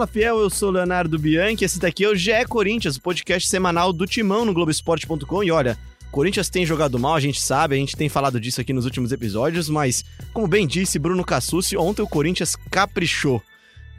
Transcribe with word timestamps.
Fala 0.00 0.06
Fiel, 0.06 0.38
eu 0.38 0.48
sou 0.48 0.70
Leonardo 0.70 1.18
Bianchi, 1.18 1.62
esse 1.62 1.78
daqui 1.78 2.04
é 2.04 2.08
o 2.08 2.16
GE 2.16 2.46
Corinthians, 2.48 2.96
o 2.96 3.02
podcast 3.02 3.46
semanal 3.46 3.92
do 3.92 4.06
Timão 4.06 4.46
no 4.46 4.54
Globoesporte.com. 4.54 5.44
E 5.44 5.50
olha, 5.50 5.76
Corinthians 6.10 6.48
tem 6.48 6.64
jogado 6.64 6.98
mal, 6.98 7.16
a 7.16 7.20
gente 7.20 7.38
sabe, 7.38 7.74
a 7.74 7.78
gente 7.78 7.94
tem 7.94 8.08
falado 8.08 8.40
disso 8.40 8.62
aqui 8.62 8.72
nos 8.72 8.86
últimos 8.86 9.12
episódios, 9.12 9.68
mas, 9.68 10.02
como 10.32 10.48
bem 10.48 10.66
disse 10.66 10.98
Bruno 10.98 11.22
Cassucci, 11.22 11.76
ontem 11.76 12.00
o 12.00 12.08
Corinthians 12.08 12.56
caprichou. 12.70 13.42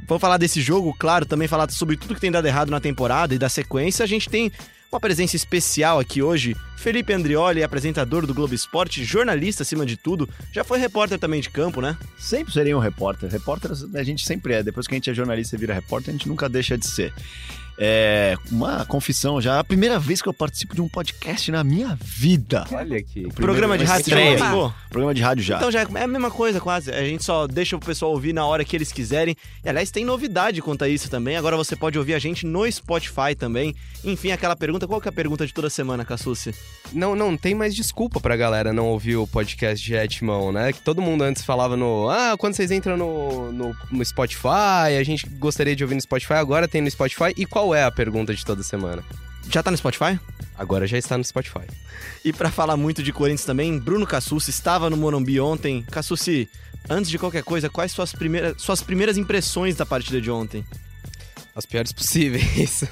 Vamos 0.08 0.22
falar 0.22 0.38
desse 0.38 0.59
jogo, 0.59 0.91
claro, 0.98 1.23
também 1.23 1.48
falar 1.48 1.70
sobre 1.70 1.95
tudo 1.95 2.16
que 2.16 2.22
tem 2.22 2.31
dado 2.31 2.47
errado 2.47 2.72
na 2.72 2.80
temporada 2.80 3.36
e 3.36 3.38
da 3.38 3.47
sequência. 3.47 4.03
A 4.03 4.08
gente 4.08 4.27
tem 4.27 4.52
uma 4.91 5.00
presença 5.00 5.38
especial 5.38 6.00
aqui 6.00 6.22
hoje, 6.22 6.54
Felipe 6.76 7.13
Andrioli, 7.13 7.63
apresentador 7.63 8.27
do 8.27 8.34
Globo 8.34 8.54
Esporte, 8.54 9.05
jornalista 9.05 9.64
acima 9.64 9.86
de 9.86 9.95
tudo, 9.95 10.27
já 10.52 10.66
foi 10.66 10.80
repórter 10.80 11.17
também 11.17 11.40
de 11.40 11.50
campo, 11.50 11.80
né? 11.80 11.98
Sempre 12.17 12.52
seria 12.52 12.76
um 12.76 12.80
repórter. 12.81 13.30
Repórter 13.30 13.72
a 13.95 14.04
gente 14.04 14.26
sempre 14.26 14.55
é. 14.55 14.62
Depois 14.62 14.88
que 14.88 14.94
a 14.94 14.98
gente 14.98 15.09
é 15.09 15.14
jornalista 15.14 15.55
e 15.55 15.59
vira 15.59 15.73
repórter, 15.73 16.09
a 16.09 16.17
gente 16.17 16.27
nunca 16.27 16.50
deixa 16.50 16.77
de 16.77 16.86
ser. 16.86 17.14
É 17.77 18.35
uma 18.52 18.85
confissão 18.85 19.41
já, 19.41 19.59
a 19.59 19.63
primeira 19.63 19.98
vez 19.99 20.21
que 20.21 20.30
eu 20.30 20.34
participo 20.34 20.75
de 20.75 20.81
um 20.81 20.88
podcast 20.88 21.52
na 21.52 21.63
minha 21.63 21.97
vida. 22.02 22.66
Olha 22.72 22.97
aqui. 22.97 23.27
Programa 23.33 23.77
de 23.77 23.83
rádio 23.83 24.11
já? 24.11 24.73
Programa 24.89 25.14
de 25.14 25.22
rádio 25.22 25.44
já. 25.44 25.58
Então 25.58 25.72
já 25.72 25.81
é 25.81 26.03
a 26.03 26.08
mesma 26.08 26.30
coisa 26.30 26.59
quase. 26.59 26.92
A 26.92 27.03
gente 27.03 27.23
só 27.23 27.47
deixa 27.47 27.75
o 27.75 27.80
pessoal 27.80 28.11
ouvir 28.11 28.33
na 28.33 28.45
hora 28.45 28.64
que 28.64 28.75
eles 28.75 28.92
quiserem. 28.92 29.36
E 29.64 29.69
aliás, 29.69 29.89
tem 29.92 30.05
novidade 30.05 30.61
quanto 30.61 30.83
a 30.83 30.89
isso 30.89 31.09
também. 31.09 31.38
Agora 31.38 31.58
você 31.58 31.75
pode 31.75 31.97
ouvir 31.97 32.14
a 32.14 32.19
gente 32.19 32.45
no 32.45 32.69
Spotify 32.72 33.36
também. 33.38 33.75
Enfim, 34.03 34.31
aquela 34.31 34.55
pergunta, 34.55 34.88
qual 34.88 34.99
que 34.99 35.08
é 35.08 35.09
a 35.09 35.14
pergunta 35.14 35.45
de 35.45 35.53
toda 35.53 35.69
semana, 35.69 36.05
Cassucci? 36.05 36.53
Não, 36.94 37.16
não 37.16 37.38
tem 37.38 37.55
mais 37.55 37.73
desculpa 37.73 38.19
pra 38.19 38.36
galera 38.36 38.73
não 38.73 38.88
ouvir 38.88 39.16
o 39.16 39.25
podcast 39.25 39.83
de 39.86 39.94
Etmão, 39.95 40.52
né? 40.52 40.73
Que 40.73 40.81
todo 40.81 41.02
mundo 41.02 41.23
antes 41.23 41.44
falava 41.44 41.77
no. 41.77 42.09
Ah, 42.09 42.36
quando 42.38 42.55
vocês 42.55 42.72
entram 42.72 42.97
no, 42.97 43.52
no, 43.52 43.75
no 43.92 44.05
Spotify, 44.05 44.97
a 44.99 45.03
gente 45.03 45.27
gostaria 45.30 45.75
de 45.75 45.83
ouvir 45.83 45.95
no 45.95 46.02
Spotify, 46.02 46.33
agora 46.33 46.67
tem 46.67 46.81
no 46.81 46.92
Spotify. 46.92 47.33
E 47.38 47.45
qual 47.45 47.61
é 47.76 47.84
a 47.84 47.92
pergunta 47.92 48.34
de 48.34 48.44
toda 48.44 48.64
semana? 48.64 49.04
Já 49.50 49.62
tá 49.62 49.70
no 49.70 49.78
Spotify? 49.78 50.20
Agora 50.58 50.86
já 50.88 50.98
está 50.98 51.17
no 51.17 51.23
Spotify. 51.23 51.66
E 52.23 52.34
pra 52.34 52.52
falar 52.52 52.78
muito 52.78 53.02
de 53.02 53.14
Corinthians 53.14 53.45
também, 53.45 53.80
Bruno 53.80 54.06
Cassucci 54.06 54.50
estava 54.50 54.90
no 54.90 54.98
Morumbi 54.98 55.40
ontem. 55.40 55.84
Cassucci, 55.84 56.50
antes 56.89 57.09
de 57.09 57.17
qualquer 57.17 57.44
coisa, 57.44 57.70
quais 57.70 57.92
suas 57.92 58.14
primeiras, 58.14 58.62
suas 58.62 58.82
primeiras 58.82 59.17
impressões 59.17 59.76
da 59.76 59.86
partida 59.86 60.20
de 60.20 60.30
ontem? 60.30 60.66
As 61.53 61.66
piores 61.66 61.91
possíveis. 61.91 62.83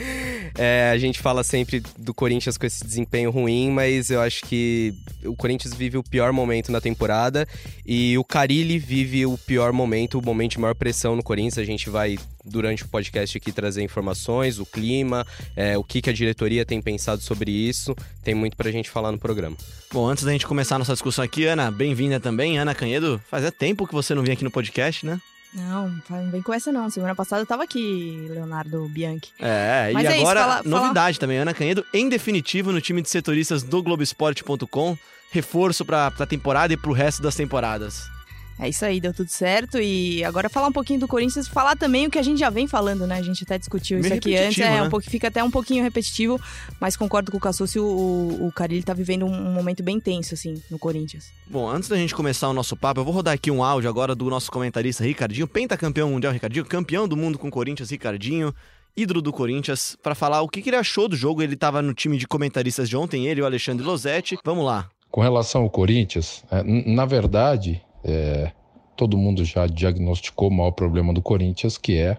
é, 0.58 0.90
a 0.92 0.98
gente 0.98 1.18
fala 1.18 1.42
sempre 1.42 1.82
do 1.98 2.12
Corinthians 2.12 2.58
com 2.58 2.66
esse 2.66 2.84
desempenho 2.84 3.30
ruim, 3.30 3.70
mas 3.70 4.10
eu 4.10 4.20
acho 4.20 4.42
que 4.44 4.94
o 5.24 5.34
Corinthians 5.34 5.74
vive 5.74 5.96
o 5.96 6.02
pior 6.02 6.30
momento 6.32 6.70
na 6.70 6.80
temporada 6.80 7.48
e 7.86 8.16
o 8.18 8.24
Carilli 8.24 8.78
vive 8.78 9.24
o 9.24 9.38
pior 9.38 9.72
momento, 9.72 10.18
o 10.18 10.22
momento 10.22 10.52
de 10.52 10.60
maior 10.60 10.74
pressão 10.74 11.16
no 11.16 11.22
Corinthians. 11.22 11.56
A 11.56 11.64
gente 11.64 11.88
vai, 11.88 12.18
durante 12.44 12.84
o 12.84 12.88
podcast 12.88 13.38
aqui, 13.38 13.50
trazer 13.50 13.82
informações, 13.82 14.58
o 14.58 14.66
clima, 14.66 15.26
é, 15.56 15.78
o 15.78 15.84
que, 15.84 16.02
que 16.02 16.10
a 16.10 16.12
diretoria 16.12 16.66
tem 16.66 16.82
pensado 16.82 17.22
sobre 17.22 17.50
isso. 17.50 17.96
Tem 18.22 18.34
muito 18.34 18.58
pra 18.58 18.70
gente 18.70 18.90
falar 18.90 19.10
no 19.10 19.18
programa. 19.18 19.56
Bom, 19.90 20.06
antes 20.06 20.24
da 20.24 20.32
gente 20.32 20.46
começar 20.46 20.76
a 20.76 20.78
nossa 20.78 20.92
discussão 20.92 21.24
aqui, 21.24 21.46
Ana, 21.46 21.70
bem-vinda 21.70 22.20
também. 22.20 22.58
Ana 22.58 22.74
Canhedo, 22.74 23.18
fazia 23.30 23.50
tempo 23.50 23.86
que 23.86 23.94
você 23.94 24.14
não 24.14 24.22
vinha 24.22 24.34
aqui 24.34 24.44
no 24.44 24.50
podcast, 24.50 25.06
né? 25.06 25.18
Não, 25.54 25.94
não 26.08 26.30
vem 26.30 26.40
com 26.42 26.52
essa 26.54 26.72
não. 26.72 26.88
Semana 26.88 27.14
passada 27.14 27.42
eu 27.42 27.46
tava 27.46 27.62
aqui, 27.64 28.26
Leonardo 28.30 28.88
Bianchi. 28.88 29.30
É, 29.38 29.90
Mas 29.92 30.04
e 30.04 30.06
é 30.06 30.12
isso, 30.16 30.20
agora, 30.22 30.40
fala- 30.40 30.62
novidade 30.64 31.18
também, 31.20 31.38
Ana 31.38 31.52
Canhedo, 31.52 31.84
em 31.92 32.08
definitivo, 32.08 32.72
no 32.72 32.80
time 32.80 33.02
de 33.02 33.10
setoristas 33.10 33.62
do 33.62 33.82
Globoesporte.com, 33.82 34.96
reforço 35.30 35.84
pra, 35.84 36.10
pra 36.10 36.24
temporada 36.26 36.72
e 36.72 36.76
pro 36.76 36.92
resto 36.92 37.22
das 37.22 37.34
temporadas. 37.34 38.10
É 38.58 38.68
isso 38.68 38.84
aí, 38.84 39.00
deu 39.00 39.12
tudo 39.12 39.28
certo. 39.28 39.78
E 39.78 40.22
agora 40.24 40.48
falar 40.48 40.68
um 40.68 40.72
pouquinho 40.72 41.00
do 41.00 41.08
Corinthians, 41.08 41.48
falar 41.48 41.76
também 41.76 42.06
o 42.06 42.10
que 42.10 42.18
a 42.18 42.22
gente 42.22 42.38
já 42.38 42.50
vem 42.50 42.66
falando, 42.66 43.06
né? 43.06 43.16
A 43.16 43.22
gente 43.22 43.42
até 43.42 43.58
discutiu 43.58 43.98
Meio 43.98 44.06
isso 44.06 44.14
aqui 44.14 44.36
antes. 44.36 44.58
É, 44.58 44.70
né? 44.70 44.82
um 44.82 44.90
pouco, 44.90 45.08
fica 45.08 45.28
até 45.28 45.42
um 45.42 45.50
pouquinho 45.50 45.82
repetitivo, 45.82 46.40
mas 46.80 46.96
concordo 46.96 47.30
com 47.30 47.38
o 47.38 47.40
Cassucci, 47.40 47.78
o, 47.78 48.38
o, 48.40 48.52
Carilli 48.52 48.82
tá 48.82 48.94
vivendo 48.94 49.26
um, 49.26 49.32
um 49.32 49.52
momento 49.52 49.82
bem 49.82 49.98
tenso, 49.98 50.34
assim, 50.34 50.62
no 50.70 50.78
Corinthians. 50.78 51.32
Bom, 51.46 51.68
antes 51.68 51.88
da 51.88 51.96
gente 51.96 52.14
começar 52.14 52.48
o 52.48 52.52
nosso 52.52 52.76
papo, 52.76 53.00
eu 53.00 53.04
vou 53.04 53.12
rodar 53.12 53.34
aqui 53.34 53.50
um 53.50 53.64
áudio 53.64 53.88
agora 53.88 54.14
do 54.14 54.28
nosso 54.30 54.50
comentarista 54.50 55.04
Ricardinho, 55.04 55.48
pentacampeão 55.48 56.10
mundial 56.10 56.32
Ricardinho, 56.32 56.64
campeão 56.64 57.08
do 57.08 57.16
mundo 57.16 57.38
com 57.38 57.48
o 57.48 57.50
Corinthians, 57.50 57.90
Ricardinho, 57.90 58.54
ídolo 58.96 59.22
do 59.22 59.32
Corinthians, 59.32 59.96
pra 60.02 60.14
falar 60.14 60.42
o 60.42 60.48
que, 60.48 60.62
que 60.62 60.70
ele 60.70 60.76
achou 60.76 61.08
do 61.08 61.16
jogo. 61.16 61.42
Ele 61.42 61.56
tava 61.56 61.82
no 61.82 61.94
time 61.94 62.16
de 62.16 62.26
comentaristas 62.26 62.88
de 62.88 62.96
ontem, 62.96 63.26
ele 63.26 63.40
e 63.40 63.42
o 63.42 63.46
Alexandre 63.46 63.84
Losetti. 63.84 64.38
Vamos 64.44 64.64
lá. 64.64 64.88
Com 65.10 65.20
relação 65.20 65.62
ao 65.62 65.70
Corinthians, 65.70 66.42
é, 66.50 66.62
na 66.62 67.04
verdade, 67.04 67.82
é, 68.04 68.52
todo 68.96 69.16
mundo 69.16 69.44
já 69.44 69.66
diagnosticou 69.66 70.48
o 70.48 70.52
maior 70.52 70.72
problema 70.72 71.12
do 71.12 71.22
Corinthians, 71.22 71.78
que 71.78 71.96
é 71.98 72.16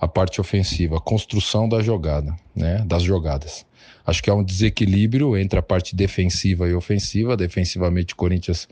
a 0.00 0.08
parte 0.08 0.40
ofensiva, 0.40 0.96
a 0.96 1.00
construção 1.00 1.68
da 1.68 1.82
jogada, 1.82 2.34
né, 2.54 2.84
das 2.86 3.02
jogadas. 3.02 3.64
Acho 4.06 4.22
que 4.22 4.28
há 4.28 4.34
um 4.34 4.44
desequilíbrio 4.44 5.36
entre 5.36 5.58
a 5.58 5.62
parte 5.62 5.96
defensiva 5.96 6.68
e 6.68 6.74
ofensiva. 6.74 7.36
Defensivamente, 7.36 8.12
o 8.12 8.16
Corinthians 8.16 8.68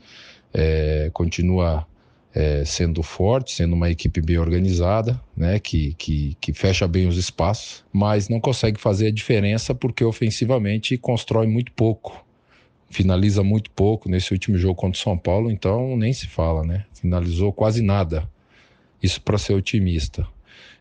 é, 0.53 1.09
continua 1.11 1.87
é, 2.35 2.63
sendo 2.65 3.01
forte, 3.01 3.53
sendo 3.53 3.73
uma 3.73 3.89
equipe 3.89 4.21
bem 4.21 4.37
organizada, 4.37 5.19
né, 5.35 5.59
que, 5.59 5.93
que, 5.95 6.37
que 6.39 6.53
fecha 6.53 6.87
bem 6.87 7.07
os 7.07 7.17
espaços, 7.17 7.83
mas 7.91 8.29
não 8.29 8.39
consegue 8.39 8.79
fazer 8.79 9.07
a 9.07 9.11
diferença 9.11 9.73
porque 9.73 10.03
ofensivamente 10.03 10.97
constrói 10.97 11.47
muito 11.47 11.71
pouco 11.71 12.23
finaliza 12.93 13.43
muito 13.43 13.69
pouco 13.71 14.09
nesse 14.09 14.31
último 14.33 14.57
jogo 14.57 14.75
contra 14.75 14.99
o 14.99 15.03
São 15.03 15.17
Paulo, 15.17 15.51
então 15.51 15.97
nem 15.97 16.13
se 16.13 16.27
fala, 16.27 16.63
né? 16.63 16.85
Finalizou 16.93 17.51
quase 17.51 17.81
nada. 17.81 18.29
Isso 19.01 19.21
para 19.21 19.37
ser 19.37 19.53
otimista. 19.53 20.25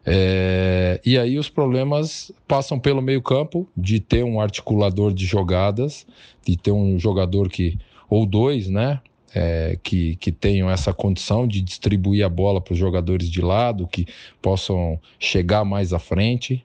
É, 0.05 1.01
e 1.05 1.17
aí 1.17 1.39
os 1.39 1.49
problemas 1.49 2.33
passam 2.47 2.79
pelo 2.79 3.01
meio-campo 3.01 3.69
de 3.77 4.01
ter 4.01 4.25
um 4.25 4.41
articulador 4.41 5.13
de 5.13 5.25
jogadas, 5.25 6.07
de 6.45 6.57
ter 6.57 6.73
um 6.73 6.99
jogador 6.99 7.49
que 7.49 7.79
ou 8.09 8.27
dois, 8.27 8.69
né? 8.69 9.01
é, 9.35 9.79
que, 9.83 10.17
que 10.17 10.31
tenham 10.31 10.71
essa 10.71 10.93
condição 10.93 11.47
de 11.47 11.61
distribuir 11.61 12.25
a 12.25 12.29
bola 12.29 12.61
para 12.61 12.73
os 12.73 12.79
jogadores 12.79 13.29
de 13.29 13.41
lado, 13.41 13.87
que 13.87 14.07
possam 14.41 15.01
chegar 15.19 15.65
mais 15.65 15.93
à 15.93 15.99
frente. 15.99 16.65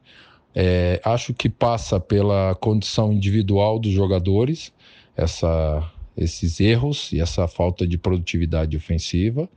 É, 0.53 1.00
acho 1.03 1.34
que 1.34 1.50
passa 1.50 2.00
pela 2.00 2.56
condição 2.56 3.14
individual 3.14 3.79
dos 3.79 3.91
jogadores, 3.91 4.74
essa, 5.17 5.91
esses 6.16 6.59
erros 6.59 7.11
e 7.11 7.19
essa 7.19 7.47
falta 7.47 7.85
de 7.88 7.97
produtividade 7.97 8.78
ofensiva, 8.78 9.50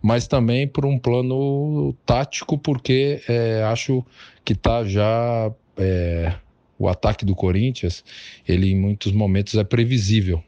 mas 0.00 0.28
também 0.28 0.68
por 0.68 0.84
um 0.84 0.98
plano 0.98 1.94
tático, 2.04 2.58
porque 2.58 3.22
é, 3.26 3.62
acho 3.64 4.04
que 4.44 4.52
está 4.52 4.84
já 4.84 5.50
é, 5.76 6.34
o 6.78 6.88
ataque 6.88 7.24
do 7.24 7.34
Corinthians, 7.34 8.04
ele 8.46 8.70
em 8.70 8.76
muitos 8.78 9.10
momentos 9.10 9.54
é 9.54 9.64
previsível. 9.64 10.42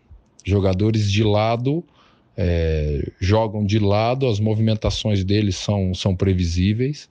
Jogadores 0.44 1.10
de 1.10 1.24
lado 1.24 1.84
é, 2.36 3.10
jogam 3.18 3.64
de 3.64 3.78
lado, 3.78 4.28
as 4.28 4.38
movimentações 4.38 5.24
deles 5.24 5.56
são, 5.56 5.92
são 5.94 6.14
previsíveis. 6.14 7.08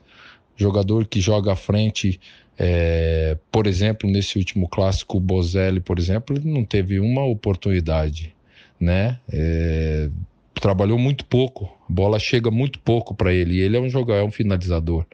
Jogador 0.55 1.05
que 1.05 1.21
joga 1.21 1.53
à 1.53 1.55
frente 1.55 2.19
é, 2.62 3.38
por 3.50 3.66
exemplo, 3.66 4.09
nesse 4.09 4.38
último 4.38 4.68
clássico, 4.68 5.16
o 5.16 5.22
Bozelli, 5.22 5.79
por 5.79 5.97
exemplo, 5.97 6.35
ele 6.35 6.52
não 6.52 6.66
teve 6.66 7.00
uma 7.00 7.23
oportunidade, 7.23 8.35
né? 8.78 9.17
É, 9.32 10.09
trabalhou 10.53 11.00
muito 11.00 11.23
pouco, 11.23 11.73
a 11.90 11.94
bola 11.94 12.20
chega 12.20 12.52
muito 12.52 12.78
pouco 12.79 13.16
para 13.16 13.34
ele, 13.34 13.56
e 13.56 13.61
ele 13.61 13.78
é 13.78 13.79
um 13.79 13.90
jogador, 13.90 14.20
é 14.20 14.23
um 14.26 14.32
finalizador. 14.32 15.06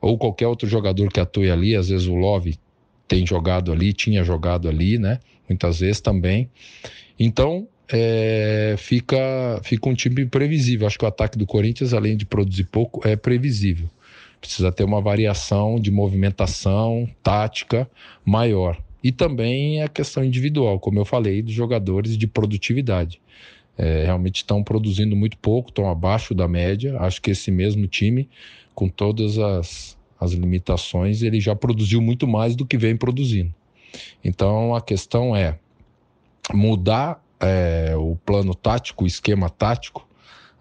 Ou 0.00 0.16
qualquer 0.16 0.46
outro 0.46 0.66
jogador 0.66 1.12
que 1.12 1.20
atue 1.20 1.50
ali, 1.50 1.76
às 1.76 1.90
vezes 1.90 2.06
o 2.06 2.14
Love 2.14 2.58
tem 3.06 3.26
jogado 3.26 3.70
ali, 3.70 3.92
tinha 3.92 4.24
jogado 4.24 4.66
ali, 4.66 4.98
né? 4.98 5.20
Muitas 5.46 5.80
vezes 5.80 6.00
também. 6.00 6.48
Então, 7.18 7.68
é, 7.92 8.74
fica, 8.78 9.60
fica 9.62 9.86
um 9.86 9.94
time 9.94 10.24
previsível. 10.24 10.86
Acho 10.86 10.98
que 10.98 11.04
o 11.04 11.08
ataque 11.08 11.36
do 11.36 11.44
Corinthians, 11.44 11.92
além 11.92 12.16
de 12.16 12.24
produzir 12.24 12.64
pouco, 12.64 13.06
é 13.06 13.16
previsível 13.16 13.90
precisa 14.40 14.72
ter 14.72 14.84
uma 14.84 15.00
variação 15.00 15.78
de 15.78 15.90
movimentação 15.90 17.08
tática 17.22 17.88
maior. 18.24 18.80
E 19.02 19.12
também 19.12 19.82
a 19.82 19.88
questão 19.88 20.24
individual, 20.24 20.78
como 20.78 20.98
eu 20.98 21.04
falei, 21.04 21.42
dos 21.42 21.52
jogadores 21.52 22.16
de 22.16 22.26
produtividade. 22.26 23.20
É, 23.76 24.04
realmente 24.04 24.36
estão 24.36 24.62
produzindo 24.62 25.16
muito 25.16 25.38
pouco, 25.38 25.70
estão 25.70 25.88
abaixo 25.88 26.34
da 26.34 26.46
média. 26.46 26.98
Acho 27.00 27.20
que 27.22 27.30
esse 27.30 27.50
mesmo 27.50 27.86
time, 27.86 28.28
com 28.74 28.88
todas 28.88 29.38
as, 29.38 29.96
as 30.18 30.32
limitações, 30.32 31.22
ele 31.22 31.40
já 31.40 31.56
produziu 31.56 32.00
muito 32.00 32.26
mais 32.26 32.54
do 32.54 32.66
que 32.66 32.76
vem 32.76 32.96
produzindo. 32.96 33.54
Então 34.22 34.74
a 34.74 34.80
questão 34.80 35.34
é 35.34 35.58
mudar 36.52 37.22
é, 37.40 37.94
o 37.96 38.16
plano 38.16 38.54
tático, 38.54 39.04
o 39.04 39.06
esquema 39.06 39.48
tático, 39.48 40.06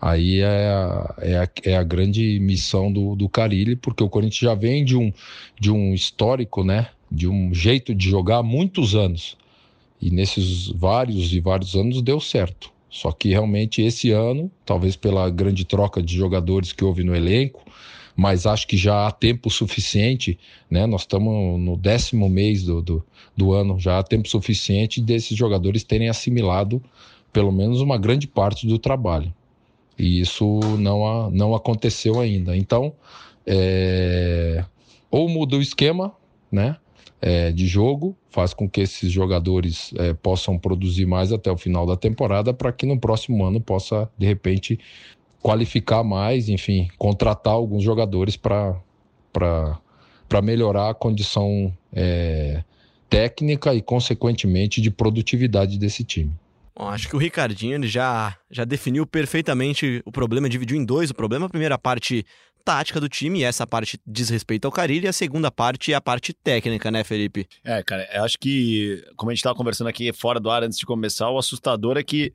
Aí 0.01 0.39
é 0.39 0.69
a, 0.69 1.15
é 1.19 1.49
é 1.63 1.75
a 1.75 1.83
grande 1.83 2.39
missão 2.39 2.91
do, 2.91 3.15
do 3.15 3.27
Carilli, 3.27 3.75
porque 3.75 4.03
o 4.03 4.09
Corinthians 4.09 4.51
já 4.51 4.55
vem 4.55 4.85
de 4.85 4.95
um, 4.95 5.11
de 5.59 5.71
um 5.71 5.93
histórico, 5.93 6.63
né? 6.63 6.87
De 7.11 7.27
um 7.27 7.53
jeito 7.53 7.93
de 7.93 8.09
jogar 8.09 8.37
há 8.37 8.43
muitos 8.43 8.95
anos. 8.95 9.37
E 10.01 10.09
nesses 10.09 10.67
vários 10.67 11.33
e 11.33 11.39
vários 11.39 11.75
anos 11.75 12.01
deu 12.01 12.19
certo. 12.19 12.71
Só 12.89 13.11
que 13.11 13.29
realmente 13.29 13.81
esse 13.81 14.11
ano, 14.11 14.49
talvez 14.65 14.95
pela 14.95 15.29
grande 15.29 15.65
troca 15.65 16.01
de 16.01 16.15
jogadores 16.15 16.71
que 16.71 16.83
houve 16.83 17.03
no 17.03 17.15
elenco, 17.15 17.63
mas 18.15 18.45
acho 18.45 18.67
que 18.67 18.77
já 18.77 19.07
há 19.07 19.11
tempo 19.11 19.49
suficiente, 19.49 20.39
né? 20.69 20.85
Nós 20.85 21.01
estamos 21.01 21.59
no 21.59 21.77
décimo 21.77 22.29
mês 22.29 22.63
do, 22.63 22.81
do, 22.81 23.05
do 23.35 23.53
ano, 23.53 23.79
já 23.79 23.99
há 23.99 24.03
tempo 24.03 24.27
suficiente 24.27 25.01
desses 25.01 25.37
jogadores 25.37 25.83
terem 25.83 26.09
assimilado 26.09 26.81
pelo 27.31 27.51
menos 27.51 27.79
uma 27.79 27.97
grande 27.97 28.27
parte 28.27 28.65
do 28.65 28.79
trabalho. 28.79 29.33
E 29.99 30.21
isso 30.21 30.59
não, 30.77 31.29
não 31.29 31.53
aconteceu 31.53 32.19
ainda. 32.19 32.55
Então, 32.55 32.93
é, 33.45 34.63
ou 35.11 35.27
muda 35.27 35.57
o 35.57 35.61
esquema, 35.61 36.13
né? 36.51 36.77
É, 37.21 37.51
de 37.51 37.67
jogo, 37.67 38.15
faz 38.29 38.53
com 38.53 38.69
que 38.69 38.79
esses 38.79 39.11
jogadores 39.11 39.93
é, 39.97 40.13
possam 40.13 40.57
produzir 40.57 41.05
mais 41.05 41.33
até 41.33 41.51
o 41.51 41.57
final 41.57 41.85
da 41.85 41.97
temporada, 41.97 42.53
para 42.53 42.71
que 42.71 42.85
no 42.85 42.97
próximo 42.97 43.43
ano 43.43 43.59
possa, 43.59 44.09
de 44.17 44.25
repente, 44.25 44.79
qualificar 45.41 46.01
mais, 46.01 46.47
enfim, 46.47 46.87
contratar 46.97 47.53
alguns 47.53 47.83
jogadores 47.83 48.37
para 48.37 48.81
melhorar 50.41 50.91
a 50.91 50.93
condição 50.93 51.73
é, 51.91 52.63
técnica 53.09 53.73
e, 53.73 53.81
consequentemente, 53.81 54.79
de 54.79 54.89
produtividade 54.89 55.77
desse 55.77 56.05
time. 56.05 56.31
Bom, 56.79 56.87
acho 56.87 57.09
que 57.09 57.15
o 57.15 57.19
Ricardinho 57.19 57.75
ele 57.75 57.89
já, 57.89 58.37
já 58.49 58.63
definiu 58.63 59.05
perfeitamente 59.05 60.01
o 60.05 60.11
problema, 60.13 60.47
dividiu 60.47 60.77
em 60.77 60.85
dois 60.85 61.09
o 61.09 61.13
problema. 61.13 61.47
A 61.47 61.49
primeira 61.49 61.77
parte 61.77 62.25
tática 62.63 63.01
do 63.01 63.09
time, 63.09 63.39
e 63.39 63.43
essa 63.43 63.67
parte 63.67 63.99
diz 64.07 64.29
respeito 64.29 64.63
ao 64.63 64.71
Carilho, 64.71 65.03
e 65.03 65.07
a 65.09 65.11
segunda 65.11 65.51
parte 65.51 65.91
é 65.91 65.95
a 65.95 65.99
parte 65.99 66.31
técnica, 66.31 66.89
né, 66.89 67.03
Felipe? 67.03 67.45
É, 67.65 67.83
cara, 67.83 68.07
eu 68.13 68.23
acho 68.23 68.37
que, 68.39 69.03
como 69.17 69.29
a 69.29 69.33
gente 69.33 69.39
estava 69.39 69.57
conversando 69.57 69.87
aqui 69.87 70.13
fora 70.13 70.39
do 70.39 70.49
ar 70.49 70.63
antes 70.63 70.77
de 70.77 70.85
começar, 70.85 71.29
o 71.29 71.37
assustador 71.37 71.97
é 71.97 72.03
que 72.03 72.33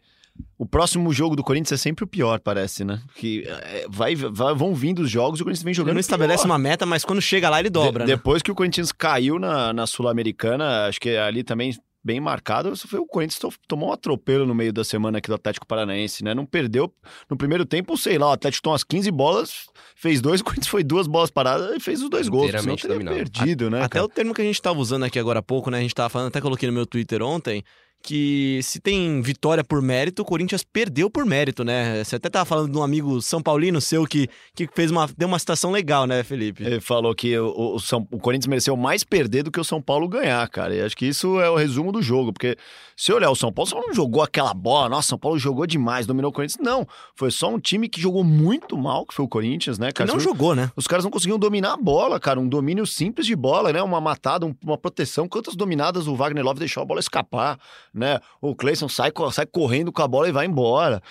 o 0.58 0.67
próximo 0.67 1.11
jogo 1.11 1.35
do 1.35 1.43
Corinthians 1.43 1.81
é 1.81 1.82
sempre 1.82 2.05
o 2.05 2.06
pior, 2.06 2.38
parece, 2.38 2.85
né? 2.85 3.00
Que 3.14 3.44
é, 3.46 3.87
vai, 3.88 4.14
vai, 4.14 4.55
vão 4.55 4.75
vindo 4.75 5.00
os 5.00 5.11
jogos 5.11 5.38
e 5.38 5.43
o 5.43 5.44
Corinthians 5.46 5.64
vem 5.64 5.73
jogando. 5.73 5.93
Ele 5.93 5.94
não 5.94 6.00
estabelece 6.00 6.43
pior. 6.43 6.52
uma 6.52 6.58
meta, 6.58 6.85
mas 6.85 7.02
quando 7.02 7.23
chega 7.23 7.49
lá 7.49 7.61
ele 7.61 7.70
dobra. 7.70 8.05
De, 8.05 8.11
né? 8.11 8.17
Depois 8.17 8.43
que 8.43 8.50
o 8.50 8.55
Corinthians 8.55 8.93
caiu 8.93 9.38
na, 9.38 9.73
na 9.73 9.87
Sul-Americana, 9.87 10.87
acho 10.87 11.00
que 11.00 11.17
ali 11.17 11.43
também 11.43 11.75
bem 12.05 12.21
marcado, 12.21 12.77
foi 12.77 13.01
o 13.01 13.06
Corinthians 13.06 13.41
tomou 13.67 13.89
um 13.89 13.93
atropelo 13.93 14.45
no 14.45 14.55
meio 14.55 14.73
da 14.73 14.85
semana 14.85 15.19
aqui 15.19 15.29
do 15.29 15.35
Atlético 15.35 15.67
Paranaense, 15.67 16.23
né? 16.23 16.35
Não 16.35 16.45
perdeu 16.45 16.93
no 17.31 17.37
primeiro 17.37 17.65
tempo, 17.65 17.97
sei 17.97 18.19
lá, 18.19 18.29
o 18.29 18.33
Atlético 18.33 18.65
tomou 18.65 18.75
umas 18.75 18.85
15 18.85 19.11
bolas, 19.11 19.67
fez 19.97 20.21
dois, 20.21 20.41
o 20.43 20.45
Corinthians 20.45 20.69
foi 20.69 20.85
duas 20.85 21.06
bolas 21.06 21.31
paradas 21.31 21.75
e 21.75 21.81
fez 21.81 22.03
os 22.03 22.11
dois 22.11 22.29
gols. 22.29 22.51
Senão 22.51 22.77
teria 22.77 22.99
perdido, 22.99 23.71
né? 23.71 23.79
Até 23.79 23.95
cara? 23.95 24.05
o 24.05 24.09
termo 24.09 24.35
que 24.35 24.43
a 24.43 24.45
gente 24.45 24.56
estava 24.56 24.79
usando 24.79 25.05
aqui 25.05 25.19
agora 25.19 25.39
há 25.39 25.43
pouco, 25.43 25.71
né? 25.71 25.79
A 25.79 25.83
gente 25.83 25.95
tava 25.95 26.11
falando, 26.11 26.29
até 26.29 26.41
coloquei 26.41 26.69
no 26.69 26.75
meu 26.75 26.85
Twitter 26.85 27.23
ontem, 27.23 27.65
que 28.05 28.61
se 28.62 28.79
tem 28.79 29.23
vitória 29.23 29.65
por 29.65 29.81
mérito, 29.81 30.21
o 30.21 30.25
Corinthians 30.27 30.62
perdeu 30.62 31.09
por 31.09 31.25
mérito, 31.25 31.65
né? 31.65 32.05
Você 32.05 32.17
até 32.17 32.29
tava 32.29 32.45
falando 32.45 32.71
de 32.71 32.77
um 32.77 32.83
amigo 32.83 33.21
São 33.23 33.43
Paulino 33.43 33.81
seu 33.81 34.06
que, 34.06 34.29
que 34.55 34.69
fez 34.75 34.91
uma, 34.91 35.09
deu 35.17 35.27
uma 35.27 35.39
citação 35.39 35.71
legal, 35.71 36.06
né, 36.06 36.23
Felipe? 36.23 36.62
Ele 36.62 36.81
falou 36.81 37.15
que 37.15 37.37
o, 37.39 37.77
o, 37.77 37.81
São, 37.81 38.06
o 38.11 38.19
Corinthians 38.19 38.47
mereceu 38.47 38.77
mais 38.77 39.03
perder 39.05 39.43
do 39.43 39.51
que 39.51 39.59
o 39.59 39.65
São 39.65 39.81
Paulo 39.81 40.06
ganhar, 40.06 40.47
cara. 40.51 40.75
E 40.75 40.83
acho 40.83 40.95
que 40.95 41.06
isso 41.06 41.41
é 41.41 41.49
o 41.49 41.56
resumo 41.56 41.91
do 41.93 42.03
jogo, 42.03 42.31
porque 42.31 42.59
se 42.95 43.11
olhar 43.11 43.31
o 43.31 43.35
São 43.35 43.51
Paulo, 43.51 43.71
São 43.71 43.79
Paulo 43.79 43.89
não 43.89 43.97
jogou 43.97 44.23
aquela 44.23 44.53
bola, 44.53 44.91
nossa, 44.91 45.09
São 45.09 45.19
Paulo 45.19 45.39
jogou 45.39 45.67
demais, 45.67 46.06
dominou 46.06 46.31
o 46.31 46.35
Corinthians. 46.35 46.62
Não, 46.62 46.87
foi 47.17 47.31
só 47.31 47.49
um 47.49 47.59
time 47.59 47.89
que 47.89 47.99
jogou 47.99 48.23
muito 48.23 48.77
mal, 48.77 49.06
que 49.06 49.15
foi 49.15 49.25
o 49.25 49.29
Corinthians, 49.29 49.79
né, 49.79 49.91
cara? 49.91 50.06
Que 50.06 50.15
não 50.15 50.21
jogou, 50.21 50.55
né? 50.55 50.71
Os 50.77 50.87
caras 50.87 51.05
não 51.05 51.11
conseguiam 51.11 51.39
dominar 51.39 51.73
a 51.73 51.77
bola, 51.79 52.21
cara. 52.21 52.39
Um 52.39 52.49
domínio 52.49 52.87
simples 52.87 53.27
de 53.27 53.35
bola, 53.35 53.73
né? 53.73 53.83
Uma 53.83 54.01
matada, 54.01 54.47
uma 54.62 54.77
proteção. 54.77 55.27
Quantas 55.27 55.56
dominadas 55.56 56.06
o 56.06 56.15
Wagner 56.15 56.45
Love 56.45 56.59
deixou 56.59 56.83
a 56.83 56.87
bola 56.87 57.01
escapar, 57.01 57.59
né? 57.94 58.19
O 58.41 58.55
Cleison 58.55 58.88
sai, 58.88 59.12
sai 59.32 59.46
correndo 59.46 59.93
com 59.93 60.02
a 60.02 60.08
bola 60.08 60.29
e 60.29 60.32
vai 60.32 60.46
embora. 60.46 61.02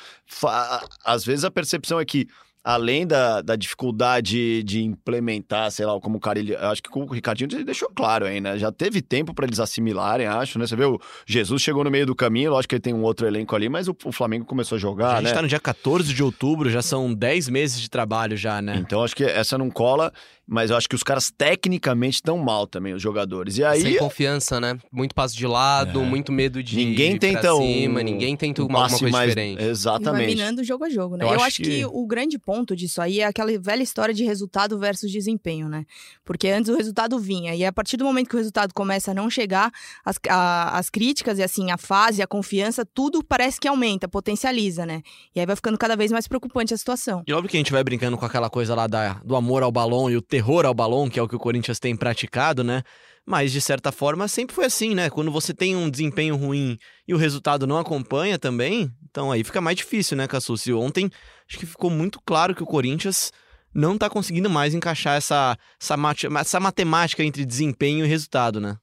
Às 1.06 1.24
vezes 1.24 1.46
a 1.46 1.52
percepção 1.52 2.00
é 2.00 2.06
que 2.06 2.28
além 2.64 3.06
da, 3.06 3.42
da 3.42 3.56
dificuldade 3.58 4.64
de 4.64 4.82
implementar, 4.82 5.70
sei 5.70 5.86
lá, 5.86 6.00
como 6.00 6.18
o 6.18 6.20
cara, 6.20 6.40
ele, 6.40 6.56
acho 6.56 6.82
que 6.82 6.98
o 6.98 7.06
Ricardinho 7.06 7.50
deixou 7.66 7.90
claro 7.94 8.26
aí, 8.26 8.40
né? 8.40 8.58
Já 8.58 8.72
teve 8.72 9.02
tempo 9.02 9.34
para 9.34 9.46
eles 9.46 9.60
assimilarem, 9.60 10.28
acho, 10.28 10.58
né? 10.58 10.66
Você 10.66 10.76
vê, 10.76 10.86
o 10.86 10.98
Jesus 11.26 11.62
chegou 11.62 11.84
no 11.84 11.92
meio 11.92 12.06
do 12.06 12.16
caminho, 12.16 12.52
lógico 12.52 12.70
que 12.70 12.76
ele 12.76 12.82
tem 12.82 12.94
um 12.94 13.04
outro 13.04 13.28
elenco 13.28 13.54
ali, 13.54 13.68
mas 13.68 13.90
o, 13.90 13.98
o 14.06 14.12
Flamengo 14.14 14.46
começou 14.46 14.78
a 14.78 14.80
jogar, 14.80 15.16
A 15.16 15.16
gente 15.16 15.26
né? 15.26 15.34
tá 15.34 15.42
no 15.42 15.48
dia 15.48 15.60
14 15.60 16.14
de 16.14 16.24
outubro, 16.24 16.70
já 16.70 16.82
são 16.82 17.14
10 17.14 17.50
meses 17.50 17.82
de 17.82 17.90
trabalho 17.90 18.38
já, 18.38 18.62
né? 18.62 18.78
Então 18.78 19.04
acho 19.04 19.16
que 19.16 19.26
essa 19.26 19.58
não 19.58 19.70
cola, 19.70 20.14
mas 20.46 20.70
eu 20.70 20.78
acho 20.78 20.90
que 20.90 20.96
os 20.96 21.04
caras 21.04 21.32
tecnicamente 21.32 22.16
estão 22.16 22.38
mal 22.38 22.68
também, 22.68 22.94
os 22.94 23.02
jogadores. 23.02 23.58
E 23.58 23.64
aí. 23.64 23.82
Sem 23.82 23.98
confiança, 23.98 24.60
né? 24.60 24.78
Muito 24.92 25.16
passo 25.16 25.36
de 25.36 25.48
lado, 25.48 26.02
é. 26.02 26.06
muito 26.06 26.32
medo 26.32 26.62
de. 26.62 26.76
Ninguém 26.76 27.18
tenta 27.18 27.54
um, 27.54 27.62
cima, 27.62 28.04
ninguém 28.04 28.36
tenta 28.36 28.62
um 28.62 28.68
uma, 28.68 28.80
uma 28.80 28.90
coisa 28.90 29.10
mais... 29.10 29.30
diferente. 29.30 29.64
Exatamente. 29.64 30.24
E 30.24 30.26
vai 30.26 30.36
minando 30.36 30.64
jogo 30.64 30.84
a 30.84 30.90
jogo, 30.90 31.16
né? 31.16 31.26
Eu 31.26 31.30
Eu, 31.30 31.36
acho 31.36 31.46
acho, 31.46 31.58
que... 31.58 31.64
que 31.64 31.86
o 31.86 32.06
grande 32.06 32.38
ponto 32.38 32.76
disso 32.76 33.02
aí 33.02 33.20
é 33.20 33.26
aquela 33.26 33.58
velha 33.60 33.84
história 33.84 34.14
de 34.14 34.24
resultado 34.24 34.78
versus 34.78 35.12
desempenho, 35.12 35.70
né? 35.70 35.86
Porque 36.26 36.50
antes 36.50 36.70
o 36.70 36.76
resultado 36.76 37.18
vinha, 37.20 37.56
e 37.56 37.66
a 37.66 37.72
partir 37.72 37.98
do 37.98 38.04
momento 38.04 38.30
que 38.30 38.36
o 38.36 38.38
resultado 38.38 38.74
começa 38.74 39.12
a 39.12 39.14
não 39.14 39.30
chegar, 39.30 39.72
as, 40.04 40.18
a, 40.28 40.78
as 40.78 40.90
críticas 40.90 41.40
e 41.40 41.44
assim, 41.44 41.72
a 41.72 41.78
fase, 41.78 42.22
a 42.22 42.28
confiança, 42.28 42.86
tudo 42.86 43.24
parece 43.24 43.60
que 43.60 43.68
aumenta, 43.68 44.08
potencializa, 44.08 44.86
né? 44.86 45.02
E 45.36 45.40
aí 45.40 45.46
vai 45.46 45.56
ficando 45.56 45.78
cada 45.78 45.96
vez 45.96 46.12
mais 46.12 46.28
preocupante 46.28 46.74
a 46.74 46.78
situação. 46.78 47.24
E 47.26 47.34
óbvio 47.34 47.50
que 47.50 47.58
a 47.58 47.60
gente 47.60 47.72
vai 47.72 47.84
brincando 47.84 48.18
com 48.18 48.26
aquela 48.26 48.50
coisa 48.50 48.76
lá 48.76 48.88
da, 48.88 49.14
do 49.24 49.36
amor 49.36 49.64
ao 49.64 49.72
balão 49.72 50.10
e 50.10 50.18
o 50.18 50.22
terror 50.34 50.66
ao 50.66 50.74
balão, 50.74 51.08
que 51.08 51.20
é 51.20 51.22
o 51.22 51.28
que 51.28 51.36
o 51.36 51.40
Corinthians 51.40 51.80
tem 51.80 51.96
praticado, 51.96 52.64
né? 52.64 52.82
Mas 53.24 53.52
de 53.52 53.62
certa 53.62 53.92
forma 53.92 54.28
sempre 54.28 54.56
foi 54.56 54.66
assim, 54.66 54.96
né? 54.96 55.08
Quando 55.08 55.30
você 55.30 55.54
tem 55.54 55.76
um 55.76 55.88
desempenho 55.88 56.36
ruim 56.36 56.80
e 57.08 57.14
o 57.14 57.18
resultado 57.18 57.68
não 57.68 57.78
acompanha 57.78 58.40
também, 58.40 58.92
então 59.08 59.32
aí 59.32 59.44
fica 59.44 59.62
mais 59.62 59.78
difícil, 59.78 60.18
né, 60.18 60.28
Cassucci? 60.28 60.74
Ontem 60.74 61.08
acho 61.48 61.60
que 61.60 61.68
ficou 61.68 61.92
muito 61.92 62.20
claro 62.26 62.56
que 62.56 62.64
o 62.64 62.66
Corinthians 62.66 63.32
não 63.72 63.96
tá 63.96 64.10
conseguindo 64.10 64.50
mais 64.50 64.74
encaixar 64.74 65.18
essa, 65.18 65.56
essa, 65.80 65.96
essa 66.40 66.60
matemática 66.60 67.24
entre 67.24 67.46
desempenho 67.46 68.04
e 68.04 68.08
resultado, 68.08 68.60
né? 68.60 68.76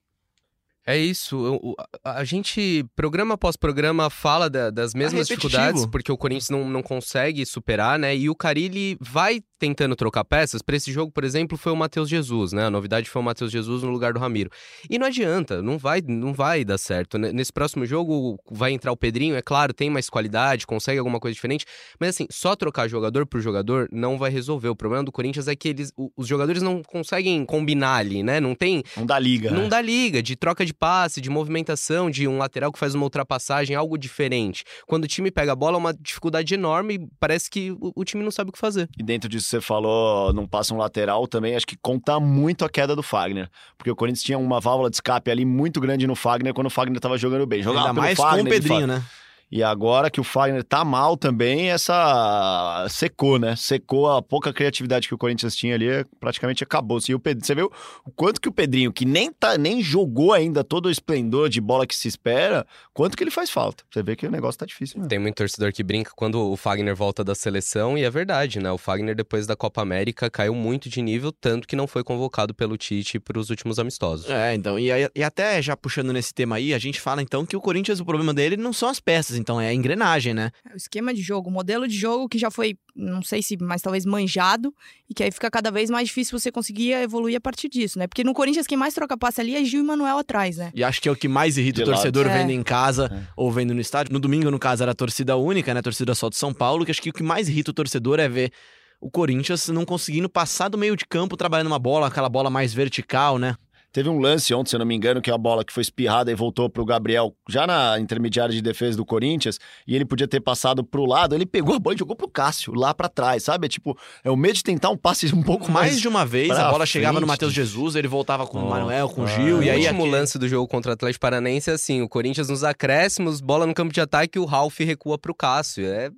É 0.90 0.98
isso. 0.98 1.76
A 2.04 2.24
gente, 2.24 2.84
programa 2.96 3.34
após 3.34 3.56
programa, 3.56 4.10
fala 4.10 4.50
da, 4.50 4.70
das 4.70 4.92
mesmas 4.92 5.30
é 5.30 5.34
dificuldades, 5.34 5.86
porque 5.86 6.10
o 6.10 6.16
Corinthians 6.16 6.50
não, 6.50 6.68
não 6.68 6.82
consegue 6.82 7.46
superar, 7.46 7.96
né? 7.96 8.16
E 8.16 8.28
o 8.28 8.34
Carilli 8.34 8.96
vai 9.00 9.40
tentando 9.60 9.94
trocar 9.94 10.24
peças. 10.24 10.62
Para 10.62 10.74
esse 10.74 10.90
jogo, 10.90 11.12
por 11.12 11.22
exemplo, 11.22 11.56
foi 11.56 11.70
o 11.70 11.76
Matheus 11.76 12.08
Jesus, 12.08 12.52
né? 12.52 12.64
A 12.64 12.70
novidade 12.70 13.08
foi 13.08 13.20
o 13.20 13.24
Matheus 13.24 13.52
Jesus 13.52 13.82
no 13.82 13.90
lugar 13.90 14.14
do 14.14 14.18
Ramiro. 14.18 14.50
E 14.88 14.98
não 14.98 15.06
adianta, 15.06 15.62
não 15.62 15.78
vai, 15.78 16.02
não 16.04 16.32
vai 16.32 16.64
dar 16.64 16.78
certo. 16.78 17.18
Nesse 17.18 17.52
próximo 17.52 17.84
jogo 17.84 18.38
vai 18.50 18.72
entrar 18.72 18.90
o 18.90 18.96
Pedrinho, 18.96 19.36
é 19.36 19.42
claro, 19.42 19.74
tem 19.74 19.90
mais 19.90 20.08
qualidade, 20.08 20.66
consegue 20.66 20.98
alguma 20.98 21.20
coisa 21.20 21.34
diferente, 21.34 21.66
mas 22.00 22.08
assim, 22.08 22.26
só 22.30 22.56
trocar 22.56 22.88
jogador 22.88 23.26
por 23.26 23.40
jogador 23.40 23.86
não 23.92 24.16
vai 24.16 24.30
resolver. 24.30 24.70
O 24.70 24.76
problema 24.76 25.04
do 25.04 25.12
Corinthians 25.12 25.46
é 25.46 25.54
que 25.54 25.68
eles, 25.68 25.92
os 26.16 26.26
jogadores 26.26 26.62
não 26.62 26.82
conseguem 26.82 27.44
combinar 27.44 27.96
ali, 27.96 28.22
né? 28.22 28.40
Não 28.40 28.54
tem. 28.54 28.82
Não 28.96 29.04
dá 29.04 29.18
liga. 29.18 29.50
Não 29.50 29.64
né? 29.64 29.68
dá 29.68 29.82
liga 29.82 30.22
de 30.22 30.34
troca 30.36 30.64
de 30.64 30.72
passe, 30.80 31.20
de 31.20 31.28
movimentação, 31.28 32.10
de 32.10 32.26
um 32.26 32.38
lateral 32.38 32.72
que 32.72 32.78
faz 32.78 32.94
uma 32.94 33.04
ultrapassagem, 33.04 33.76
algo 33.76 33.98
diferente. 33.98 34.64
Quando 34.86 35.04
o 35.04 35.06
time 35.06 35.30
pega 35.30 35.52
a 35.52 35.56
bola, 35.56 35.76
é 35.76 35.78
uma 35.78 35.92
dificuldade 35.92 36.54
enorme, 36.54 37.06
parece 37.20 37.50
que 37.50 37.70
o, 37.72 37.92
o 37.94 38.04
time 38.04 38.24
não 38.24 38.30
sabe 38.30 38.48
o 38.48 38.52
que 38.52 38.58
fazer. 38.58 38.88
E 38.98 39.02
dentro 39.02 39.28
disso 39.28 39.46
você 39.46 39.60
falou, 39.60 40.32
não 40.32 40.46
passa 40.46 40.74
um 40.74 40.78
lateral 40.78 41.28
também, 41.28 41.54
acho 41.54 41.66
que 41.66 41.76
conta 41.76 42.18
muito 42.18 42.64
a 42.64 42.70
queda 42.70 42.96
do 42.96 43.02
Fagner. 43.02 43.48
Porque 43.76 43.90
o 43.90 43.94
Corinthians 43.94 44.24
tinha 44.24 44.38
uma 44.38 44.58
válvula 44.58 44.88
de 44.88 44.96
escape 44.96 45.30
ali 45.30 45.44
muito 45.44 45.80
grande 45.80 46.06
no 46.06 46.16
Fagner 46.16 46.54
quando 46.54 46.68
o 46.68 46.70
Fagner 46.70 46.96
estava 46.96 47.18
jogando 47.18 47.46
bem. 47.46 47.62
Jogava 47.62 47.88
Ainda 47.88 48.00
mais 48.00 48.16
Fagner, 48.16 48.42
com 48.42 48.48
o 48.48 48.52
Pedrinho, 48.52 48.86
né? 48.86 49.04
E 49.50 49.64
agora 49.64 50.10
que 50.10 50.20
o 50.20 50.24
Fagner 50.24 50.62
tá 50.62 50.84
mal 50.84 51.16
também, 51.16 51.70
essa 51.70 52.86
secou, 52.88 53.36
né? 53.38 53.56
Secou 53.56 54.08
a 54.10 54.22
pouca 54.22 54.52
criatividade 54.52 55.08
que 55.08 55.14
o 55.14 55.18
Corinthians 55.18 55.56
tinha 55.56 55.74
ali, 55.74 56.04
praticamente 56.20 56.62
acabou. 56.62 57.00
E 57.08 57.14
o 57.14 57.18
Pedro, 57.18 57.44
você 57.44 57.54
viu 57.54 57.72
o 58.04 58.10
quanto 58.10 58.40
que 58.40 58.48
o 58.48 58.52
Pedrinho, 58.52 58.92
que 58.92 59.04
nem, 59.04 59.32
tá, 59.32 59.58
nem 59.58 59.82
jogou 59.82 60.32
ainda 60.32 60.62
todo 60.62 60.86
o 60.86 60.90
esplendor 60.90 61.48
de 61.48 61.60
bola 61.60 61.86
que 61.86 61.96
se 61.96 62.06
espera, 62.06 62.64
quanto 62.92 63.16
que 63.16 63.24
ele 63.24 63.30
faz 63.30 63.50
falta. 63.50 63.82
Você 63.90 64.02
vê 64.02 64.14
que 64.14 64.26
o 64.26 64.30
negócio 64.30 64.58
tá 64.58 64.66
difícil 64.66 64.98
mesmo. 64.98 65.08
Tem 65.08 65.18
muito 65.18 65.34
torcedor 65.34 65.72
que 65.72 65.82
brinca 65.82 66.12
quando 66.14 66.50
o 66.50 66.56
Fagner 66.56 66.94
volta 66.94 67.24
da 67.24 67.34
seleção, 67.34 67.98
e 67.98 68.04
é 68.04 68.10
verdade, 68.10 68.60
né? 68.60 68.70
O 68.70 68.78
Fagner, 68.78 69.16
depois 69.16 69.46
da 69.46 69.56
Copa 69.56 69.82
América, 69.82 70.30
caiu 70.30 70.54
muito 70.54 70.88
de 70.88 71.02
nível, 71.02 71.32
tanto 71.32 71.66
que 71.66 71.74
não 71.74 71.86
foi 71.86 72.04
convocado 72.04 72.54
pelo 72.54 72.76
Tite 72.76 73.18
para 73.18 73.38
os 73.38 73.50
últimos 73.50 73.78
amistosos. 73.78 74.30
É, 74.30 74.54
então, 74.54 74.78
e, 74.78 74.90
e 75.14 75.22
até 75.24 75.60
já 75.60 75.76
puxando 75.76 76.12
nesse 76.12 76.32
tema 76.32 76.56
aí, 76.56 76.72
a 76.72 76.78
gente 76.78 77.00
fala 77.00 77.22
então 77.22 77.44
que 77.44 77.56
o 77.56 77.60
Corinthians, 77.60 77.98
o 77.98 78.04
problema 78.04 78.32
dele 78.32 78.56
não 78.56 78.72
são 78.72 78.88
as 78.88 79.00
peças, 79.00 79.39
então 79.40 79.60
é 79.60 79.68
a 79.68 79.74
engrenagem, 79.74 80.34
né? 80.34 80.50
O 80.72 80.76
esquema 80.76 81.12
de 81.12 81.22
jogo, 81.22 81.48
o 81.48 81.52
modelo 81.52 81.88
de 81.88 81.96
jogo 81.96 82.28
que 82.28 82.38
já 82.38 82.50
foi, 82.50 82.76
não 82.94 83.22
sei 83.22 83.42
se, 83.42 83.56
mas 83.60 83.82
talvez 83.82 84.04
manjado, 84.04 84.74
e 85.08 85.14
que 85.14 85.22
aí 85.22 85.30
fica 85.30 85.50
cada 85.50 85.70
vez 85.70 85.90
mais 85.90 86.08
difícil 86.08 86.38
você 86.38 86.52
conseguir 86.52 86.92
evoluir 86.92 87.36
a 87.36 87.40
partir 87.40 87.68
disso, 87.68 87.98
né? 87.98 88.06
Porque 88.06 88.22
no 88.22 88.32
Corinthians 88.32 88.66
quem 88.66 88.78
mais 88.78 88.94
troca 88.94 89.16
passe 89.16 89.40
ali 89.40 89.56
é 89.56 89.64
Gil 89.64 89.80
e 89.80 89.82
Manuel 89.82 90.18
atrás, 90.18 90.56
né? 90.56 90.70
E 90.74 90.84
acho 90.84 91.00
que 91.00 91.08
é 91.08 91.12
o 91.12 91.16
que 91.16 91.28
mais 91.28 91.56
irrita 91.58 91.82
De 91.82 91.90
o 91.90 91.92
torcedor 91.92 92.26
lado. 92.26 92.36
É. 92.36 92.38
vendo 92.40 92.50
em 92.50 92.62
casa 92.62 93.28
ou 93.36 93.50
vendo 93.50 93.74
no 93.74 93.80
estádio. 93.80 94.12
No 94.12 94.20
domingo, 94.20 94.50
no 94.50 94.58
caso, 94.58 94.82
era 94.82 94.92
a 94.92 94.94
torcida 94.94 95.36
única, 95.36 95.72
né? 95.74 95.80
A 95.80 95.82
torcida 95.82 96.14
só 96.14 96.28
de 96.28 96.36
São 96.36 96.52
Paulo, 96.52 96.84
que 96.84 96.90
acho 96.90 97.02
que 97.02 97.10
o 97.10 97.12
que 97.12 97.22
mais 97.22 97.48
irrita 97.48 97.70
o 97.70 97.74
torcedor 97.74 98.20
é 98.20 98.28
ver 98.28 98.52
o 99.00 99.10
Corinthians 99.10 99.68
não 99.68 99.84
conseguindo 99.84 100.28
passar 100.28 100.68
do 100.68 100.76
meio 100.76 100.94
de 100.94 101.06
campo 101.06 101.36
trabalhando 101.36 101.68
uma 101.68 101.78
bola, 101.78 102.06
aquela 102.06 102.28
bola 102.28 102.50
mais 102.50 102.74
vertical, 102.74 103.38
né? 103.38 103.56
Teve 103.92 104.08
um 104.08 104.20
lance 104.20 104.54
ontem, 104.54 104.70
se 104.70 104.76
eu 104.76 104.78
não 104.78 104.86
me 104.86 104.94
engano, 104.94 105.20
que 105.20 105.30
é 105.30 105.34
a 105.34 105.38
bola 105.38 105.64
que 105.64 105.72
foi 105.72 105.80
espirrada 105.80 106.30
e 106.30 106.34
voltou 106.34 106.70
pro 106.70 106.84
Gabriel, 106.84 107.34
já 107.48 107.66
na 107.66 107.98
intermediária 107.98 108.54
de 108.54 108.62
defesa 108.62 108.96
do 108.96 109.04
Corinthians, 109.04 109.58
e 109.86 109.96
ele 109.96 110.04
podia 110.04 110.28
ter 110.28 110.40
passado 110.40 110.84
pro 110.84 111.04
lado, 111.04 111.34
ele 111.34 111.44
pegou 111.44 111.74
a 111.74 111.78
bola 111.80 111.96
e 111.96 111.98
jogou 111.98 112.14
pro 112.14 112.28
Cássio, 112.28 112.72
lá 112.72 112.94
para 112.94 113.08
trás, 113.08 113.42
sabe? 113.42 113.66
É 113.66 113.68
tipo, 113.68 113.98
é 114.22 114.30
o 114.30 114.36
medo 114.36 114.54
de 114.54 114.62
tentar 114.62 114.90
um 114.90 114.96
passe 114.96 115.34
um 115.34 115.42
pouco 115.42 115.70
mais. 115.72 115.90
Mais 115.90 116.00
de 116.00 116.06
uma 116.06 116.24
vez, 116.24 116.50
a 116.52 116.64
bola 116.70 116.78
frente. 116.86 116.88
chegava 116.90 117.18
no 117.20 117.26
Matheus 117.26 117.52
Jesus, 117.52 117.96
ele 117.96 118.06
voltava 118.06 118.46
com 118.46 118.58
o 118.58 118.62
Nossa, 118.62 118.76
Manuel, 118.78 119.08
com 119.08 119.22
o. 119.22 119.26
Gil, 119.26 119.58
o 119.58 119.62
e 119.62 119.68
aí 119.70 119.80
último 119.80 120.02
aquele- 120.02 120.16
lance 120.16 120.38
do 120.38 120.48
jogo 120.48 120.68
contra 120.68 120.92
o 120.92 120.94
Atlético 120.94 121.20
Paranaense 121.20 121.70
é 121.70 121.72
assim: 121.74 122.00
o 122.00 122.08
Corinthians 122.08 122.48
nos 122.48 122.62
acréscimos, 122.62 123.40
bola 123.40 123.66
no 123.66 123.74
campo 123.74 123.92
de 123.92 124.00
ataque, 124.00 124.38
o 124.38 124.44
Ralf 124.44 124.78
recua 124.78 125.18
pro 125.18 125.34
Cássio. 125.34 125.84
É, 125.86 126.10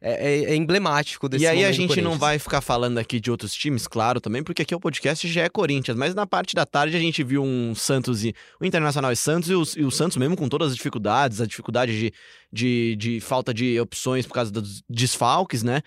é, 0.00 0.32
é- 0.32 0.44
é 0.52 0.56
emblemático 0.56 1.28
desse 1.28 1.44
E 1.44 1.46
aí 1.46 1.64
a 1.64 1.72
gente 1.72 2.00
não 2.00 2.16
vai 2.18 2.38
ficar 2.38 2.60
falando 2.60 2.98
aqui 2.98 3.18
de 3.18 3.30
outros 3.30 3.52
times, 3.52 3.86
claro, 3.86 4.20
também, 4.20 4.42
porque 4.42 4.62
aqui 4.62 4.74
o 4.74 4.80
podcast 4.80 5.26
já 5.28 5.42
é 5.42 5.48
Corinthians, 5.48 5.96
mas 5.96 6.14
na 6.14 6.26
parte 6.26 6.54
da 6.54 6.64
tarde 6.64 6.96
a 6.96 7.00
gente 7.00 7.22
viu 7.24 7.42
um 7.42 7.74
Santos 7.74 8.24
e 8.24 8.34
o 8.60 8.64
Internacional 8.64 9.10
e 9.12 9.16
Santos, 9.16 9.50
e 9.50 9.54
o, 9.54 9.62
e 9.76 9.84
o 9.84 9.90
Santos 9.90 10.16
mesmo 10.16 10.36
com 10.36 10.48
todas 10.48 10.68
as 10.70 10.76
dificuldades, 10.76 11.40
a 11.40 11.46
dificuldade 11.46 11.98
de, 11.98 12.12
de, 12.52 12.96
de 12.96 13.20
falta 13.20 13.52
de 13.52 13.78
opções 13.80 14.26
por 14.26 14.34
causa 14.34 14.50
dos 14.52 14.82
desfalques, 14.88 15.62
né? 15.62 15.82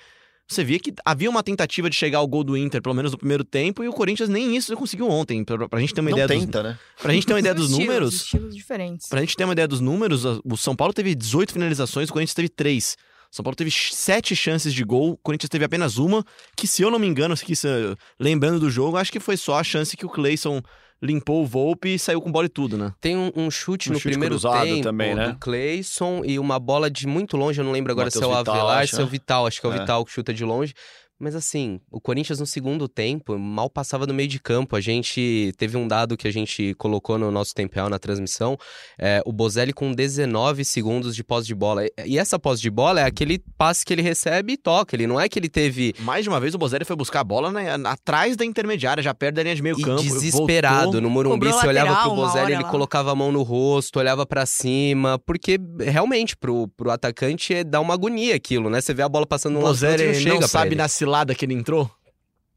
Você 0.47 0.65
via 0.65 0.77
que 0.79 0.93
havia 1.05 1.29
uma 1.29 1.41
tentativa 1.41 1.89
de 1.89 1.95
chegar 1.95 2.17
ao 2.17 2.27
gol 2.27 2.43
do 2.43 2.57
Inter, 2.57 2.81
pelo 2.81 2.93
menos 2.93 3.13
no 3.13 3.17
primeiro 3.17 3.41
tempo, 3.45 3.85
e 3.85 3.87
o 3.87 3.93
Corinthians 3.93 4.27
nem 4.27 4.53
isso 4.57 4.75
conseguiu 4.75 5.07
ontem. 5.07 5.45
Pra, 5.45 5.69
pra 5.69 5.79
gente 5.79 5.93
ter 5.93 6.01
uma 6.01 6.09
Não 6.09 6.17
ideia 6.17 6.27
dos, 6.27 6.45
tenta, 6.45 6.61
né? 6.61 6.77
pra 7.01 7.13
gente 7.13 7.25
ter 7.25 7.31
uma 7.31 7.39
ideia 7.39 7.55
dos 7.55 7.69
Estilos, 7.69 7.87
números, 7.87 8.15
Estilos 8.15 8.53
diferentes. 8.53 9.07
Pra 9.07 9.21
gente 9.21 9.37
ter 9.37 9.45
uma 9.45 9.53
ideia 9.53 9.67
dos 9.69 9.79
números, 9.79 10.25
o 10.25 10.57
São 10.57 10.75
Paulo 10.75 10.93
teve 10.93 11.15
18 11.15 11.53
finalizações, 11.53 12.09
o 12.09 12.11
Corinthians 12.11 12.33
teve 12.33 12.49
3. 12.49 12.97
São 13.31 13.43
Paulo 13.43 13.55
teve 13.55 13.71
7 13.71 14.35
chances 14.35 14.73
de 14.73 14.83
gol, 14.83 15.11
o 15.11 15.17
Corinthians 15.17 15.49
teve 15.49 15.63
apenas 15.63 15.97
uma, 15.97 16.23
que 16.55 16.67
se 16.67 16.81
eu 16.81 16.91
não 16.91 16.99
me 16.99 17.07
engano, 17.07 17.35
se- 17.37 17.55
se- 17.55 17.67
lembrando 18.19 18.59
do 18.59 18.69
jogo, 18.69 18.97
acho 18.97 19.11
que 19.11 19.19
foi 19.21 19.37
só 19.37 19.57
a 19.57 19.63
chance 19.63 19.95
que 19.95 20.05
o 20.05 20.09
Cleison 20.09 20.61
limpou 21.01 21.41
o 21.41 21.45
Volpe 21.47 21.95
e 21.95 21.97
saiu 21.97 22.21
com 22.21 22.31
bola 22.31 22.45
e 22.45 22.49
tudo, 22.49 22.77
né? 22.77 22.93
Tem 23.01 23.17
um, 23.17 23.31
um 23.35 23.49
chute 23.49 23.89
Um 23.89 23.93
no 23.93 23.99
chute 23.99 24.11
primeiro 24.11 24.39
tempo 24.39 24.83
também, 24.83 25.15
né? 25.15 25.29
do 25.29 25.39
Cleison 25.39 26.21
e 26.23 26.37
uma 26.37 26.59
bola 26.59 26.91
de 26.91 27.07
muito 27.07 27.35
longe, 27.37 27.59
eu 27.59 27.65
não 27.65 27.71
lembro 27.71 27.91
agora 27.91 28.11
se 28.11 28.21
é 28.21 28.27
o 28.27 28.31
Avelar, 28.33 28.87
se 28.87 28.95
é 28.95 28.97
o 28.99 29.05
né? 29.05 29.09
Vital, 29.09 29.47
acho 29.47 29.59
que 29.59 29.65
é 29.65 29.69
o 29.69 29.73
É. 29.73 29.79
Vital 29.79 30.05
que 30.05 30.11
chuta 30.11 30.31
de 30.33 30.43
longe. 30.45 30.73
Mas 31.21 31.35
assim, 31.35 31.79
o 31.91 32.01
Corinthians 32.01 32.39
no 32.39 32.45
segundo 32.47 32.87
tempo 32.87 33.37
mal 33.37 33.69
passava 33.69 34.07
do 34.07 34.13
meio 34.13 34.27
de 34.27 34.39
campo. 34.39 34.75
A 34.75 34.81
gente 34.81 35.51
teve 35.57 35.77
um 35.77 35.87
dado 35.87 36.17
que 36.17 36.27
a 36.27 36.31
gente 36.31 36.73
colocou 36.79 37.17
no 37.17 37.29
nosso 37.29 37.53
tempo 37.53 37.75
real 37.75 37.89
na 37.89 37.99
transmissão. 37.99 38.57
é, 38.99 39.21
o 39.25 39.31
Bozelli 39.31 39.71
com 39.73 39.91
19 39.93 40.65
segundos 40.65 41.15
de 41.15 41.23
posse 41.23 41.45
de 41.47 41.53
bola. 41.55 41.85
E- 41.85 42.17
essa 42.17 42.39
posse 42.39 42.61
de 42.61 42.69
bola 42.71 43.01
é 43.01 43.05
aquele 43.05 43.39
passe 43.57 43.85
que 43.85 43.93
ele 43.93 44.01
recebe 44.01 44.53
e 44.53 44.57
toca. 44.57 44.95
Ele 44.95 45.05
não 45.05 45.19
é 45.19 45.29
que 45.29 45.37
ele 45.37 45.47
teve 45.49 45.93
Mais 45.99 46.23
de 46.23 46.29
uma 46.29 46.39
vez 46.39 46.55
o 46.55 46.57
Bozelli 46.57 46.85
foi 46.85 46.95
buscar 46.95 47.19
a 47.19 47.23
bola 47.23 47.51
né, 47.51 47.75
atrás 47.85 48.35
da 48.35 48.43
intermediária, 48.43 49.03
já 49.03 49.13
perto 49.13 49.35
da 49.35 49.43
linha 49.43 49.55
de 49.55 49.61
meio 49.61 49.79
e 49.79 49.83
campo. 49.83 50.01
desesperado 50.01 50.83
voltou. 50.83 51.01
no 51.01 51.09
Morumbi, 51.09 51.47
você 51.51 51.67
olhava 51.67 52.01
pro 52.01 52.15
Bozelli, 52.15 52.53
ele 52.53 52.63
lá. 52.63 52.69
colocava 52.69 53.11
a 53.11 53.15
mão 53.15 53.31
no 53.31 53.43
rosto, 53.43 53.99
olhava 53.99 54.25
pra 54.25 54.45
cima, 54.45 55.19
porque 55.19 55.59
realmente 55.79 56.35
pro, 56.35 56.67
pro 56.69 56.89
atacante 56.89 57.53
é- 57.53 57.63
dá 57.63 57.79
uma 57.79 57.93
agonia 57.93 58.35
aquilo, 58.35 58.69
né? 58.69 58.81
Você 58.81 58.93
vê 58.93 59.03
a 59.03 59.09
bola 59.09 59.27
passando 59.27 59.53
no 59.53 59.59
lado 59.61 59.69
e 59.75 59.79
Bozelli 59.79 60.03
não 60.05 60.13
não, 60.13 60.19
chega 60.19 60.39
pra 60.39 60.47
sabe 60.47 60.75
na 60.75 60.87
cilada 60.87 61.10
que 61.35 61.45
ele 61.45 61.53
entrou? 61.53 61.89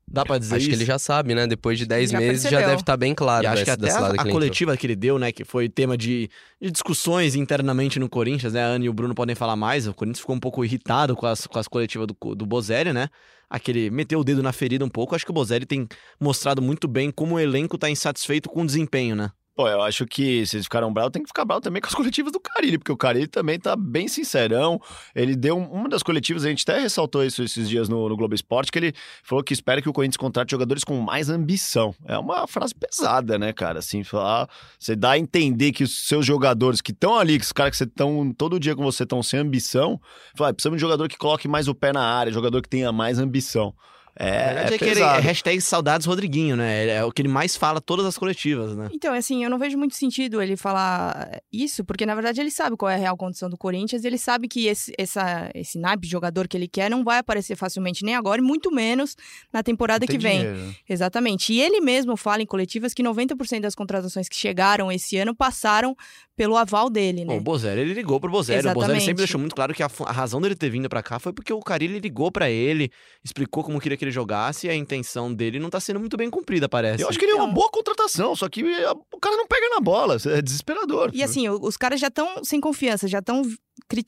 Dá 0.07 0.23
pra 0.25 0.37
dizer 0.39 0.57
Acho 0.57 0.61
isso? 0.63 0.69
que 0.71 0.77
ele 0.77 0.85
já 0.85 0.99
sabe, 0.99 1.35
né? 1.35 1.47
Depois 1.47 1.79
de 1.79 1.87
10 1.87 2.11
Já 2.11 2.19
meses 2.19 2.43
já 2.43 2.51
percebeu. 2.51 2.69
deve 2.69 2.81
estar 2.83 2.97
bem 2.97 3.15
claro 3.15 3.45
E 3.45 3.47
acho 3.47 3.65
que 3.65 3.71
até 3.71 3.91
a, 3.91 4.13
que 4.15 4.21
a 4.21 4.27
entrou. 4.27 4.33
coletiva 4.33 4.77
que 4.77 4.87
ele 4.87 4.95
deu, 4.95 5.19
né, 5.19 5.33
que 5.33 5.45
foi 5.45 5.67
tema 5.69 5.97
de, 5.97 6.29
de 6.61 6.71
discussões 6.71 7.35
internamente 7.35 7.99
no 7.99 8.09
Corinthians, 8.09 8.53
né, 8.53 8.63
a 8.63 8.67
Ana 8.67 8.85
e 8.85 8.89
o 8.89 8.93
Bruno 8.93 9.15
podem 9.15 9.35
falar 9.35 9.57
mais, 9.57 9.87
o 9.89 9.95
Corinthians 9.95 10.21
ficou 10.21 10.37
um 10.37 10.41
pouco 10.41 10.63
irritado 10.65 11.17
com 11.17 11.27
as, 11.27 11.47
com 11.47 11.59
as 11.59 11.67
coletivas 11.67 12.07
do, 12.07 12.35
do 12.35 12.45
Bozelli, 12.47 12.93
né, 12.93 13.09
aquele, 13.49 13.91
meteu 13.91 14.21
o 14.21 14.25
dedo 14.25 14.43
na 14.43 14.53
ferida 14.53 14.85
um 14.85 14.91
pouco, 14.91 15.15
acho 15.15 15.25
que 15.25 15.31
o 15.31 15.35
Bozelli 15.35 15.65
tem 15.65 15.89
mostrado 16.21 16.61
muito 16.61 16.87
bem 16.87 17.11
como 17.11 17.37
o 17.37 17.41
elenco 17.41 17.79
tá 17.79 17.89
insatisfeito 17.89 18.51
com 18.51 18.61
o 18.63 18.67
desempenho, 18.67 19.17
né. 19.17 19.31
Pô, 19.57 19.69
eu 19.69 19.81
acho 19.83 20.05
que 20.05 20.45
se 20.47 20.57
eles 20.57 20.67
ficaram 20.67 20.93
bravos, 20.93 21.13
tem 21.13 21.23
que 21.23 21.29
ficar 21.29 21.45
bravo 21.45 21.61
também 21.61 21.81
com 21.81 21.87
as 21.87 21.95
coletivas 21.95 22.33
do 22.33 22.41
Carilli, 22.41 22.77
porque 22.77 22.91
o 22.91 22.97
Carilli 22.97 23.29
também 23.29 23.57
tá 23.57 23.77
bem 23.77 24.09
sincerão. 24.09 24.81
Ele 25.15 25.37
deu 25.37 25.57
um- 25.57 25.71
uma 25.71 25.89
das 25.89 26.03
coletivas, 26.03 26.45
a 26.45 26.49
gente 26.49 26.65
até 26.69 26.81
ressaltou 26.81 27.25
isso 27.25 27.41
esses 27.41 27.69
dias 27.69 27.89
no, 27.89 28.09
no 28.09 28.17
Globo 28.17 28.35
Esporte, 28.35 28.73
que 28.73 28.79
ele 28.81 28.93
falou 29.23 29.45
que 29.45 29.53
espera 29.53 29.81
que 29.81 29.89
o 29.89 29.93
Corinthians 29.93 30.17
contrate 30.17 30.51
jogadores 30.51 30.83
com 30.83 31.01
mais 31.01 31.31
ambição. 31.31 31.95
É 32.05 32.19
uma 32.19 32.49
frase 32.49 32.75
pesada, 32.75 33.39
né, 33.39 33.53
cara? 33.53 33.79
Assim, 33.79 34.03
falar, 34.03 34.49
você 34.77 34.97
dá 34.97 35.13
a 35.13 35.19
entender 35.19 35.71
que 35.71 35.85
os 35.85 36.05
seus 36.09 36.27
jogadores 36.27 36.81
que 36.81 36.91
estão 36.91 37.17
ali, 37.17 37.39
que 37.39 37.45
os 37.45 37.53
caras 37.53 37.79
que 37.79 37.85
estão 37.85 38.33
todo 38.37 38.59
dia 38.59 38.75
com 38.75 38.83
você 38.83 39.05
estão 39.05 39.23
sem 39.23 39.39
ambição, 39.39 40.01
fala, 40.37 40.51
"Ah, 40.51 40.53
precisamos 40.53 40.79
de 40.81 40.85
um 40.85 40.89
jogador 40.89 41.09
que 41.09 41.17
coloque 41.17 41.47
mais 41.47 41.69
o 41.69 41.75
pé 41.77 41.93
na 41.93 42.03
área, 42.03 42.33
jogador 42.33 42.61
que 42.61 42.69
tenha 42.69 42.91
mais 42.91 43.21
ambição. 43.21 43.73
É, 44.17 44.29
é 44.29 44.75
é, 44.75 44.79
que 44.79 44.85
ele, 44.85 44.91
é 44.93 44.95
pesado. 44.95 45.23
hashtag 45.23 45.61
saudades 45.61 46.07
Rodriguinho, 46.07 46.57
né, 46.57 46.89
é 46.89 47.05
o 47.05 47.11
que 47.11 47.23
ele 47.23 47.29
mais 47.29 47.57
fala 47.57 47.81
todas 47.81 48.07
as 48.07 48.17
coletivas, 48.17 48.77
né. 48.77 48.89
Então, 48.93 49.13
assim, 49.13 49.43
eu 49.43 49.51
não 49.51 49.59
vejo 49.59 49.77
muito 49.77 49.97
sentido 49.97 50.41
ele 50.41 50.57
falar 50.57 51.41
isso, 51.53 51.85
porque 51.85 52.07
na 52.07 52.15
verdade 52.15 52.41
ele 52.41 52.51
sabe 52.51 52.77
qual 52.77 52.91
é 52.91 52.95
a 52.95 52.99
real 52.99 53.17
condição 53.17 53.51
do 53.51 53.57
Corinthians, 53.57 54.05
e 54.05 54.07
ele 54.07 54.19
sabe 54.19 54.47
que 54.49 54.67
esse, 54.67 54.93
essa, 54.97 55.51
esse 55.55 55.79
naipe 55.79 56.07
de 56.07 56.13
jogador 56.13 56.47
que 56.47 56.57
ele 56.57 56.69
quer 56.69 56.91
não 56.91 57.03
vai 57.03 57.19
aparecer 57.19 57.57
facilmente 57.57 58.05
nem 58.05 58.15
agora, 58.15 58.41
e 58.41 58.45
muito 58.45 58.71
menos 58.71 59.17
na 59.53 59.63
temporada 59.63 60.07
Tem 60.07 60.17
que 60.17 60.23
vem. 60.23 60.39
dinheiro, 60.39 60.59
né? 60.59 60.75
Exatamente. 60.89 61.53
E 61.53 61.61
ele 61.61 61.81
mesmo 61.81 62.17
fala 62.17 62.43
em 62.43 62.47
coletivas 62.47 62.95
que 62.95 63.03
90% 63.03 63.61
das 63.61 63.75
contratações 63.75 64.29
que 64.29 64.37
chegaram 64.37 64.93
esse 64.93 65.17
ano 65.17 65.35
passaram 65.35 65.97
pelo 66.37 66.57
aval 66.57 66.91
dele, 66.91 67.25
Bom, 67.25 67.33
né? 67.35 67.39
o 67.39 67.41
Bozelli, 67.41 67.81
ele 67.83 67.95
ligou 67.95 68.19
pro 68.19 68.31
Bozelli. 68.31 68.61
O 68.61 68.63
Bozelli 68.63 68.79
Exatamente. 68.81 69.05
sempre 69.05 69.19
deixou 69.19 69.41
muito 69.41 69.55
claro 69.55 69.73
que 69.73 69.83
a, 69.83 69.89
a 70.07 70.13
razão 70.13 70.41
dele 70.41 70.55
ter 70.57 70.69
vindo 70.71 70.89
pra 70.89 71.03
cá 71.03 71.19
foi 71.19 71.33
porque 71.33 71.53
o 71.53 71.61
Carilli 71.61 71.99
ligou 72.01 72.31
pra 72.33 72.51
ele, 72.51 72.91
explicou 73.25 73.63
como 73.63 73.81
queria 73.81 73.97
que 73.97 74.05
ele 74.05 74.11
jogasse 74.11 74.67
e 74.67 74.71
a 74.71 74.75
intenção 74.75 75.33
dele 75.33 75.59
não 75.59 75.71
tá 75.71 75.79
sendo 75.79 76.01
muito 76.01 76.17
bem 76.17 76.29
cumprida, 76.29 76.69
parece. 76.69 77.03
Eu 77.03 77.09
acho 77.09 77.19
que 77.19 77.25
ele 77.25 77.33
é 77.33 77.37
uma 77.37 77.45
Então- 77.45 77.55
boa 77.55 77.71
contratação, 77.71 78.35
só 78.35 78.49
que 78.49 78.63
eh, 78.63 78.91
o 79.13 79.19
cara 79.21 79.37
não 79.37 79.47
pega 79.47 79.69
na 79.71 79.81
bola, 79.81 80.17
é 80.27 80.43
desesperador. 80.43 81.11
E 81.15 81.23
assim, 81.23 81.49
os 81.49 81.77
caras 81.77 82.01
já 82.01 82.09
estão 82.09 82.43
sem 82.45 82.61
confiança, 82.61 83.07
já 83.07 83.21
estão 83.21 83.43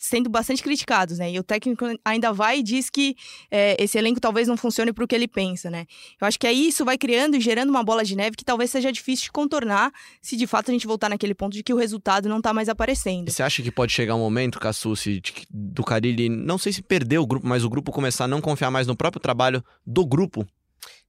sendo 0.00 0.28
bastante 0.30 0.62
criticados, 0.62 1.18
né? 1.18 1.30
E 1.32 1.38
o 1.38 1.42
técnico 1.42 1.84
ainda 2.04 2.32
vai 2.32 2.58
e 2.58 2.62
diz 2.62 2.88
que 2.90 3.16
é, 3.50 3.76
esse 3.82 3.98
elenco 3.98 4.20
talvez 4.20 4.48
não 4.48 4.56
funcione 4.56 4.92
para 4.92 5.04
o 5.04 5.08
que 5.08 5.14
ele 5.14 5.28
pensa, 5.28 5.70
né? 5.70 5.86
Eu 6.20 6.26
acho 6.26 6.38
que 6.38 6.46
aí 6.46 6.68
isso 6.68 6.84
vai 6.84 6.96
criando 6.96 7.36
e 7.36 7.40
gerando 7.40 7.70
uma 7.70 7.82
bola 7.84 8.04
de 8.04 8.16
neve 8.16 8.36
que 8.36 8.44
talvez 8.44 8.70
seja 8.70 8.90
difícil 8.92 9.24
de 9.24 9.32
contornar 9.32 9.92
se 10.22 10.36
de 10.36 10.46
fato 10.46 10.70
a 10.70 10.72
gente 10.72 10.86
voltar 10.86 11.08
naquele 11.08 11.34
ponto 11.34 11.52
de 11.52 11.62
que 11.62 11.72
o 11.74 11.76
resultado 11.76 12.28
não 12.28 12.40
tá 12.40 12.52
mais 12.52 12.68
aparecendo. 12.68 13.28
E 13.28 13.32
você 13.32 13.42
acha 13.42 13.62
que 13.62 13.70
pode 13.70 13.92
chegar 13.92 14.14
um 14.14 14.20
momento, 14.20 14.58
Cassucci, 14.58 15.20
do 15.50 15.84
Carilli, 15.84 16.28
não 16.28 16.58
sei 16.58 16.72
se 16.72 16.82
perder 16.82 17.18
o 17.18 17.26
grupo, 17.26 17.46
mas 17.46 17.64
o 17.64 17.70
grupo 17.70 17.92
começar 17.92 18.24
a 18.24 18.28
não 18.28 18.40
confiar 18.40 18.70
mais 18.70 18.86
no 18.86 18.96
próprio 18.96 19.20
trabalho 19.20 19.64
do 19.86 20.04
grupo? 20.06 20.46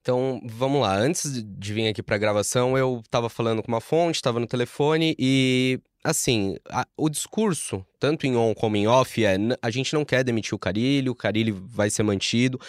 Então, 0.02 0.40
vamos 0.46 0.82
lá. 0.82 0.96
Antes 0.98 1.44
de- 1.44 1.74
vir 1.74 1.88
aqui 1.90 2.02
pra 2.02 2.18
gravação, 2.18 2.78
eu 2.78 3.04
tava 3.12 3.28
falando 3.30 3.62
com 3.62 3.68
uma 3.68 3.82
fonte, 3.82 4.22
tava 4.22 4.40
no 4.40 4.48
telefone 4.48 5.14
e, 5.20 5.82
assim, 6.10 6.56
a- 6.70 6.88
o 6.96 7.10
discurso, 7.10 7.86
tanto 8.00 8.26
em 8.26 8.36
on 8.38 8.54
como 8.54 8.78
em 8.78 8.88
off, 8.88 9.24
é 9.26 9.36
"N- 9.38 9.56
a 9.62 9.70
gente 9.70 9.94
não 9.94 10.06
quer 10.06 10.24
demitir 10.24 10.54
o 10.54 10.60
Carilli, 10.60 11.10
o 11.10 11.16
Carilli 11.16 11.52
vai 11.52 11.90
ser 11.90 12.04
mantido. 12.04 12.60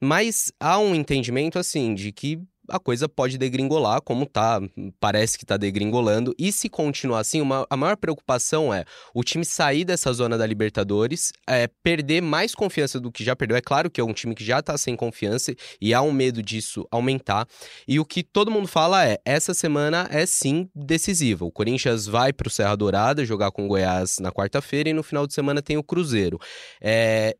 Mas 0.00 0.52
há 0.60 0.78
um 0.78 0.94
entendimento, 0.94 1.58
assim, 1.58 1.94
de 1.94 2.12
que 2.12 2.38
a 2.68 2.78
coisa 2.78 3.08
pode 3.08 3.38
degringolar, 3.38 4.00
como 4.02 4.26
tá, 4.26 4.60
parece 5.00 5.38
que 5.38 5.46
tá 5.46 5.56
degringolando. 5.56 6.34
E 6.38 6.52
se 6.52 6.68
continuar 6.68 7.20
assim, 7.20 7.40
uma- 7.40 7.66
a 7.68 7.76
maior 7.76 7.96
preocupação 7.96 8.72
é 8.72 8.84
o 9.14 9.22
time 9.22 9.44
sair 9.44 9.84
dessa 9.84 10.12
zona 10.12 10.36
da 10.36 10.46
Libertadores, 10.46 11.32
é, 11.48 11.68
perder 11.82 12.20
mais 12.20 12.54
confiança 12.54 12.98
do 13.00 13.10
que 13.12 13.24
já 13.24 13.34
perdeu. 13.36 13.56
É 13.56 13.60
claro 13.60 13.90
que 13.90 14.00
é 14.00 14.04
um 14.04 14.12
time 14.12 14.34
que 14.34 14.44
já 14.44 14.62
tá 14.62 14.76
sem 14.76 14.96
confiança 14.96 15.54
e 15.80 15.94
há 15.94 16.02
um 16.02 16.12
medo 16.12 16.42
disso 16.42 16.86
aumentar. 16.90 17.46
E 17.86 17.98
o 18.00 18.04
que 18.04 18.22
todo 18.22 18.50
mundo 18.50 18.68
fala 18.68 19.06
é: 19.06 19.18
essa 19.24 19.54
semana 19.54 20.08
é 20.10 20.26
sim 20.26 20.68
decisiva. 20.74 21.44
O 21.44 21.50
Corinthians 21.50 22.06
vai 22.06 22.32
pro 22.32 22.50
Serra 22.50 22.76
Dourada 22.76 23.24
jogar 23.24 23.50
com 23.50 23.64
o 23.64 23.68
Goiás 23.68 24.18
na 24.20 24.30
quarta-feira 24.32 24.88
e 24.88 24.92
no 24.92 25.02
final 25.02 25.26
de 25.26 25.34
semana 25.34 25.62
tem 25.62 25.76
o 25.76 25.82
Cruzeiro. 25.82 26.38
É, 26.80 27.36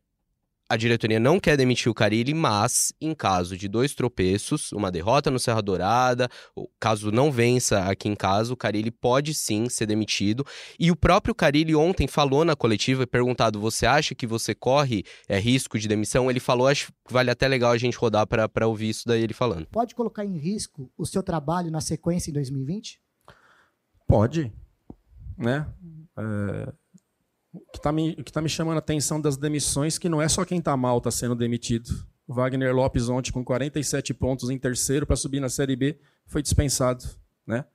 a 0.69 0.75
diretoria 0.75 1.19
não 1.19 1.39
quer 1.39 1.55
demitir 1.55 1.89
o 1.89 1.93
Carilli, 1.93 2.33
mas 2.33 2.93
em 2.99 3.15
caso 3.15 3.57
de 3.57 3.67
dois 3.67 3.93
tropeços, 3.93 4.71
uma 4.71 4.91
derrota 4.91 5.31
no 5.31 5.39
Serra 5.39 5.61
Dourada, 5.61 6.29
ou 6.55 6.69
caso 6.79 7.11
não 7.11 7.31
vença 7.31 7.85
aqui 7.85 8.09
em 8.09 8.15
casa, 8.15 8.53
o 8.53 8.57
Carilli 8.57 8.91
pode 8.91 9.33
sim 9.33 9.69
ser 9.69 9.85
demitido. 9.85 10.45
E 10.79 10.91
o 10.91 10.95
próprio 10.95 11.33
Carilli 11.33 11.75
ontem 11.75 12.07
falou 12.07 12.43
na 12.43 12.55
coletiva, 12.55 13.03
e 13.03 13.07
perguntado: 13.07 13.59
você 13.59 13.85
acha 13.85 14.13
que 14.13 14.27
você 14.27 14.53
corre 14.53 15.03
é, 15.27 15.39
risco 15.39 15.79
de 15.79 15.87
demissão? 15.87 16.29
Ele 16.29 16.39
falou, 16.39 16.67
acho 16.67 16.87
que 16.87 17.13
vale 17.13 17.31
até 17.31 17.47
legal 17.47 17.71
a 17.71 17.77
gente 17.77 17.97
rodar 17.97 18.27
para 18.27 18.67
ouvir 18.67 18.89
isso 18.89 19.03
daí 19.05 19.23
ele 19.23 19.33
falando. 19.33 19.67
Pode 19.67 19.95
colocar 19.95 20.25
em 20.25 20.37
risco 20.37 20.91
o 20.97 21.05
seu 21.05 21.23
trabalho 21.23 21.71
na 21.71 21.81
sequência 21.81 22.29
em 22.29 22.33
2020? 22.33 22.99
Pode, 24.07 24.51
né? 25.37 25.67
É, 26.17 26.73
que 27.71 27.77
está 27.77 27.91
me, 27.91 28.15
tá 28.15 28.41
me 28.41 28.49
chamando 28.49 28.77
a 28.77 28.79
atenção 28.79 29.19
das 29.19 29.37
demissões 29.37 29.97
que 29.97 30.09
não 30.09 30.21
é 30.21 30.27
só 30.27 30.45
quem 30.45 30.59
está 30.59 30.75
mal 30.75 30.97
está 30.97 31.11
sendo 31.11 31.35
demitido. 31.35 31.89
Wagner 32.27 32.75
Lopes 32.75 33.07
ontem 33.07 33.31
com 33.31 33.43
47 33.43 34.13
pontos 34.13 34.49
em 34.49 34.57
terceiro 34.57 35.05
para 35.05 35.15
subir 35.15 35.39
na 35.39 35.49
Série 35.49 35.75
B 35.75 35.99
foi 36.25 36.41
dispensado, 36.41 37.05
né? 37.45 37.65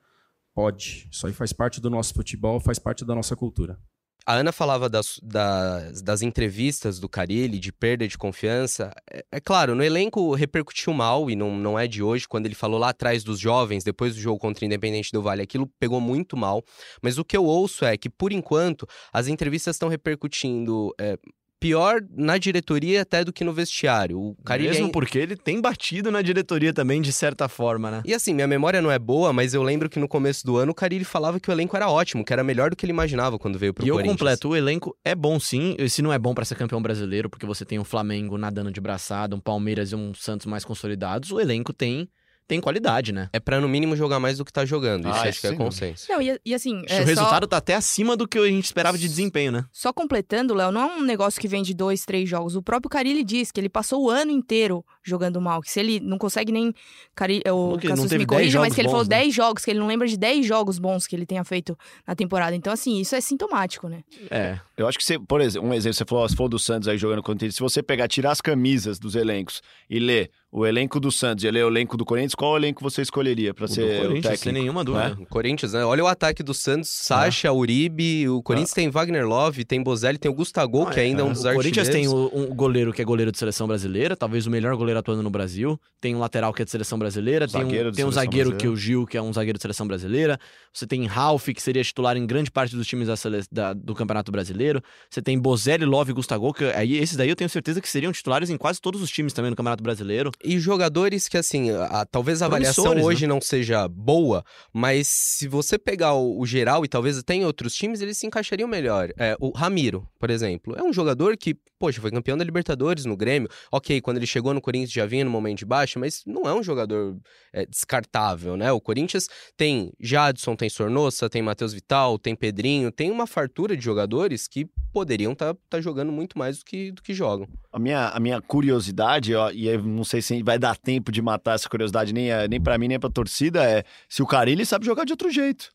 Pode. 0.55 1.09
Isso 1.11 1.27
aí 1.27 1.33
faz 1.33 1.53
parte 1.53 1.81
do 1.81 1.89
nosso 1.89 2.13
futebol, 2.13 2.61
faz 2.61 2.79
parte 2.79 3.05
da 3.05 3.15
nossa 3.15 3.35
cultura. 3.35 3.79
A 4.25 4.35
Ana 4.35 4.53
falava 4.53 4.89
das, 4.89 5.19
das, 5.23 6.01
das, 6.03 6.23
entrevistas 6.23 6.99
do 6.99 7.09
Carilli, 7.09 7.59
de 7.59 7.73
perda 7.73 8.07
de 8.07 8.17
confiança. 8.17 8.93
É, 9.11 9.25
é, 9.33 9.41
claro, 9.41 9.75
no 9.75 9.83
elenco 9.83 10.35
repercutiu 10.35 10.93
mal, 10.93 11.31
e 11.31 11.37
não, 11.37 11.57
não 11.57 11.79
é 11.79 11.87
de 11.87 12.03
hoje, 12.03 12.29
quando 12.29 12.47
ele 12.47 12.55
falou 12.55 12.79
lá 12.79 12.91
atrás 12.91 13.25
dos 13.25 13.39
jovens, 13.39 13.83
depois 13.85 14.15
do 14.15 14.21
jogo 14.21 14.39
contra 14.39 14.65
o 14.65 14.67
Independente 14.67 15.11
do 15.13 15.23
Vale, 15.23 15.43
aquilo 15.43 15.67
pegou 15.79 16.01
muito 16.01 16.37
mal. 16.37 16.63
Mas 17.03 17.19
o 17.19 17.25
que 17.25 17.37
eu 17.37 17.45
ouço 17.45 17.85
é 17.85 17.97
que, 17.97 18.09
por 18.09 18.33
enquanto, 18.33 18.87
as 19.13 19.27
entrevistas 19.27 19.77
estão 19.77 19.89
repercutindo 19.89 20.95
é, 21.01 21.19
pior 21.63 22.03
na 22.15 22.37
diretoria 22.39 23.03
até 23.03 23.25
do 23.25 23.33
que 23.33 23.45
no 23.45 23.53
vestiário. 23.53 24.19
O 24.19 24.37
Carilli 24.45 24.71
Mesmo 24.71 24.89
é... 24.89 24.91
porque 24.91 25.19
ele 25.19 25.37
tem 25.37 25.61
batido 25.61 26.11
na 26.11 26.21
diretoria 26.21 26.73
também, 26.73 27.01
de 27.01 27.13
certa 27.13 27.49
forma, 27.49 27.91
né? 27.91 28.03
E 28.05 28.13
assim, 28.13 28.35
minha 28.35 28.47
memória 28.47 28.83
não 28.83 28.91
é 28.91 28.99
boa, 28.99 29.33
mas 29.33 29.55
eu 29.55 29.63
lembro 29.63 29.89
que 29.89 29.99
no 29.99 30.09
começo 30.09 30.45
do 30.45 30.57
ano 30.57 30.73
o 30.73 30.75
Carilli 30.75 31.05
falava 31.05 31.39
que 31.39 31.49
o 31.49 31.53
elenco 31.53 31.77
era 31.77 31.89
ótimo, 31.89 32.25
que 32.25 32.33
era 32.33 32.43
melhor 32.43 32.71
do 32.71 32.77
que 32.77 32.85
ele 32.85 32.93
imaginava 32.93 33.39
quando 33.39 33.59
veio 33.59 33.73
pro 33.73 33.87
e 33.87 33.91
Corinthians. 33.91 34.07
E 34.07 34.09
eu 34.09 34.13
completo, 34.13 34.49
o 34.49 34.57
elenco 34.57 34.97
é 35.05 35.15
bom 35.15 35.39
sim, 35.39 35.77
se 35.89 36.03
não 36.03 36.13
é 36.13 36.19
bom 36.19 36.35
para 36.35 36.45
ser 36.45 36.57
campeão 36.57 36.83
brasileiro, 36.83 37.31
porque 37.31 37.47
você 37.47 37.65
tem 37.65 37.79
um 37.79 37.85
Flamengo 37.85 38.37
nadando 38.37 38.71
de 38.73 38.81
braçada, 38.81 39.37
um 39.37 39.41
Palmeiras 39.41 39.93
e 39.93 39.95
um 39.95 40.13
Santos 40.15 40.47
mais 40.47 40.65
consolidados, 40.65 41.31
o 41.31 41.41
elenco 41.41 41.73
tem 41.73 42.09
tem 42.47 42.61
qualidade, 42.61 43.13
né? 43.13 43.29
É 43.33 43.41
para 43.41 43.61
no 43.61 43.69
mínimo 43.69 43.97
jogar 43.97 44.21
mais 44.21 44.39
do 44.39 44.45
que 44.45 44.53
tá 44.53 44.65
jogando. 44.65 45.09
Isso 45.09 45.19
ah, 45.19 45.29
acho 45.29 45.41
que 45.41 45.47
é 45.47 45.55
consenso. 45.55 46.07
Não, 46.09 46.21
e, 46.21 46.39
e 46.45 46.55
assim. 46.55 46.83
É, 46.89 47.01
o 47.01 47.05
resultado 47.05 47.45
só... 47.45 47.49
tá 47.49 47.57
até 47.57 47.75
acima 47.75 48.17
do 48.17 48.27
que 48.27 48.39
a 48.39 48.47
gente 48.47 48.65
esperava 48.65 48.99
de 48.99 49.09
desempenho, 49.09 49.53
né? 49.53 49.65
Só 49.73 49.93
completando, 49.93 50.55
Léo, 50.55 50.71
não 50.71 50.81
é 50.81 50.95
um 50.97 51.03
negócio 51.03 51.41
que 51.41 51.49
vem 51.49 51.63
de 51.63 51.75
dois, 51.75 52.05
três 52.05 52.29
jogos. 52.29 52.57
O 52.57 52.63
próprio 52.63 52.91
Carilli 52.91 53.25
diz 53.25 53.51
que 53.51 53.61
ele 53.61 53.69
passou 53.69 54.05
o 54.05 54.11
ano 54.11 54.31
inteiro 54.31 54.85
jogando 55.03 55.41
mal. 55.41 55.61
Que 55.61 55.71
se 55.71 55.81
ele 55.81 56.01
não 56.01 56.19
consegue 56.19 56.53
nem. 56.53 56.75
Cari... 57.15 57.43
O 57.51 57.79
Cassus 57.79 58.13
me 58.13 58.27
corrija, 58.27 58.61
mas 58.61 58.75
que 58.75 58.81
ele 58.81 58.89
bons, 58.89 58.93
falou 58.93 59.09
né? 59.09 59.21
10 59.23 59.35
jogos, 59.35 59.65
que 59.65 59.71
ele 59.71 59.81
não 59.81 59.87
lembra 59.87 60.07
de 60.07 60.17
10 60.17 60.47
jogos 60.47 60.79
bons 60.79 61.07
que 61.07 61.17
ele 61.17 61.27
tenha 61.27 61.45
feito 61.45 61.77
na 62.07 62.15
temporada. 62.15 62.55
Então, 62.55 62.73
assim, 62.73 63.01
isso 63.01 63.15
é 63.15 63.21
sintomático, 63.21 63.89
né? 63.89 64.03
É. 64.31 64.59
Eu 64.77 64.87
acho 64.87 64.99
que 64.99 65.05
você, 65.05 65.19
por 65.19 65.41
exemplo, 65.41 65.69
um 65.69 65.75
exemplo, 65.75 65.95
você 65.95 66.05
falou, 66.05 66.29
você 66.29 66.37
falou 66.37 66.49
do 66.49 66.59
Santos 66.59 66.89
aí 66.89 66.99
jogando 66.99 67.23
contra 67.23 67.47
ele. 67.47 67.53
Se 67.53 67.61
você 67.61 67.83
pegar, 67.83 68.09
tirar 68.09 68.33
as 68.33 68.41
camisas 68.41 68.99
dos 68.99 69.15
elencos 69.15 69.63
e 69.89 69.99
ler 69.99 70.31
o 70.53 70.67
elenco 70.67 71.01
do 71.01 71.11
Santos 71.11 71.45
e 71.45 71.51
ler 71.51 71.65
o 71.65 71.69
elenco 71.69 71.97
do 71.97 72.05
Corinthians, 72.05 72.35
qual 72.35 72.59
elenco 72.59 72.83
você 72.83 73.01
escolheria 73.01 73.55
para 73.55 73.67
ser 73.67 74.05
o 74.05 74.13
técnico? 74.21 74.37
Sem 74.37 74.53
nenhuma 74.53 74.85
dúvida. 74.85 75.17
É? 75.19 75.25
Corinthians, 75.25 75.73
né? 75.73 75.83
Olha 75.83 76.05
o 76.05 76.07
ataque 76.07 76.43
do 76.43 76.53
Santos, 76.53 76.91
Sacha, 76.91 77.49
ah. 77.49 77.53
Uribe, 77.55 78.29
o 78.29 78.43
Corinthians 78.43 78.73
ah. 78.73 78.75
tem 78.75 78.91
Wagner 78.91 79.27
Love, 79.27 79.65
tem 79.65 79.83
Bozelli, 79.83 80.19
tem 80.19 80.31
o 80.31 80.35
Gustavo, 80.35 80.83
ah, 80.83 80.91
que 80.91 81.01
ainda 81.01 81.23
é 81.23 81.25
um 81.25 81.33
dos 81.33 81.47
artilheiros. 81.47 81.79
O 81.79 81.81
Corinthians 81.81 81.89
tem 81.89 82.07
um 82.07 82.55
goleiro 82.55 82.93
que 82.93 83.01
é 83.01 83.05
goleiro 83.05 83.33
de 83.33 83.39
seleção 83.39 83.67
brasileira, 83.67 84.15
talvez 84.15 84.47
o 84.47 84.51
melhor 84.51 84.77
goleiro 84.77 84.92
atuando 84.99 85.23
no 85.23 85.31
Brasil. 85.31 85.81
Tem 86.01 86.15
um 86.15 86.19
lateral 86.19 86.53
que 86.53 86.63
é 86.63 86.65
de 86.65 86.71
seleção 86.71 86.99
brasileira, 86.99 87.47
tem 87.47 87.63
um, 87.63 87.93
tem 87.93 88.05
um 88.05 88.11
zagueiro 88.11 88.51
brasileira. 88.51 88.57
que 88.57 88.67
é 88.67 88.69
o 88.69 88.77
Gil, 88.77 89.07
que 89.07 89.17
é 89.17 89.23
um 89.23 89.33
zagueiro 89.33 89.59
de 89.59 89.63
seleção 89.63 89.87
brasileira. 89.87 90.39
Você 90.73 90.87
tem 90.87 91.07
Ralf, 91.07 91.49
que 91.49 91.63
seria 91.63 91.83
titular 91.83 92.17
em 92.17 92.27
grande 92.27 92.51
parte 92.51 92.75
dos 92.75 92.87
times 92.87 93.09
da, 93.09 93.15
da, 93.51 93.73
do 93.73 93.95
Campeonato 93.95 94.33
Brasileiro. 94.33 94.83
Você 95.09 95.23
tem 95.23 95.39
Bozelli, 95.39 95.85
Love 95.85 96.11
e 96.11 96.15
Gustavo, 96.15 96.53
que 96.53 96.65
aí 96.65 96.97
esses 96.97 97.17
daí 97.17 97.29
eu 97.29 97.37
tenho 97.37 97.51
certeza 97.51 97.81
que 97.81 97.89
seriam 97.89 98.13
titulares 98.13 98.51
em 98.51 98.57
quase 98.57 98.81
todos 98.81 99.03
os 99.03 99.11
times 99.11 99.33
também 99.33 99.51
no 99.51 99.57
Campeonato 99.57 99.83
Brasileiro. 99.83 100.31
E 100.43 100.59
jogadores 100.59 101.29
que, 101.29 101.37
assim, 101.37 101.71
a, 101.71 102.05
talvez 102.05 102.43
a 102.43 102.47
avaliação 102.47 102.95
né? 102.95 103.03
hoje 103.03 103.27
né? 103.27 103.33
não 103.33 103.41
seja 103.41 103.87
boa, 103.89 104.45
mas 104.73 105.07
se 105.09 105.47
você 105.47 105.79
pegar 105.79 106.15
o, 106.15 106.41
o, 106.41 106.47
geral 106.47 106.85
e 106.85 106.89
talvez 106.89 107.19
até 107.19 107.35
em 107.35 107.45
outros 107.45 107.75
times, 107.75 108.01
eles 108.01 108.19
se 108.19 108.27
encaixariam 108.27 108.69
melhor. 108.69 109.11
É, 109.17 109.37
o 109.41 109.51
Ramiro, 109.51 110.07
por 110.19 110.31
exemplo, 110.31 110.75
é 110.77 110.83
um 110.83 110.93
jogador 110.93 111.37
que, 111.37 111.57
poxa, 111.79 112.01
foi 112.01 112.11
campeão 112.11 112.37
da 112.37 112.45
Libertadores 112.45 113.05
no 113.05 113.17
Grêmio. 113.17 113.49
Ok, 113.71 114.01
quando 114.01 114.17
ele 114.17 114.27
chegou 114.27 114.53
no 114.53 114.61
Corinthians 114.61 114.82
já 114.91 115.07
vinha 115.07 115.25
no 115.25 115.31
momento 115.31 115.59
de 115.59 115.65
baixa, 115.65 115.99
mas 115.99 116.23
não 116.27 116.43
é 116.43 116.55
um 116.55 116.63
jogador 116.63 117.17
é, 117.53 117.67
descartável, 117.67 118.57
né? 118.57 118.73
O 118.73 118.81
Corinthians 118.81 119.29
tem 119.57 119.93
Jadson, 120.01 120.57
tem 120.57 120.69
Sornossa, 120.69 121.29
tem 121.29 121.43
Matheus 121.43 121.73
Vital, 121.73 122.19
tem 122.19 122.35
Pedrinho, 122.35 122.91
tem 122.91 123.11
uma 123.11 123.27
fartura 123.27 123.77
de 123.77 123.85
jogadores 123.85 124.49
que 124.49 124.67
poderiam 124.93 125.33
estar 125.33 125.55
tá, 125.55 125.61
tá 125.71 125.81
jogando 125.81 126.11
muito 126.11 126.39
mais 126.39 126.59
do 126.59 126.65
que, 126.65 126.93
do 126.93 127.03
que 127.03 127.15
jogam. 127.15 127.47
A 127.73 127.79
minha, 127.79 128.09
a 128.09 128.19
minha 128.21 128.41
curiosidade, 128.41 129.35
ó, 129.35 129.51
e 129.51 129.69
eu 129.69 129.83
não 129.83 130.05
sei 130.05 130.23
se 130.23 130.43
vai 130.43 130.59
dar 130.59 130.77
tempo 130.77 131.13
de 131.13 131.21
matar 131.23 131.55
essa 131.55 131.69
curiosidade 131.69 132.13
nem, 132.13 132.31
nem 132.49 132.61
para 132.61 132.79
mim 132.79 132.89
nem 132.89 132.99
pra 132.99 133.11
torcida, 133.11 133.65
é 133.65 133.85
se 134.09 134.23
o 134.23 134.27
Carilli 134.27 134.65
sabe 134.67 134.87
jogar 134.87 135.05
de 135.05 135.13
outro 135.13 135.31
jeito. 135.31 135.71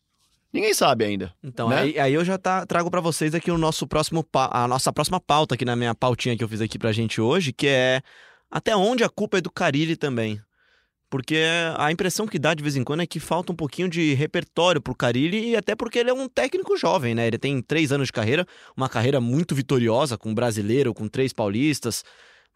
Ninguém 0.51 0.73
sabe 0.73 1.05
ainda. 1.05 1.33
Então, 1.43 1.69
né? 1.69 1.81
aí, 1.81 1.99
aí, 1.99 2.13
eu 2.13 2.23
já 2.23 2.37
tá, 2.37 2.65
trago 2.65 2.89
para 2.89 3.01
vocês 3.01 3.35
aqui 3.35 3.51
o 3.51 3.57
nosso 3.57 3.85
próximo 3.85 4.25
a 4.33 4.67
nossa 4.67 4.93
próxima 4.93 5.19
pauta 5.19 5.55
aqui 5.55 5.65
na 5.65 5.75
minha 5.75 5.93
pautinha 5.93 6.37
que 6.37 6.43
eu 6.43 6.47
fiz 6.47 6.61
aqui 6.61 6.79
pra 6.79 6.91
gente 6.91 7.19
hoje, 7.19 7.51
que 7.51 7.67
é 7.67 8.01
até 8.49 8.75
onde 8.75 9.03
a 9.03 9.09
culpa 9.09 9.37
é 9.37 9.41
do 9.41 9.51
Carilli 9.51 9.95
também. 9.95 10.41
Porque 11.09 11.41
a 11.77 11.89
impressão 11.89 12.27
que 12.27 12.37
dá 12.37 12.53
de 12.53 12.61
vez 12.61 12.75
em 12.75 12.83
quando 12.83 13.01
é 13.01 13.07
que 13.07 13.19
falta 13.19 13.53
um 13.53 13.55
pouquinho 13.55 13.87
de 13.87 14.13
repertório 14.13 14.81
pro 14.81 14.93
Carilli, 14.93 15.51
e 15.51 15.55
até 15.55 15.73
porque 15.73 15.99
ele 15.99 16.09
é 16.09 16.13
um 16.13 16.27
técnico 16.27 16.75
jovem, 16.75 17.15
né? 17.15 17.27
Ele 17.27 17.37
tem 17.37 17.61
três 17.61 17.93
anos 17.93 18.07
de 18.07 18.11
carreira, 18.11 18.45
uma 18.75 18.89
carreira 18.89 19.21
muito 19.21 19.55
vitoriosa, 19.55 20.17
com 20.17 20.31
um 20.31 20.35
brasileiro, 20.35 20.93
com 20.93 21.07
três 21.07 21.31
paulistas. 21.31 22.03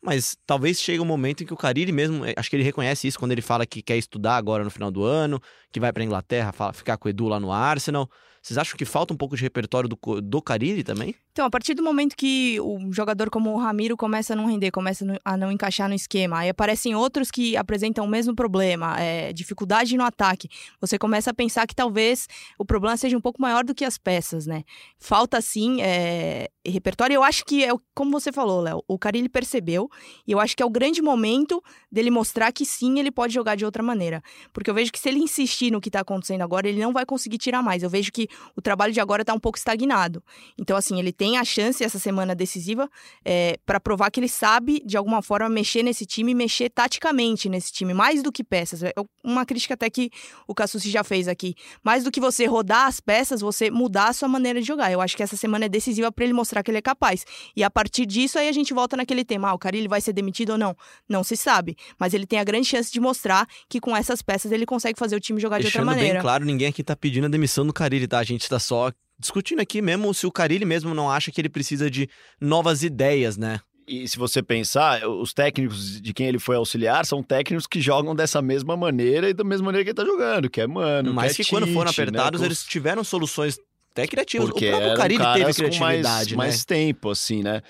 Mas 0.04 0.36
talvez 0.46 0.82
chegue 0.82 1.00
um 1.00 1.06
momento 1.06 1.44
em 1.44 1.46
que 1.46 1.54
o 1.54 1.58
Carilli 1.58 1.92
mesmo, 1.92 2.26
eh, 2.26 2.34
acho 2.36 2.50
que 2.50 2.56
ele 2.56 2.64
reconhece 2.64 3.08
isso 3.08 3.20
quando 3.20 3.32
ele 3.32 3.42
fala 3.42 3.66
que 3.66 3.82
quer 3.82 3.98
estudar 3.98 4.36
agora 4.36 4.64
no 4.64 4.72
final 4.72 4.92
do 4.92 5.04
ano, 5.04 5.40
que 5.72 5.80
vai 5.80 5.94
pra 5.94 6.04
Inglaterra 6.04 6.52
fala, 6.52 6.74
ficar 6.74 6.98
com 6.98 7.08
o 7.08 7.10
Edu 7.10 7.28
lá 7.28 7.40
no 7.40 7.52
Arsenal. 7.52 8.10
Vocês 8.42 8.58
acham 8.58 8.76
que 8.76 8.84
falta 8.84 9.14
um 9.14 9.18
pouco 9.18 9.38
de 9.38 9.44
repertório 9.44 9.88
do, 9.88 10.22
do 10.22 10.42
Carilli 10.42 10.84
também? 10.84 11.16
Então, 11.32 11.46
a 11.46 11.50
partir 11.50 11.74
do 11.74 11.82
momento 11.82 12.16
que 12.16 12.60
o 12.60 12.92
jogador 12.92 13.30
como 13.30 13.54
o 13.54 13.58
Ramiro 13.58 13.96
começa 13.96 14.34
a 14.34 14.36
não 14.36 14.48
render, 14.48 14.70
começa 14.70 15.06
a 15.24 15.38
não 15.38 15.50
encaixar 15.50 15.88
no 15.88 15.96
esquema, 15.96 16.40
aí 16.40 16.50
aparecem 16.50 16.94
outros 16.94 17.32
que 17.32 17.56
apresentam 17.56 18.04
o 18.04 18.08
mesmo 18.08 18.36
problema, 18.36 19.00
é, 19.00 19.32
dificuldade 19.32 19.96
no 19.96 20.04
ataque, 20.04 20.50
você 20.80 21.00
começa 21.00 21.32
a 21.32 21.34
pensar 21.34 21.66
que 21.66 21.74
talvez 21.74 22.28
o 22.60 22.66
problema 22.66 22.98
seja 22.98 23.18
um 23.18 23.22
pouco 23.22 23.42
maior 23.42 23.64
do 23.64 23.74
que 23.74 23.86
as 23.86 23.98
peças, 23.98 24.46
né? 24.46 24.64
Falta, 25.00 25.40
sim, 25.40 25.82
é, 25.82 26.50
repertório. 26.66 27.16
Eu 27.16 27.24
acho 27.24 27.46
que 27.46 27.64
é 27.64 27.70
como 27.96 28.12
você 28.12 28.32
falou, 28.32 28.62
Léo, 28.62 28.84
o 28.86 29.00
Carilli 29.00 29.30
percebeu, 29.30 29.90
e 30.28 30.34
eu 30.34 30.40
acho 30.40 30.56
que 30.56 30.62
é 30.62 30.66
o 30.66 30.70
grande 30.70 31.02
momento 31.02 31.64
dele 31.90 32.12
mostrar 32.12 32.52
que 32.52 32.66
sim, 32.66 33.00
ele 33.00 33.12
pode 33.12 33.34
jogar 33.34 33.56
de 33.56 33.64
outra 33.64 33.82
maneira. 33.82 34.22
Porque 34.52 34.70
eu 34.70 34.74
vejo 34.74 34.92
que 34.92 35.00
se 35.00 35.08
ele 35.08 35.20
insistir 35.20 35.72
no 35.72 35.80
que 35.80 35.88
está 35.88 36.02
acontecendo 36.02 36.42
agora, 36.42 36.68
ele 36.68 36.82
não 36.82 36.92
vai 36.92 37.06
conseguir 37.06 37.38
tirar 37.38 37.64
mais. 37.64 37.84
Eu 37.84 37.90
vejo 37.90 38.12
que 38.12 38.28
o 38.56 38.62
trabalho 38.62 38.92
de 38.92 39.00
agora 39.00 39.22
está 39.22 39.34
um 39.34 39.40
pouco 39.40 39.58
estagnado. 39.58 40.22
Então, 40.58 40.76
assim, 40.76 41.00
ele 41.00 41.14
tem 41.22 41.38
a 41.38 41.46
chance 41.46 41.84
essa 41.84 42.00
semana 42.00 42.34
decisiva 42.34 42.90
é, 43.24 43.56
para 43.64 43.80
provar 43.80 44.10
que 44.10 44.20
ele 44.20 44.28
sabe, 44.28 44.82
de 44.84 44.98
alguma 44.98 45.22
forma, 45.22 45.48
mexer 45.48 45.84
nesse 45.84 46.04
time, 46.04 46.34
mexer 46.34 46.68
taticamente 46.68 47.48
nesse 47.48 47.72
time, 47.72 47.94
mais 47.94 48.24
do 48.24 48.32
que 48.32 48.44
peças. 48.44 48.82
É 48.82 48.92
uma 49.24 49.46
crítica 49.46 49.76
até 49.76 49.88
que 49.88 50.10
o 50.48 50.56
Cassucci 50.56 50.90
já 50.90 51.04
fez 51.04 51.28
aqui. 51.28 51.54
Mais 51.84 52.04
do 52.04 52.10
que 52.10 52.20
você 52.20 52.48
rodar 52.48 52.88
as 52.88 53.00
peças, 53.00 53.40
você 53.40 53.70
mudar 53.70 54.08
a 54.08 54.14
sua 54.14 54.28
maneira 54.28 54.60
de 54.60 54.66
jogar. 54.66 54.92
Eu 54.92 55.00
acho 55.00 55.16
que 55.16 55.22
essa 55.22 55.38
semana 55.38 55.66
é 55.66 55.70
decisiva 55.70 56.12
para 56.12 56.26
ele 56.26 56.34
mostrar 56.34 56.64
que 56.64 56.72
ele 56.72 56.80
é 56.80 56.82
capaz. 56.82 57.24
E 57.56 57.64
a 57.64 57.70
partir 57.70 58.08
disso, 58.08 58.40
aí 58.40 58.50
a 58.50 58.52
gente 58.52 58.74
volta 58.74 58.98
naquele 58.98 59.24
tema: 59.24 59.50
ah, 59.50 59.54
o 59.54 59.60
Carilli 59.60 59.88
vai 59.88 60.02
ser 60.02 60.14
demitido 60.14 60.54
ou 60.54 60.58
não? 60.58 60.76
Não 61.08 61.24
se 61.24 61.38
sabe. 61.38 61.78
Mas 62.00 62.16
ele 62.16 62.26
tem 62.26 62.40
a 62.40 62.44
grande 62.44 62.68
chance 62.68 62.92
de 62.92 63.00
mostrar 63.00 63.48
que 63.70 63.80
com 63.80 63.96
essas 63.96 64.24
peças 64.24 64.52
ele 64.52 64.66
consegue 64.66 64.98
fazer 64.98 65.16
o 65.16 65.20
time 65.20 65.40
jogar 65.40 65.58
Deixando 65.60 65.72
de 65.72 65.78
outra 65.78 65.96
maneira. 65.96 66.14
bem 66.16 66.22
claro, 66.24 66.44
ninguém 66.46 66.70
aqui 66.70 66.84
tá 66.84 66.96
pedindo 66.96 67.28
a 67.28 67.30
demissão 67.30 67.64
do 67.64 67.72
Carilli, 67.72 68.08
tá? 68.08 68.18
A 68.18 68.24
gente 68.24 68.50
tá 68.50 68.58
só 68.58 68.92
discutindo 69.22 69.62
aqui 69.62 69.82
mesmo 69.82 70.14
se 70.14 70.26
o 70.26 70.32
Carilli 70.32 70.66
mesmo 70.66 70.94
não 70.94 71.10
acha 71.10 71.32
que 71.32 71.40
ele 71.40 71.50
precisa 71.50 71.90
de 71.90 72.10
novas 72.40 72.84
ideias, 72.84 73.38
né? 73.38 73.60
E 73.88 74.08
se 74.08 74.18
você 74.18 74.42
pensar, 74.42 75.08
os 75.08 75.34
técnicos 75.34 76.02
de 76.02 76.14
quem 76.14 76.28
ele 76.28 76.40
foi 76.40 76.56
auxiliar 76.56 77.06
são 77.06 77.22
técnicos 77.22 77.68
que 77.68 77.82
jogam 77.82 78.16
dessa 78.16 78.42
mesma 78.42 78.78
maneira 78.78 79.30
e 79.30 79.34
da 79.34 79.44
mesma 79.44 79.66
maneira 79.66 79.84
que 79.84 79.90
ele 79.90 79.96
tá 79.96 80.06
jogando, 80.06 80.50
que 80.50 80.62
é 80.62 80.68
mano. 80.68 81.14
Mas 81.14 81.36
que, 81.36 81.42
é 81.42 81.46
que 81.46 81.52
quando 81.52 81.68
foram 81.68 81.86
né, 81.86 81.92
apertados, 81.92 82.42
né? 82.42 82.48
eles 82.48 82.64
tiveram 82.64 83.04
soluções 83.04 83.60
até 83.92 84.08
criativas. 84.08 84.50
Porque 84.50 84.68
o 84.68 84.72
próprio 84.72 84.96
Carilli 84.96 85.24
teve 85.34 85.54
criatividade, 85.54 85.78
com 85.78 85.84
mais, 85.84 86.28
né? 86.32 86.38
mais 86.38 86.66
tempo, 86.66 87.10
assim, 87.10 87.44
né? 87.44 87.62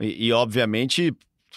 E, 0.00 0.26
e 0.26 0.32
obviamente, 0.32 1.14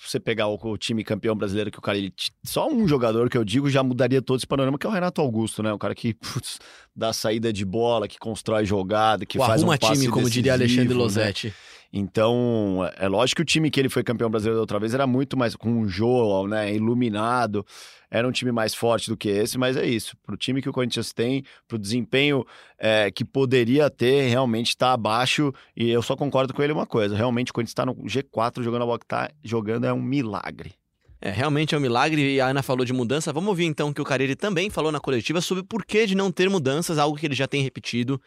você 0.10 0.20
pegar 0.20 0.48
o, 0.48 0.60
o, 0.62 0.78
time 0.78 1.04
campeão 1.04 1.36
brasileiro 1.36 1.72
que 1.72 1.80
o 1.80 1.82
cara 1.82 1.98
ele, 1.98 2.14
só 2.44 2.70
um 2.70 2.88
jogador 2.88 3.30
que 3.30 3.38
eu 3.38 3.44
digo 3.44 3.70
já 3.70 3.84
mudaria 3.84 4.22
todo 4.22 4.38
esse 4.38 4.48
panorama 4.48 4.78
que 4.78 4.86
é 4.86 4.90
o 4.90 4.94
Renato 4.94 5.22
Augusto, 5.22 5.64
né? 5.64 5.72
O 5.72 5.78
cara 5.78 5.96
que 5.96 6.14
putz, 6.14 6.60
dá 6.96 7.14
saída 7.14 7.52
de 7.52 7.66
bola, 7.66 8.08
que 8.08 8.18
constrói 8.20 8.66
jogada, 8.66 9.26
que 9.26 9.38
o 9.38 9.46
faz 9.46 9.64
um 9.64 9.68
passe 9.68 9.94
time, 9.94 10.08
como 10.10 10.30
diria 10.30 10.54
Alexandre 10.54 10.94
Losetti. 10.94 11.48
Né? 11.48 11.54
Então, 11.96 12.80
é 12.98 13.08
lógico 13.08 13.38
que 13.38 13.42
o 13.44 13.46
time 13.46 13.70
que 13.70 13.80
ele 13.80 13.88
foi 13.88 14.04
campeão 14.04 14.28
brasileiro 14.28 14.56
da 14.56 14.62
outra 14.62 14.80
vez 14.80 14.96
era 14.96 15.06
muito 15.06 15.38
mais 15.38 15.56
com 15.56 15.70
um 15.70 15.88
jogo, 15.88 16.48
né, 16.48 16.74
iluminado. 16.74 17.64
Era 18.10 18.28
um 18.28 18.32
time 18.32 18.52
mais 18.52 18.74
forte 18.74 19.12
do 19.12 19.16
que 19.16 19.30
esse, 19.30 19.60
mas 19.60 19.78
é 19.78 19.86
isso. 19.86 20.18
Para 20.26 20.34
o 20.34 20.38
time 20.38 20.60
que 20.60 20.68
o 20.68 20.74
Corinthians 20.74 21.14
tem, 21.14 21.44
para 21.68 21.76
o 21.76 21.80
desempenho 21.80 22.44
é, 22.80 23.12
que 23.12 23.24
poderia 23.24 23.92
ter, 23.92 24.28
realmente 24.28 24.70
está 24.70 24.94
abaixo. 24.94 25.54
E 25.78 25.88
eu 25.92 26.02
só 26.02 26.16
concordo 26.16 26.52
com 26.52 26.64
ele 26.64 26.74
uma 26.74 26.88
coisa: 26.88 27.16
realmente 27.16 27.52
o 27.52 27.54
Corinthians 27.54 27.74
está 27.74 27.86
no 27.86 27.94
G4 27.94 28.64
jogando 28.64 28.82
a 28.82 28.86
bola 28.86 28.98
que 28.98 29.06
está 29.06 29.30
jogando 29.44 29.86
é 29.86 29.94
um 29.94 30.02
milagre. 30.02 30.74
É, 31.22 31.30
realmente 31.30 31.76
é 31.76 31.78
um 31.78 31.82
milagre 31.82 32.34
e 32.34 32.42
a 32.42 32.48
Ana 32.48 32.64
falou 32.64 32.84
de 32.84 32.92
mudança. 32.92 33.32
Vamos 33.32 33.50
ouvir 33.50 33.66
então 33.66 33.94
que 33.94 34.02
o 34.02 34.04
Cariri 34.04 34.36
também 34.36 34.72
falou 34.72 34.92
na 34.92 35.00
coletiva 35.00 35.42
sobre 35.42 35.62
o 35.62 35.66
porquê 35.66 36.08
de 36.08 36.16
não 36.16 36.32
ter 36.32 36.50
mudanças, 36.50 36.98
algo 36.98 37.18
que 37.18 37.28
ele 37.28 37.36
já 37.36 37.48
tem 37.48 37.62
repetido. 37.62 38.20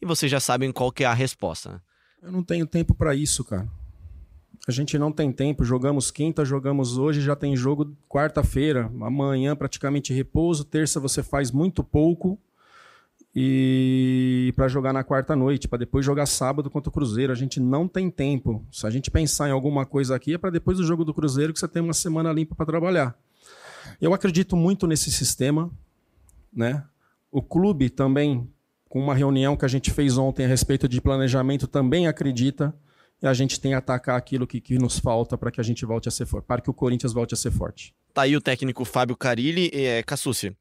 E 0.00 0.06
vocês 0.06 0.32
já 0.32 0.40
sabem 0.40 0.72
qual 0.72 0.90
que 0.90 1.04
é 1.04 1.06
a 1.06 1.12
resposta. 1.12 1.82
Eu 2.22 2.30
não 2.30 2.42
tenho 2.42 2.66
tempo 2.66 2.94
para 2.94 3.14
isso, 3.14 3.42
cara. 3.44 3.66
A 4.68 4.72
gente 4.72 4.98
não 4.98 5.10
tem 5.10 5.32
tempo. 5.32 5.64
Jogamos 5.64 6.10
quinta, 6.10 6.44
jogamos 6.44 6.98
hoje, 6.98 7.20
já 7.20 7.34
tem 7.34 7.56
jogo 7.56 7.96
quarta-feira. 8.08 8.90
Amanhã 9.00 9.56
praticamente 9.56 10.12
repouso. 10.12 10.64
Terça 10.64 11.00
você 11.00 11.22
faz 11.22 11.50
muito 11.50 11.82
pouco. 11.82 12.38
E 13.34 14.52
para 14.56 14.68
jogar 14.68 14.92
na 14.92 15.04
quarta 15.04 15.36
noite, 15.36 15.68
para 15.68 15.78
depois 15.78 16.04
jogar 16.04 16.26
sábado 16.26 16.68
contra 16.68 16.90
o 16.90 16.92
Cruzeiro. 16.92 17.32
A 17.32 17.36
gente 17.36 17.58
não 17.58 17.88
tem 17.88 18.10
tempo. 18.10 18.64
Se 18.70 18.86
a 18.86 18.90
gente 18.90 19.10
pensar 19.10 19.48
em 19.48 19.52
alguma 19.52 19.86
coisa 19.86 20.14
aqui, 20.14 20.34
é 20.34 20.38
para 20.38 20.50
depois 20.50 20.76
do 20.76 20.84
jogo 20.84 21.04
do 21.04 21.14
Cruzeiro 21.14 21.52
que 21.52 21.58
você 21.60 21.68
tem 21.68 21.82
uma 21.82 21.94
semana 21.94 22.32
limpa 22.32 22.54
para 22.54 22.66
trabalhar. 22.66 23.18
Eu 24.00 24.12
acredito 24.12 24.56
muito 24.56 24.86
nesse 24.86 25.10
sistema, 25.10 25.70
né? 26.52 26.84
O 27.30 27.40
clube 27.40 27.88
também, 27.88 28.48
com 28.90 29.00
uma 29.00 29.14
reunião 29.14 29.56
que 29.56 29.64
a 29.64 29.68
gente 29.68 29.92
fez 29.92 30.18
ontem 30.18 30.44
a 30.44 30.48
respeito 30.48 30.88
de 30.88 31.00
planejamento, 31.00 31.68
também 31.68 32.08
acredita 32.08 32.74
e 33.22 33.26
a 33.26 33.32
gente 33.32 33.60
tem 33.60 33.70
que 33.70 33.76
atacar 33.76 34.18
aquilo 34.18 34.48
que, 34.48 34.60
que 34.60 34.78
nos 34.78 34.98
falta 34.98 35.38
para 35.38 35.52
que 35.52 35.60
a 35.60 35.64
gente 35.64 35.86
volte 35.86 36.08
a 36.08 36.10
ser 36.10 36.26
forte, 36.26 36.44
para 36.44 36.60
que 36.60 36.68
o 36.68 36.74
Corinthians 36.74 37.12
volte 37.12 37.32
a 37.32 37.36
ser 37.36 37.52
forte. 37.52 37.94
Tá 38.12 38.22
aí 38.22 38.36
o 38.36 38.40
técnico 38.40 38.84
Fábio 38.84 39.16
Carilli 39.16 39.70
e 39.72 39.84
é, 39.84 40.02
Cassucci. 40.02 40.56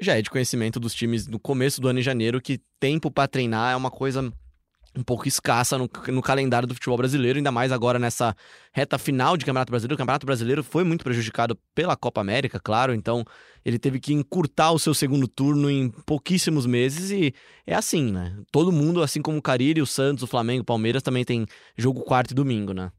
Já 0.00 0.16
é 0.18 0.22
de 0.22 0.30
conhecimento 0.30 0.80
dos 0.80 0.94
times 0.94 1.26
no 1.26 1.38
começo 1.38 1.82
do 1.82 1.88
ano 1.88 1.98
em 1.98 2.02
janeiro 2.02 2.40
que 2.40 2.62
tempo 2.80 3.10
para 3.10 3.28
treinar 3.28 3.74
é 3.74 3.76
uma 3.76 3.90
coisa 3.90 4.32
um 4.96 5.02
pouco 5.02 5.26
escassa 5.26 5.76
no, 5.76 5.88
no, 6.08 6.22
calendário 6.22 6.68
do 6.68 6.74
futebol 6.74 6.96
brasileiro, 6.96 7.38
ainda 7.38 7.50
mais 7.50 7.72
agora 7.72 7.98
nessa 7.98 8.34
reta 8.72 8.96
final 8.98 9.36
de 9.36 9.44
Campeonato 9.44 9.70
Brasileiro. 9.70 9.94
O 9.94 9.98
Campeonato 9.98 10.26
Brasileiro 10.26 10.62
foi 10.62 10.84
muito 10.84 11.04
prejudicado 11.04 11.58
pela 11.74 11.96
Copa 11.96 12.20
América, 12.20 12.60
claro, 12.60 12.94
então 12.94 13.24
ele 13.64 13.78
teve 13.78 13.98
que 13.98 14.12
encurtar 14.12 14.72
o 14.72 14.78
seu 14.78 14.94
segundo 14.94 15.26
turno 15.26 15.70
em 15.70 15.90
pouquíssimos 16.06 16.66
meses 16.66 17.10
e 17.10 17.34
é 17.66 17.74
assim, 17.74 18.12
né? 18.12 18.36
Todo 18.52 18.70
mundo, 18.70 19.02
assim 19.02 19.20
como 19.20 19.38
o 19.38 19.42
Carilli, 19.42 19.82
o 19.82 19.86
Santos, 19.86 20.22
o 20.22 20.26
Flamengo, 20.26 20.62
o 20.62 20.66
Palmeiras, 20.66 21.02
também 21.02 21.24
tem 21.24 21.46
jogo 21.76 22.02
quarto 22.02 22.30
e 22.30 22.34
domingo, 22.34 22.72
né? 22.72 22.92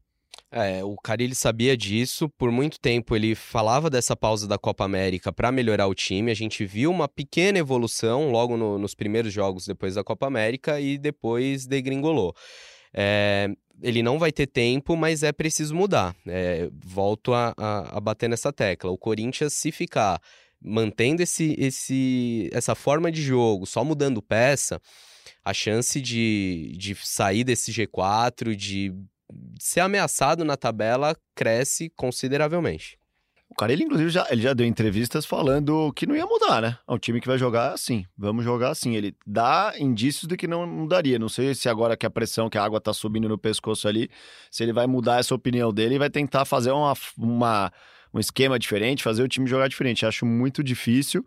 É, 0.58 0.82
o 0.82 0.96
Carilli 0.96 1.34
sabia 1.34 1.76
disso. 1.76 2.30
Por 2.30 2.50
muito 2.50 2.80
tempo 2.80 3.14
ele 3.14 3.34
falava 3.34 3.90
dessa 3.90 4.16
pausa 4.16 4.48
da 4.48 4.56
Copa 4.56 4.84
América 4.84 5.30
para 5.30 5.52
melhorar 5.52 5.86
o 5.86 5.94
time. 5.94 6.30
A 6.30 6.34
gente 6.34 6.64
viu 6.64 6.90
uma 6.90 7.06
pequena 7.06 7.58
evolução 7.58 8.30
logo 8.30 8.56
no, 8.56 8.78
nos 8.78 8.94
primeiros 8.94 9.30
jogos 9.30 9.66
depois 9.66 9.96
da 9.96 10.02
Copa 10.02 10.26
América 10.26 10.80
e 10.80 10.96
depois 10.96 11.66
degringolou. 11.66 12.34
É, 12.94 13.50
ele 13.82 14.02
não 14.02 14.18
vai 14.18 14.32
ter 14.32 14.46
tempo, 14.46 14.96
mas 14.96 15.22
é 15.22 15.30
preciso 15.30 15.74
mudar. 15.74 16.16
É, 16.26 16.70
volto 16.82 17.34
a, 17.34 17.52
a, 17.54 17.98
a 17.98 18.00
bater 18.00 18.26
nessa 18.26 18.50
tecla. 18.50 18.90
O 18.90 18.96
Corinthians, 18.96 19.52
se 19.52 19.70
ficar 19.70 20.18
mantendo 20.58 21.22
esse, 21.22 21.54
esse, 21.58 22.48
essa 22.50 22.74
forma 22.74 23.12
de 23.12 23.20
jogo, 23.20 23.66
só 23.66 23.84
mudando 23.84 24.22
peça, 24.22 24.80
a 25.44 25.52
chance 25.52 26.00
de, 26.00 26.74
de 26.78 26.94
sair 26.94 27.44
desse 27.44 27.70
G4, 27.70 28.54
de 28.56 28.90
ser 29.58 29.80
ameaçado 29.80 30.44
na 30.44 30.56
tabela 30.56 31.16
cresce 31.34 31.90
consideravelmente. 31.96 32.98
O 33.48 33.54
cara, 33.54 33.72
ele 33.72 33.84
inclusive 33.84 34.10
já, 34.10 34.26
ele 34.28 34.42
já 34.42 34.52
deu 34.52 34.66
entrevistas 34.66 35.24
falando 35.24 35.92
que 35.94 36.04
não 36.04 36.16
ia 36.16 36.26
mudar, 36.26 36.60
né? 36.60 36.78
É 36.86 36.92
um 36.92 36.98
time 36.98 37.20
que 37.20 37.28
vai 37.28 37.38
jogar 37.38 37.72
assim, 37.72 38.04
vamos 38.18 38.44
jogar 38.44 38.70
assim. 38.70 38.96
Ele 38.96 39.14
dá 39.24 39.72
indícios 39.78 40.26
de 40.26 40.36
que 40.36 40.48
não 40.48 40.66
mudaria. 40.66 41.18
Não 41.18 41.28
sei 41.28 41.54
se 41.54 41.68
agora 41.68 41.96
que 41.96 42.04
a 42.04 42.10
pressão, 42.10 42.50
que 42.50 42.58
a 42.58 42.64
água 42.64 42.80
tá 42.80 42.92
subindo 42.92 43.28
no 43.28 43.38
pescoço 43.38 43.86
ali, 43.86 44.10
se 44.50 44.62
ele 44.64 44.72
vai 44.72 44.86
mudar 44.86 45.20
essa 45.20 45.34
opinião 45.34 45.72
dele 45.72 45.94
e 45.94 45.98
vai 45.98 46.10
tentar 46.10 46.44
fazer 46.44 46.72
uma, 46.72 46.92
uma, 47.16 47.72
um 48.12 48.18
esquema 48.18 48.58
diferente, 48.58 49.02
fazer 49.02 49.22
o 49.22 49.28
time 49.28 49.46
jogar 49.46 49.68
diferente. 49.68 50.04
Acho 50.04 50.26
muito 50.26 50.62
difícil. 50.62 51.24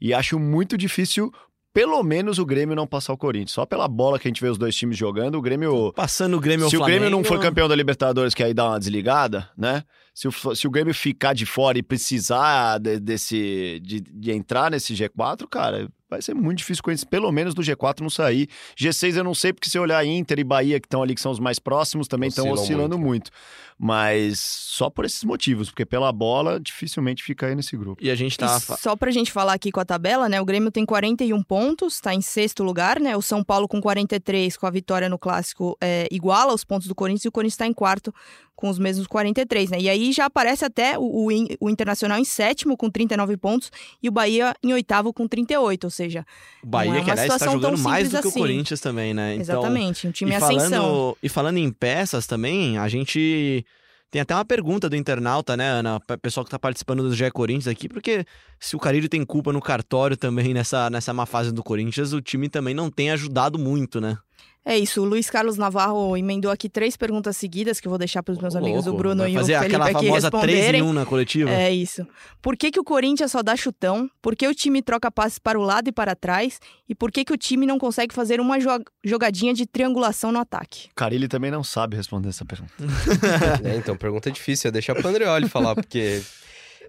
E 0.00 0.12
acho 0.12 0.38
muito 0.38 0.76
difícil 0.76 1.32
pelo 1.72 2.02
menos 2.02 2.38
o 2.38 2.46
Grêmio 2.46 2.74
não 2.74 2.86
passar 2.86 3.12
o 3.12 3.16
Corinthians. 3.16 3.52
Só 3.52 3.64
pela 3.64 3.86
bola 3.86 4.18
que 4.18 4.26
a 4.26 4.30
gente 4.30 4.40
vê 4.40 4.48
os 4.48 4.58
dois 4.58 4.74
times 4.74 4.96
jogando, 4.96 5.36
o 5.36 5.42
Grêmio. 5.42 5.92
Passando 5.92 6.36
o 6.36 6.40
Grêmio 6.40 6.68
Se 6.68 6.76
o 6.76 6.84
Grêmio 6.84 7.10
não 7.10 7.22
for 7.22 7.40
campeão 7.40 7.68
da 7.68 7.74
Libertadores, 7.74 8.34
que 8.34 8.42
aí 8.42 8.52
dá 8.52 8.68
uma 8.68 8.78
desligada, 8.78 9.48
né? 9.56 9.84
Se 10.14 10.28
o, 10.28 10.32
se 10.32 10.66
o 10.66 10.70
Grêmio 10.70 10.92
ficar 10.92 11.32
de 11.32 11.46
fora 11.46 11.78
e 11.78 11.82
precisar 11.82 12.78
de, 12.78 12.98
desse, 12.98 13.80
de, 13.82 14.00
de 14.00 14.32
entrar 14.32 14.70
nesse 14.70 14.94
G4, 14.94 15.46
cara, 15.48 15.88
vai 16.10 16.20
ser 16.20 16.34
muito 16.34 16.58
difícil 16.58 16.82
com 16.82 16.90
eles, 16.90 17.04
pelo 17.04 17.30
menos 17.30 17.54
do 17.54 17.62
G4 17.62 18.00
não 18.00 18.10
sair. 18.10 18.48
G6 18.76 19.16
eu 19.16 19.24
não 19.24 19.34
sei, 19.34 19.52
porque 19.52 19.70
se 19.70 19.78
olhar 19.78 20.04
Inter 20.04 20.40
e 20.40 20.44
Bahia, 20.44 20.80
que 20.80 20.86
estão 20.86 21.02
ali, 21.02 21.14
que 21.14 21.20
são 21.20 21.30
os 21.30 21.38
mais 21.38 21.58
próximos, 21.58 22.08
também 22.08 22.28
estão 22.28 22.50
oscilando 22.50 22.98
muito. 22.98 23.30
muito. 23.30 23.32
Mas 23.78 24.40
só 24.40 24.90
por 24.90 25.06
esses 25.06 25.24
motivos, 25.24 25.70
porque 25.70 25.86
pela 25.86 26.12
bola, 26.12 26.60
dificilmente 26.60 27.22
fica 27.22 27.46
aí 27.46 27.54
nesse 27.54 27.76
grupo. 27.76 28.02
E 28.02 28.10
a 28.10 28.14
gente 28.14 28.36
tá. 28.36 28.58
E 28.58 28.76
só 28.76 28.94
pra 28.94 29.10
gente 29.10 29.32
falar 29.32 29.54
aqui 29.54 29.72
com 29.72 29.80
a 29.80 29.84
tabela, 29.86 30.28
né? 30.28 30.38
O 30.38 30.44
Grêmio 30.44 30.70
tem 30.70 30.84
41 30.84 31.42
pontos, 31.42 31.98
tá 31.98 32.12
em 32.12 32.20
sexto 32.20 32.62
lugar, 32.62 33.00
né? 33.00 33.16
O 33.16 33.22
São 33.22 33.42
Paulo 33.42 33.66
com 33.66 33.80
43, 33.80 34.56
com 34.56 34.66
a 34.66 34.70
vitória 34.70 35.08
no 35.08 35.18
clássico, 35.18 35.78
é, 35.80 36.06
iguala 36.10 36.52
os 36.52 36.64
pontos 36.64 36.88
do 36.88 36.94
Corinthians, 36.94 37.24
e 37.24 37.28
o 37.28 37.32
Corinthians 37.32 37.56
tá 37.56 37.66
em 37.66 37.72
quarto 37.72 38.12
com 38.60 38.68
os 38.68 38.78
mesmos 38.78 39.06
43, 39.06 39.70
né? 39.70 39.80
E 39.80 39.88
aí 39.88 40.12
já 40.12 40.26
aparece 40.26 40.64
até 40.64 40.98
o, 40.98 41.02
o, 41.02 41.28
o, 41.60 41.70
Internacional 41.70 42.18
em 42.18 42.24
sétimo 42.24 42.76
com 42.76 42.90
39 42.90 43.38
pontos 43.38 43.72
e 44.02 44.08
o 44.08 44.12
Bahia 44.12 44.54
em 44.62 44.72
oitavo 44.74 45.14
com 45.14 45.26
38, 45.26 45.84
ou 45.84 45.90
seja, 46.04 46.26
o 46.62 46.66
Bahia 46.66 46.98
é 46.98 47.04
que 47.04 47.10
aliás 47.10 47.32
está 47.32 47.50
jogando 47.50 47.78
mais 47.78 48.08
do 48.08 48.20
que 48.20 48.28
assim. 48.28 48.28
o 48.28 48.32
Corinthians 48.32 48.80
também, 48.80 49.12
né? 49.14 49.34
Então, 49.34 49.60
Exatamente, 49.60 50.08
um 50.08 50.10
time 50.10 50.34
e 50.34 50.38
falando, 50.38 50.56
ascensão. 50.56 51.16
E 51.22 51.28
falando 51.28 51.56
em 51.58 51.70
peças 51.70 52.26
também, 52.26 52.78
a 52.78 52.88
gente 52.88 53.64
tem 54.10 54.20
até 54.20 54.34
uma 54.34 54.44
pergunta 54.44 54.88
do 54.88 54.96
internauta, 54.96 55.56
né, 55.56 55.68
Ana? 55.68 55.96
O 55.96 56.18
pessoal 56.18 56.44
que 56.44 56.50
tá 56.50 56.58
participando 56.58 57.02
do 57.02 57.14
GE 57.14 57.30
Corinthians 57.30 57.68
aqui, 57.68 57.88
porque 57.88 58.24
se 58.58 58.74
o 58.74 58.78
Carilho 58.78 59.08
tem 59.08 59.24
culpa 59.24 59.52
no 59.52 59.60
cartório 59.60 60.16
também 60.16 60.52
nessa, 60.52 60.90
nessa 60.90 61.14
má 61.14 61.26
fase 61.26 61.52
do 61.52 61.62
Corinthians, 61.62 62.12
o 62.12 62.20
time 62.20 62.48
também 62.48 62.74
não 62.74 62.90
tem 62.90 63.10
ajudado 63.10 63.58
muito, 63.58 64.00
né? 64.00 64.18
É 64.62 64.78
isso, 64.78 65.00
o 65.00 65.04
Luiz 65.06 65.30
Carlos 65.30 65.56
Navarro 65.56 66.14
emendou 66.16 66.50
aqui 66.50 66.68
três 66.68 66.94
perguntas 66.94 67.34
seguidas 67.36 67.80
que 67.80 67.88
eu 67.88 67.90
vou 67.90 67.98
deixar 67.98 68.22
para 68.22 68.32
os 68.32 68.38
meus 68.38 68.54
amigos 68.54 68.86
o 68.86 68.92
Bruno 68.92 69.22
Vai 69.22 69.30
e 69.30 69.34
o 69.34 69.40
fazer 69.40 69.58
Felipe 69.58 69.74
aquela 69.74 69.86
aqui 69.86 70.06
famosa 70.06 70.26
responderem. 70.26 70.68
3 70.68 70.74
em 70.74 70.82
1 70.82 70.92
na 70.92 71.06
coletiva? 71.06 71.50
É 71.50 71.72
isso. 71.72 72.06
Por 72.42 72.56
que, 72.56 72.70
que 72.70 72.78
o 72.78 72.84
Corinthians 72.84 73.32
só 73.32 73.42
dá 73.42 73.56
chutão? 73.56 74.10
Por 74.20 74.36
que 74.36 74.46
o 74.46 74.54
time 74.54 74.82
troca 74.82 75.10
passes 75.10 75.38
para 75.38 75.58
o 75.58 75.62
lado 75.62 75.88
e 75.88 75.92
para 75.92 76.14
trás? 76.14 76.60
E 76.86 76.94
por 76.94 77.10
que, 77.10 77.24
que 77.24 77.32
o 77.32 77.38
time 77.38 77.64
não 77.64 77.78
consegue 77.78 78.14
fazer 78.14 78.38
uma 78.38 78.58
jogadinha 79.02 79.54
de 79.54 79.64
triangulação 79.66 80.30
no 80.30 80.38
ataque? 80.38 80.90
Carilli 80.94 81.26
também 81.26 81.50
não 81.50 81.64
sabe 81.64 81.96
responder 81.96 82.28
essa 82.28 82.44
pergunta. 82.44 82.74
é, 83.64 83.76
então, 83.76 83.96
pergunta 83.96 84.30
difícil, 84.30 84.68
é 84.68 84.72
deixar 84.72 84.94
para 84.94 85.06
o 85.06 85.08
Andreoli 85.08 85.48
falar, 85.48 85.74
porque... 85.74 86.22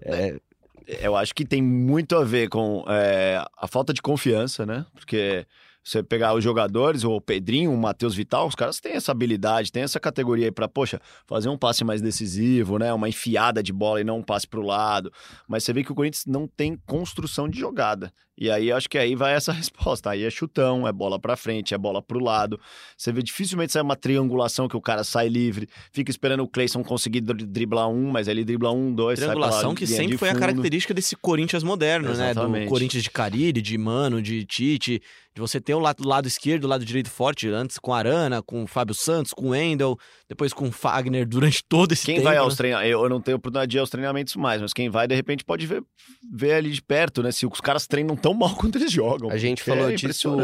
É... 0.02 0.38
Eu 1.00 1.16
acho 1.16 1.32
que 1.32 1.44
tem 1.44 1.62
muito 1.62 2.16
a 2.16 2.24
ver 2.24 2.48
com 2.48 2.84
é, 2.88 3.42
a 3.56 3.68
falta 3.68 3.94
de 3.94 4.02
confiança, 4.02 4.66
né? 4.66 4.84
Porque 4.92 5.46
você 5.84 6.02
pegar 6.02 6.34
os 6.34 6.44
jogadores, 6.44 7.02
o 7.04 7.20
Pedrinho, 7.20 7.72
o 7.72 7.76
Matheus 7.76 8.14
Vital, 8.14 8.46
os 8.46 8.54
caras 8.54 8.78
têm 8.78 8.92
essa 8.92 9.10
habilidade, 9.10 9.72
têm 9.72 9.82
essa 9.82 9.98
categoria 9.98 10.46
aí 10.46 10.52
para, 10.52 10.68
poxa, 10.68 11.00
fazer 11.26 11.48
um 11.48 11.58
passe 11.58 11.82
mais 11.82 12.00
decisivo, 12.00 12.78
né? 12.78 12.92
Uma 12.92 13.08
enfiada 13.08 13.62
de 13.62 13.72
bola 13.72 14.00
e 14.00 14.04
não 14.04 14.18
um 14.18 14.22
passe 14.22 14.46
para 14.46 14.60
o 14.60 14.62
lado. 14.62 15.12
Mas 15.48 15.64
você 15.64 15.72
vê 15.72 15.82
que 15.82 15.90
o 15.90 15.94
Corinthians 15.94 16.24
não 16.26 16.46
tem 16.46 16.76
construção 16.86 17.48
de 17.48 17.58
jogada. 17.58 18.12
E 18.36 18.50
aí 18.50 18.72
acho 18.72 18.88
que 18.88 18.96
aí 18.96 19.14
vai 19.14 19.34
essa 19.34 19.52
resposta. 19.52 20.10
Aí 20.10 20.24
é 20.24 20.30
chutão, 20.30 20.86
é 20.86 20.92
bola 20.92 21.18
para 21.18 21.36
frente, 21.36 21.74
é 21.74 21.78
bola 21.78 22.02
para 22.02 22.16
o 22.16 22.20
lado. 22.20 22.58
Você 22.96 23.12
vê 23.12 23.22
dificilmente 23.22 23.72
sai 23.72 23.82
uma 23.82 23.96
triangulação 23.96 24.68
que 24.68 24.76
o 24.76 24.80
cara 24.80 25.04
sai 25.04 25.28
livre, 25.28 25.68
fica 25.92 26.10
esperando 26.10 26.42
o 26.42 26.48
Cleison 26.48 26.82
conseguir 26.82 27.20
driblar 27.20 27.88
um, 27.88 28.10
mas 28.10 28.28
ele 28.28 28.44
dribla 28.44 28.72
um, 28.72 28.92
dois, 28.94 29.18
Triangulação 29.18 29.70
sai 29.70 29.74
que 29.74 29.86
sempre 29.86 30.16
foi 30.16 30.30
a 30.30 30.34
característica 30.34 30.94
desse 30.94 31.16
Corinthians 31.16 31.62
moderno, 31.62 32.10
Exatamente. 32.10 32.60
né? 32.60 32.64
Do 32.64 32.70
Corinthians 32.70 33.02
de 33.02 33.10
Carille, 33.10 33.60
de 33.60 33.78
Mano, 33.78 34.22
de 34.22 34.44
Tite, 34.44 35.02
de 35.34 35.40
você 35.40 35.60
ter 35.60 35.74
o 35.74 35.78
lado, 35.78 36.06
lado 36.06 36.28
esquerdo, 36.28 36.64
o 36.64 36.68
lado 36.68 36.84
direito 36.84 37.10
forte, 37.10 37.48
antes 37.48 37.78
com 37.78 37.94
Arana, 37.94 38.42
com 38.42 38.66
Fábio 38.66 38.94
Santos, 38.94 39.32
com 39.32 39.50
Wendel, 39.50 39.98
depois 40.32 40.52
com 40.52 40.72
Fagner 40.72 41.26
durante 41.26 41.62
todo 41.68 41.92
esse 41.92 42.06
quem 42.06 42.16
tempo. 42.16 42.26
Quem 42.26 42.34
vai 42.34 42.42
aos 42.42 42.54
né? 42.54 42.58
treinamentos, 42.58 42.92
eu 42.92 43.08
não 43.08 43.20
tenho 43.20 43.36
oportunidade 43.36 43.70
de 43.70 43.76
ir 43.76 43.80
aos 43.80 43.90
treinamentos 43.90 44.34
mais, 44.34 44.60
mas 44.60 44.72
quem 44.72 44.88
vai, 44.88 45.06
de 45.06 45.14
repente, 45.14 45.44
pode 45.44 45.66
ver, 45.66 45.82
ver 46.32 46.54
ali 46.54 46.70
de 46.70 46.82
perto, 46.82 47.22
né? 47.22 47.30
Se 47.30 47.46
os 47.46 47.60
caras 47.60 47.86
treinam 47.86 48.16
tão 48.16 48.34
mal 48.34 48.54
quanto 48.56 48.78
eles 48.78 48.90
jogam. 48.90 49.30
A 49.30 49.36
gente 49.36 49.62
falou 49.62 49.90
é 49.90 49.94
disso. 49.94 50.34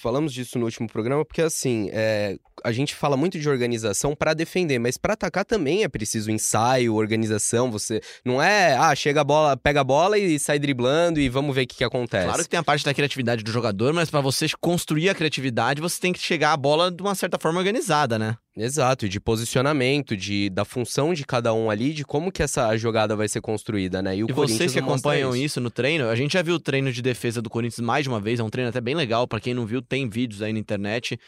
Falamos 0.00 0.32
disso 0.32 0.58
no 0.58 0.64
último 0.64 0.88
programa, 0.88 1.24
porque 1.24 1.42
assim, 1.42 1.90
é, 1.92 2.36
a 2.64 2.72
gente 2.72 2.94
fala 2.94 3.16
muito 3.16 3.38
de 3.38 3.48
organização 3.48 4.14
para 4.14 4.32
defender, 4.32 4.78
mas 4.78 4.96
para 4.96 5.14
atacar 5.14 5.44
também 5.44 5.82
é 5.82 5.88
preciso 5.88 6.30
ensaio, 6.30 6.94
organização. 6.94 7.70
Você 7.70 8.00
não 8.24 8.40
é, 8.40 8.76
ah, 8.76 8.94
chega 8.94 9.20
a 9.20 9.24
bola, 9.24 9.56
pega 9.56 9.80
a 9.80 9.84
bola 9.84 10.16
e 10.16 10.38
sai 10.38 10.58
driblando 10.58 11.20
e 11.20 11.28
vamos 11.28 11.54
ver 11.54 11.62
o 11.62 11.66
que, 11.66 11.76
que 11.76 11.84
acontece. 11.84 12.26
Claro 12.26 12.42
que 12.42 12.48
tem 12.48 12.60
a 12.60 12.62
parte 12.62 12.84
da 12.84 12.94
criatividade 12.94 13.42
do 13.42 13.50
jogador, 13.50 13.92
mas 13.92 14.08
para 14.08 14.20
você 14.20 14.46
construir 14.60 15.08
a 15.08 15.14
criatividade, 15.14 15.80
você 15.80 16.00
tem 16.00 16.12
que 16.12 16.20
chegar 16.20 16.52
a 16.52 16.56
bola 16.56 16.90
de 16.90 17.02
uma 17.02 17.14
certa 17.14 17.38
forma 17.38 17.58
organizada, 17.58 18.18
né? 18.18 18.36
Exato, 18.58 19.06
e 19.06 19.08
de 19.08 19.20
posicionamento, 19.20 20.16
de, 20.16 20.50
da 20.50 20.64
função 20.64 21.14
de 21.14 21.24
cada 21.24 21.54
um 21.54 21.70
ali, 21.70 21.92
de 21.92 22.04
como 22.04 22.32
que 22.32 22.42
essa 22.42 22.76
jogada 22.76 23.14
vai 23.14 23.28
ser 23.28 23.40
construída, 23.40 24.02
né? 24.02 24.16
E, 24.16 24.20
e 24.20 24.32
vocês 24.32 24.72
que 24.72 24.78
acompanham 24.80 25.30
isso. 25.30 25.44
isso. 25.44 25.60
no 25.60 25.70
treino, 25.70 26.08
a 26.08 26.16
gente 26.16 26.32
já 26.32 26.42
viu 26.42 26.56
o 26.56 26.60
treino 26.60 26.92
de 26.92 27.00
defesa 27.00 27.40
do 27.40 27.48
Corinthians 27.48 27.80
mais 27.80 28.02
de 28.02 28.08
uma 28.08 28.20
vez, 28.20 28.40
é 28.40 28.42
um 28.42 28.50
treino 28.50 28.68
até 28.68 28.80
bem 28.80 28.96
legal, 28.96 29.28
para 29.28 29.38
quem 29.38 29.54
não 29.54 29.64
viu, 29.64 29.80
tem 29.80 30.08
vídeos 30.08 30.42
aí 30.42 30.52
na 30.52 30.58
internet, 30.58 31.18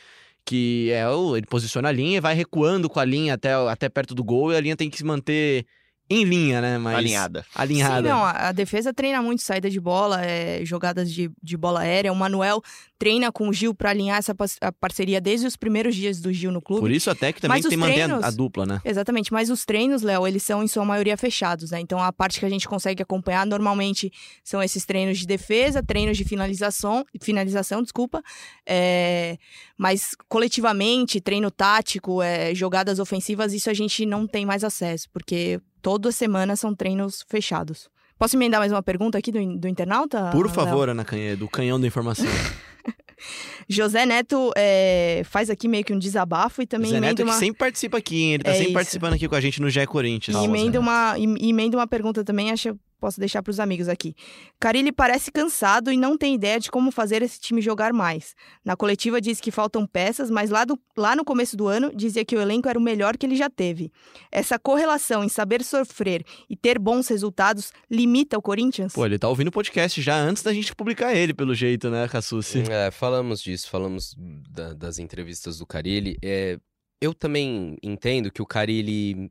que 0.44 0.90
é 0.90 1.08
o, 1.08 1.36
ele 1.36 1.46
posiciona 1.46 1.88
a 1.88 1.92
linha 1.92 2.16
e 2.18 2.20
vai 2.20 2.34
recuando 2.34 2.90
com 2.90 2.98
a 2.98 3.04
linha 3.04 3.34
até, 3.34 3.52
até 3.52 3.88
perto 3.88 4.12
do 4.14 4.24
gol, 4.24 4.52
e 4.52 4.56
a 4.56 4.60
linha 4.60 4.76
tem 4.76 4.90
que 4.90 4.98
se 4.98 5.04
manter 5.04 5.64
em 6.10 6.24
linha, 6.24 6.60
né? 6.60 6.76
Mas... 6.76 6.96
Alinhada. 6.96 7.46
Alinhada. 7.54 8.02
Sim, 8.02 8.12
não, 8.12 8.24
a, 8.24 8.50
defesa 8.50 8.92
treina 8.92 9.22
muito 9.22 9.42
saída 9.42 9.70
de 9.70 9.78
bola, 9.78 10.20
é, 10.24 10.64
jogadas 10.64 11.10
de, 11.12 11.30
de 11.40 11.56
bola 11.56 11.80
aérea. 11.80 12.12
O 12.12 12.16
Manuel 12.16 12.60
treina 12.98 13.30
com 13.30 13.48
o 13.48 13.52
Gil 13.52 13.72
para 13.72 13.90
alinhar 13.90 14.18
essa 14.18 14.34
parceria 14.80 15.20
desde 15.20 15.46
os 15.46 15.56
primeiros 15.56 15.94
dias 15.94 16.20
do 16.20 16.32
Gil 16.32 16.50
no 16.50 16.60
clube. 16.60 16.80
Por 16.80 16.90
isso 16.90 17.08
até 17.08 17.32
que 17.32 17.40
também 17.40 17.62
tem 17.62 17.70
que 17.70 17.76
manter 17.76 18.10
a- 18.10 18.26
a, 18.26 18.30
dupla, 18.30 18.66
né? 18.66 18.80
Exatamente, 18.84 19.32
mas 19.32 19.48
os 19.50 19.64
treinos, 19.64 20.02
Léo, 20.02 20.26
eles 20.26 20.42
são 20.42 20.62
em 20.64 20.68
sua 20.68 20.84
maioria 20.84 21.16
fechados, 21.16 21.70
né? 21.70 21.78
Então 21.80 22.02
a 22.02 22.12
parte 22.12 22.40
que 22.40 22.44
a 22.44 22.50
gente 22.50 22.68
consegue 22.68 23.02
acompanhar 23.02 23.46
normalmente 23.46 24.12
são 24.42 24.60
esses 24.60 24.84
treinos 24.84 25.16
de 25.18 25.26
defesa, 25.26 25.82
treinos 25.82 26.18
de 26.18 26.24
finalização, 26.24 27.06
finalização, 27.22 27.82
desculpa. 27.82 28.20
É, 28.66 29.38
mas 29.78 30.14
coletivamente, 30.28 31.20
treino 31.20 31.50
tático, 31.50 32.20
é, 32.20 32.54
jogadas 32.54 32.98
ofensivas, 32.98 33.52
isso 33.52 33.70
a 33.70 33.74
gente 33.74 34.04
não 34.04 34.26
tem 34.26 34.44
mais 34.44 34.64
acesso, 34.64 35.08
porque 35.12 35.60
toda 35.82 36.10
semana 36.12 36.56
são 36.56 36.74
treinos 36.74 37.24
fechados. 37.28 37.88
Posso 38.18 38.36
emendar 38.36 38.60
mais 38.60 38.70
uma 38.70 38.82
pergunta 38.82 39.16
aqui 39.16 39.32
do, 39.32 39.58
do 39.58 39.66
internauta? 39.68 40.30
Por 40.30 40.44
Léo? 40.46 40.54
favor, 40.54 40.88
Ana 40.90 41.04
Canhedo, 41.04 41.46
o 41.46 41.48
canhão 41.48 41.80
da 41.80 41.86
informação. 41.86 42.26
José 43.68 44.04
Neto 44.06 44.50
é, 44.56 45.22
faz 45.24 45.48
aqui 45.50 45.68
meio 45.68 45.84
que 45.84 45.92
um 45.92 45.98
desabafo 45.98 46.62
e 46.62 46.66
também 46.66 46.90
emenda 46.90 47.06
Neto 47.08 47.22
uma... 47.22 47.32
que 47.34 47.38
sempre 47.38 47.58
participa 47.58 47.98
aqui, 47.98 48.22
hein? 48.22 48.34
Ele 48.34 48.42
tá 48.44 48.50
É 48.50 48.54
sempre 48.54 48.66
isso. 48.68 48.74
participando 48.74 49.12
aqui 49.14 49.28
com 49.28 49.34
a 49.34 49.40
gente 49.40 49.60
no 49.60 49.70
GE 49.70 49.86
Corinthians. 49.86 50.36
E 50.36 50.44
emenda 50.44 50.80
uma, 50.80 51.14
e- 51.18 51.34
e 51.40 51.50
emenda 51.50 51.76
uma 51.76 51.86
pergunta 51.86 52.24
também, 52.24 52.50
acho 52.50 52.76
posso 53.00 53.18
deixar 53.18 53.42
para 53.42 53.50
os 53.50 53.58
amigos 53.58 53.88
aqui. 53.88 54.14
Carilli 54.60 54.92
parece 54.92 55.32
cansado 55.32 55.90
e 55.90 55.96
não 55.96 56.16
tem 56.16 56.34
ideia 56.34 56.60
de 56.60 56.70
como 56.70 56.92
fazer 56.92 57.22
esse 57.22 57.40
time 57.40 57.60
jogar 57.62 57.92
mais. 57.92 58.34
Na 58.64 58.76
coletiva 58.76 59.20
diz 59.20 59.40
que 59.40 59.50
faltam 59.50 59.86
peças, 59.86 60.30
mas 60.30 60.50
lá, 60.50 60.64
do- 60.64 60.78
lá 60.96 61.16
no 61.16 61.24
começo 61.24 61.56
do 61.56 61.66
ano 61.66 61.90
dizia 61.94 62.24
que 62.24 62.36
o 62.36 62.40
elenco 62.40 62.68
era 62.68 62.78
o 62.78 62.82
melhor 62.82 63.16
que 63.16 63.24
ele 63.26 63.34
já 63.34 63.48
teve. 63.50 63.90
Essa 64.30 64.58
correlação 64.58 65.24
em 65.24 65.28
saber 65.28 65.64
sofrer 65.64 66.24
e 66.48 66.54
ter 66.54 66.78
bons 66.78 67.08
resultados 67.08 67.72
limita 67.90 68.36
o 68.38 68.42
Corinthians? 68.42 68.92
Pô, 68.92 69.06
ele 69.06 69.18
tá 69.18 69.28
ouvindo 69.28 69.48
o 69.48 69.52
podcast 69.52 70.00
já 70.02 70.16
antes 70.16 70.42
da 70.42 70.52
gente 70.52 70.74
publicar 70.76 71.14
ele, 71.14 71.32
pelo 71.32 71.54
jeito, 71.54 71.88
né, 71.90 72.06
Cassucci? 72.06 72.62
É, 72.70 72.90
falamos 72.90 73.40
disso, 73.42 73.68
falamos 73.70 74.14
da- 74.50 74.74
das 74.74 74.98
entrevistas 74.98 75.58
do 75.58 75.64
Carilli. 75.66 76.18
É, 76.22 76.58
eu 77.00 77.14
também 77.14 77.78
entendo 77.82 78.30
que 78.30 78.42
o 78.42 78.46
Carilli 78.46 79.30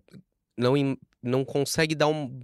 não, 0.58 0.74
não 1.22 1.46
consegue 1.46 1.94
dar 1.94 2.08
um. 2.08 2.42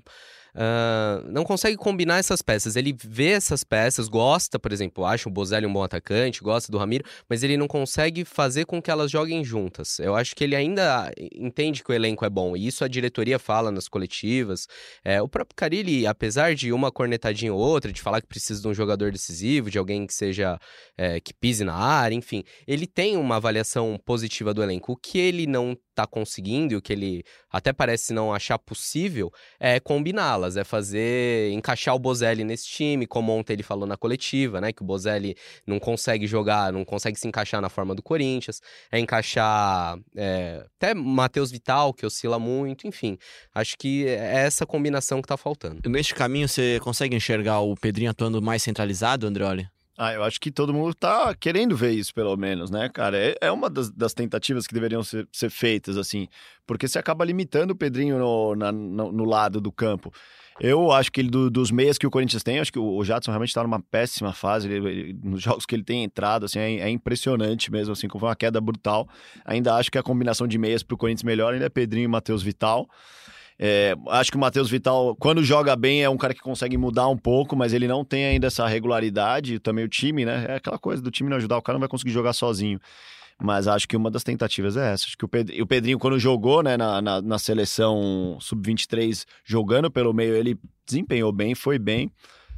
Ah, 0.56 1.22
não 1.28 1.44
consegue 1.44 1.76
combinar 1.76 2.18
essas 2.18 2.42
peças. 2.42 2.76
Ele 2.76 2.96
vê 3.04 3.32
essas 3.32 3.64
peças, 3.64 4.08
gosta, 4.08 4.58
por 4.58 4.72
exemplo, 4.72 5.06
acha 5.06 5.28
o 5.28 5.32
Bozelli 5.32 5.66
um 5.66 5.74
bom 5.74 5.84
atacante, 5.84 6.42
gosta 6.42 6.72
do 6.72 6.78
Ramiro, 6.78 7.04
mas 7.30 7.44
ele 7.44 7.58
não 7.58 7.68
consegue 7.68 8.24
fazer 8.24 8.66
com 8.66 8.82
que 8.82 8.90
elas 8.90 9.12
joguem 9.12 9.44
juntas. 9.44 10.00
Eu 10.00 10.16
acho 10.16 10.36
que 10.36 10.44
ele 10.44 10.56
ainda 10.56 11.12
entende 11.34 11.84
que 11.84 11.92
o 11.92 11.94
elenco 11.94 12.24
é 12.24 12.30
bom, 12.30 12.56
e 12.56 12.68
isso 12.68 12.86
a 12.86 12.88
diretoria 12.88 13.38
fala 13.38 13.70
nas 13.70 13.90
coletivas. 13.90 14.68
É, 15.04 15.22
o 15.22 15.28
próprio 15.28 15.56
Carilli, 15.56 16.08
apesar 16.08 16.56
de 16.56 16.72
uma 16.72 16.92
cornetadinha 16.92 17.54
ou 17.54 17.60
outra, 17.60 17.92
de 17.92 18.02
falar 18.02 18.22
que 18.22 18.28
precisa 18.28 18.62
de 18.62 18.68
um 18.68 18.74
jogador 18.74 19.12
decisivo, 19.12 19.70
de 19.70 19.78
alguém 19.78 20.08
que 20.08 20.14
seja 20.14 20.58
é, 20.98 21.20
que 21.20 21.34
pise 21.34 21.66
na 21.66 21.76
área, 21.76 22.16
enfim, 22.16 22.44
ele 22.66 22.88
tem 22.88 23.18
uma 23.18 23.36
avaliação 23.36 24.00
positiva 24.06 24.54
do 24.54 24.64
elenco. 24.64 24.94
O 24.94 24.96
que 24.96 25.18
ele 25.18 25.46
não 25.46 25.76
tá 25.96 26.06
conseguindo 26.06 26.74
e 26.74 26.78
o 26.78 26.82
que 26.82 26.94
ele 26.94 27.24
até 27.50 27.72
parece 27.72 28.14
não 28.14 28.34
achar 28.34 28.60
possível 28.60 29.32
é 29.60 29.80
combiná-las, 29.80 30.45
é 30.56 30.64
fazer 30.64 31.52
encaixar 31.52 31.96
o 31.96 32.00
Bozelli 32.00 32.44
nesse 32.44 32.68
time, 32.68 33.08
como 33.08 33.32
ontem 33.32 33.54
ele 33.54 33.64
falou 33.64 33.88
na 33.88 33.98
coletiva, 33.98 34.62
né, 34.62 34.72
que 34.72 34.82
o 34.82 34.86
Bozelli 34.86 35.36
não 35.66 35.80
consegue 35.80 36.28
jogar, 36.28 36.72
não 36.72 36.86
consegue 36.86 37.20
se 37.20 37.28
encaixar 37.28 37.62
na 37.62 37.70
forma 37.70 37.96
do 37.96 38.04
Corinthians, 38.04 38.62
é 38.92 39.00
encaixar 39.00 39.98
é, 40.16 40.66
até 40.78 40.94
Matheus 40.94 41.52
Vital, 41.52 41.94
que 41.94 42.06
oscila 42.06 42.38
muito, 42.38 42.88
enfim, 42.88 43.18
acho 43.54 43.76
que 43.78 44.08
é 44.08 44.46
essa 44.46 44.66
combinação 44.66 45.22
que 45.22 45.28
tá 45.28 45.38
faltando. 45.38 45.90
Neste 45.90 46.14
caminho, 46.14 46.48
você 46.48 46.80
consegue 46.82 47.16
enxergar 47.16 47.60
o 47.62 47.76
Pedrinho 47.76 48.12
atuando 48.12 48.42
mais 48.42 48.62
centralizado, 48.62 49.26
Andreoli? 49.26 49.68
Ah, 49.98 50.14
eu 50.14 50.24
acho 50.24 50.42
que 50.42 50.52
todo 50.52 50.74
mundo 50.74 50.94
tá 50.94 51.34
querendo 51.36 51.76
ver 51.76 51.92
isso, 51.92 52.14
pelo 52.14 52.36
menos, 52.36 52.70
né, 52.70 52.90
cara? 52.90 53.18
É, 53.18 53.36
é 53.40 53.52
uma 53.52 53.70
das, 53.70 53.90
das 53.90 54.14
tentativas 54.14 54.68
que 54.68 54.74
deveriam 54.74 55.02
ser, 55.02 55.26
ser 55.32 55.50
feitas, 55.50 55.96
assim, 55.96 56.28
porque 56.68 56.86
você 56.88 57.00
acaba 57.00 57.24
limitando 57.24 57.72
o 57.72 57.76
Pedrinho 57.76 58.20
no, 58.20 58.56
na- 58.56 58.72
no, 58.74 59.12
no 59.14 59.24
lado 59.24 59.62
do 59.62 59.72
campo. 59.72 60.12
Eu 60.60 60.92
acho 60.92 61.12
que 61.12 61.22
ele, 61.22 61.30
do- 61.30 61.50
dos 61.50 61.72
meias 61.72 61.98
que 61.98 62.06
o 62.08 62.12
Corinthians 62.12 62.44
tem, 62.44 62.60
acho 62.60 62.74
que 62.74 62.80
o, 62.80 62.98
o 62.98 63.04
Jadson 63.06 63.32
realmente 63.32 63.54
tá 63.54 63.64
numa 63.64 63.80
péssima 63.82 64.34
fase. 64.34 64.70
Ele- 64.70 64.88
ele- 64.90 65.20
nos 65.24 65.42
jogos 65.42 65.66
que 65.66 65.74
ele 65.76 65.84
tem 65.84 66.04
entrado, 66.04 66.46
assim, 66.46 66.60
é, 66.60 66.76
é 66.80 66.90
impressionante 66.90 67.72
mesmo, 67.72 67.94
assim, 67.94 68.08
como 68.10 68.20
foi 68.20 68.30
uma 68.30 68.36
queda 68.36 68.60
brutal. 68.60 69.08
Ainda 69.46 69.76
acho 69.76 69.90
que 69.92 69.98
a 69.98 70.04
combinação 70.04 70.46
de 70.48 70.58
meias 70.58 70.84
pro 70.84 70.98
Corinthians 70.98 71.24
melhor 71.24 71.54
ainda 71.54 71.66
é 71.66 71.70
Pedrinho 71.70 72.06
e 72.06 72.08
Matheus 72.10 72.44
Vital. 72.44 72.86
É, 73.58 73.96
acho 74.10 74.32
que 74.32 74.38
o 74.38 74.40
Matheus 74.40 74.70
Vital, 74.70 75.16
quando 75.16 75.44
joga 75.44 75.76
bem, 75.76 76.04
é 76.04 76.10
um 76.10 76.18
cara 76.18 76.34
que 76.34 76.42
consegue 76.42 76.78
mudar 76.78 77.08
um 77.08 77.18
pouco, 77.18 77.56
mas 77.56 77.74
ele 77.74 77.88
não 77.88 78.04
tem 78.04 78.26
ainda 78.26 78.48
essa 78.48 78.68
regularidade. 78.68 79.60
Também 79.60 79.86
o 79.86 79.90
time, 79.90 80.26
né? 80.26 80.46
É 80.50 80.56
aquela 80.56 80.78
coisa 80.78 81.02
do 81.02 81.10
time 81.10 81.30
não 81.30 81.38
ajudar, 81.38 81.58
o 81.58 81.62
cara 81.62 81.76
não 81.76 81.82
vai 81.82 81.90
conseguir 81.90 82.12
jogar 82.12 82.34
sozinho. 82.34 82.80
Mas 83.42 83.68
acho 83.68 83.88
que 83.88 83.98
uma 83.98 84.10
das 84.10 84.24
tentativas 84.24 84.78
é 84.78 84.94
essa. 84.94 85.06
Acho 85.06 85.18
que 85.18 85.26
o, 85.26 85.28
Ped- 85.28 85.62
o 85.62 85.68
Pedrinho, 85.68 86.00
quando 86.00 86.18
jogou 86.18 86.64
né, 86.64 86.78
na, 86.78 87.02
na, 87.02 87.22
na 87.22 87.40
seleção 87.40 88.38
sub-23, 88.40 89.26
jogando 89.44 89.92
pelo 89.92 90.14
meio, 90.14 90.36
ele 90.36 90.58
desempenhou 90.86 91.32
bem, 91.34 91.54
foi 91.54 91.78
bem. 91.78 92.12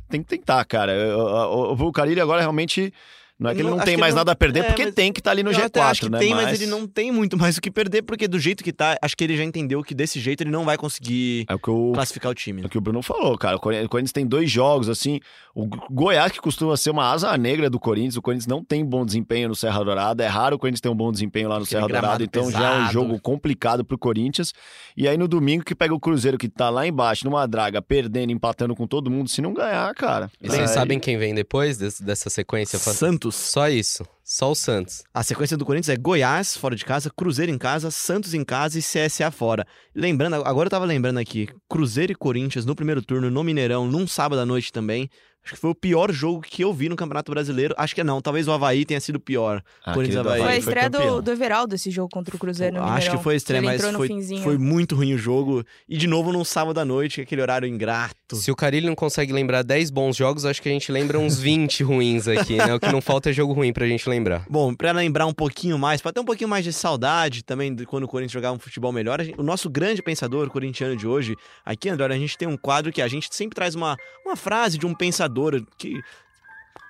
Tem 0.09 0.21
que 0.21 0.27
tentar, 0.29 0.63
cara. 0.65 0.93
O 1.17 1.91
Carilli 1.91 2.21
agora 2.21 2.41
realmente. 2.41 2.93
Não 3.39 3.51
é 3.51 3.53
que 3.53 3.61
ele 3.61 3.69
Não, 3.69 3.77
não 3.77 3.85
tem 3.85 3.95
mais 3.97 4.15
não- 4.15 4.21
nada 4.21 4.31
a 4.31 4.35
perder, 4.35 4.61
é, 4.61 4.63
porque 4.63 4.85
mas- 4.85 4.95
tem 4.95 5.13
que 5.13 5.19
estar 5.19 5.29
ali 5.31 5.43
no 5.43 5.51
eu 5.51 5.57
até 5.63 5.79
G4, 5.79 5.83
acho 5.91 6.01
que 6.01 6.09
né? 6.09 6.17
tem, 6.17 6.33
mas... 6.33 6.59
ele 6.59 6.69
não 6.69 6.87
tem 6.87 7.11
muito 7.11 7.37
mais 7.37 7.55
o 7.57 7.61
que 7.61 7.69
perder, 7.69 8.01
porque 8.01 8.27
do 8.27 8.39
jeito 8.39 8.63
que 8.63 8.73
tá, 8.73 8.97
acho 8.99 9.15
que 9.15 9.23
ele 9.23 9.37
já 9.37 9.43
entendeu 9.43 9.83
que 9.83 9.93
desse 9.93 10.19
jeito 10.19 10.41
ele 10.41 10.49
não 10.49 10.65
vai 10.65 10.75
conseguir 10.75 11.45
É 11.47 11.53
o 11.53 11.59
que 11.59 11.69
o 11.69 11.91
classificar 11.93 12.31
o 12.31 12.35
time. 12.35 12.63
É 12.63 12.65
o 12.65 12.69
que 12.69 12.77
o 12.77 12.81
Bruno 12.81 13.01
falou, 13.03 13.37
cara. 13.37 13.55
O 13.57 13.59
Corinthians, 13.59 14.11
tem 14.11 14.25
dois 14.25 14.49
jogos, 14.49 14.89
assim. 14.89 15.19
O 15.53 15.67
Goiás, 15.91 16.31
que 16.31 16.39
costuma 16.39 16.75
ser 16.77 16.89
uma 16.89 17.11
asa 17.11 17.35
negra 17.37 17.69
do 17.69 17.79
Corinthians, 17.79 18.15
o 18.17 18.21
Corinthians 18.21 18.47
não 18.47 18.63
tem 18.63 18.83
bom 18.83 19.05
desempenho 19.05 19.49
no 19.49 19.55
Serra 19.55 19.83
Dourada. 19.83 20.23
É 20.23 20.27
raro 20.27 20.55
o 20.55 20.59
Corinthians 20.59 20.81
ter 20.81 20.89
um 20.89 20.95
bom 20.95 21.11
desempenho 21.11 21.47
lá 21.49 21.57
no 21.59 21.63
Aquele 21.63 21.79
Serra 21.81 21.87
Dourada, 21.87 22.23
então 22.23 22.49
já 22.51 22.57
é 22.57 22.71
um 22.71 22.73
pesado. 22.77 22.93
jogo 22.93 23.19
complicado 23.21 23.85
pro 23.85 23.97
Corinthians. 23.97 24.51
E 24.95 25.07
aí 25.07 25.15
no 25.17 25.27
domingo 25.27 25.63
que 25.63 25.75
pega 25.75 25.93
o 25.93 25.99
Cruzeiro, 25.99 26.37
que 26.39 26.49
tá 26.49 26.69
lá 26.71 26.87
embaixo, 26.87 27.23
numa 27.25 27.47
draga, 27.47 27.81
perdendo, 27.83 28.31
empatando 28.31 28.75
com 28.75 28.87
todo 28.87 29.11
mundo, 29.11 29.29
se 29.29 29.41
não 29.43 29.53
ganhar, 29.53 29.93
cara. 29.93 30.29
E 30.41 30.47
vocês 30.49 30.69
Aí- 30.69 30.73
sabem 30.75 30.99
quem 30.99 31.17
vem 31.17 31.35
depois 31.35 31.77
desse- 31.77 32.03
dessa 32.03 32.29
sequência? 32.31 32.79
Fa- 32.79 32.93
Santos. 33.31 33.51
Só 33.51 33.69
isso, 33.69 34.05
só 34.23 34.51
o 34.51 34.55
Santos. 34.55 35.03
A 35.13 35.23
sequência 35.23 35.57
do 35.57 35.65
Corinthians 35.65 35.97
é 35.97 35.99
Goiás 35.99 36.57
fora 36.57 36.75
de 36.75 36.85
casa, 36.85 37.11
Cruzeiro 37.15 37.51
em 37.51 37.57
casa, 37.57 37.91
Santos 37.91 38.33
em 38.33 38.43
casa 38.43 38.77
e 38.77 38.81
CSA 38.81 39.31
fora. 39.31 39.65
Lembrando, 39.95 40.35
agora 40.35 40.67
eu 40.67 40.71
tava 40.71 40.85
lembrando 40.85 41.17
aqui, 41.17 41.49
Cruzeiro 41.69 42.11
e 42.11 42.15
Corinthians 42.15 42.65
no 42.65 42.75
primeiro 42.75 43.01
turno, 43.01 43.29
no 43.29 43.43
Mineirão, 43.43 43.87
num 43.87 44.07
sábado 44.07 44.39
à 44.39 44.45
noite 44.45 44.71
também. 44.71 45.09
Acho 45.47 45.53
que 45.55 45.61
foi 45.61 45.69
o 45.69 45.75
pior 45.75 46.11
jogo 46.11 46.41
que 46.41 46.61
eu 46.61 46.73
vi 46.73 46.89
no 46.89 46.95
Campeonato 46.97 47.31
Brasileiro. 47.31 47.73
Acho 47.77 47.95
que 47.95 48.03
não, 48.03 48.21
talvez 48.21 48.49
o 48.49 48.51
Havaí 48.51 48.83
tenha 48.83 48.99
sido 48.99 49.17
pior. 49.17 49.63
Ah, 49.85 49.93
Corinthians 49.93 50.21
do 50.21 50.29
Havaí. 50.29 50.41
Foi 50.41 50.51
a 50.51 50.57
estreia 50.57 50.89
do, 50.89 50.97
campeão. 50.97 51.21
do 51.21 51.31
Everaldo 51.31 51.75
esse 51.75 51.89
jogo 51.89 52.09
contra 52.11 52.35
o 52.35 52.39
Cruzeiro 52.39 52.75
no 52.75 52.83
Acho 52.83 52.91
Mineirão. 52.91 53.17
que 53.17 53.23
foi 53.23 53.35
estreia, 53.37 53.59
ele 53.59 53.67
mas 53.67 53.75
entrou 53.75 53.93
no 53.93 53.97
foi, 53.99 54.07
finzinho. 54.09 54.43
foi 54.43 54.57
muito 54.57 54.93
ruim 54.93 55.13
o 55.13 55.17
jogo. 55.17 55.63
E 55.87 55.97
de 55.97 56.05
novo 56.05 56.33
num 56.33 56.43
sábado 56.43 56.79
à 56.79 56.83
noite, 56.83 57.21
aquele 57.21 57.41
horário 57.41 57.65
ingrato. 57.65 58.16
Se 58.35 58.51
o 58.51 58.55
Carilli 58.55 58.85
não 58.85 58.95
consegue 58.95 59.31
lembrar 59.31 59.63
10 59.63 59.89
bons 59.89 60.15
jogos, 60.15 60.43
acho 60.45 60.61
que 60.61 60.67
a 60.67 60.71
gente 60.71 60.91
lembra 60.91 61.17
uns 61.17 61.39
20 61.39 61.81
ruins 61.83 62.27
aqui, 62.27 62.57
né? 62.57 62.73
O 62.75 62.79
que 62.79 62.91
não 62.91 62.99
falta 63.01 63.29
é 63.29 63.33
jogo 63.33 63.53
ruim 63.53 63.71
pra 63.71 63.87
gente 63.87 64.07
lembrar. 64.09 64.45
Bom, 64.49 64.73
pra 64.73 64.91
lembrar 64.91 65.25
um 65.25 65.33
pouquinho 65.33 65.77
mais, 65.79 66.01
pra 66.01 66.11
ter 66.11 66.19
um 66.19 66.25
pouquinho 66.25 66.49
mais 66.49 66.63
de 66.65 66.73
saudade 66.73 67.43
também 67.43 67.73
de 67.73 67.85
quando 67.85 68.03
o 68.03 68.07
Corinthians 68.07 68.33
jogava 68.33 68.55
um 68.55 68.59
futebol 68.59 68.91
melhor, 68.91 69.21
gente- 69.23 69.39
o 69.39 69.43
nosso 69.43 69.69
grande 69.69 70.01
pensador 70.01 70.49
corintiano 70.49 70.95
de 70.97 71.07
hoje, 71.07 71.35
aqui, 71.65 71.87
André, 71.89 72.13
a 72.13 72.17
gente 72.17 72.37
tem 72.37 72.47
um 72.47 72.57
quadro 72.57 72.91
que 72.91 73.01
a 73.01 73.07
gente 73.07 73.33
sempre 73.33 73.55
traz 73.55 73.75
uma, 73.75 73.95
uma 74.25 74.35
frase 74.35 74.77
de 74.77 74.85
um 74.85 74.93
pensador 74.93 75.63
que. 75.77 76.01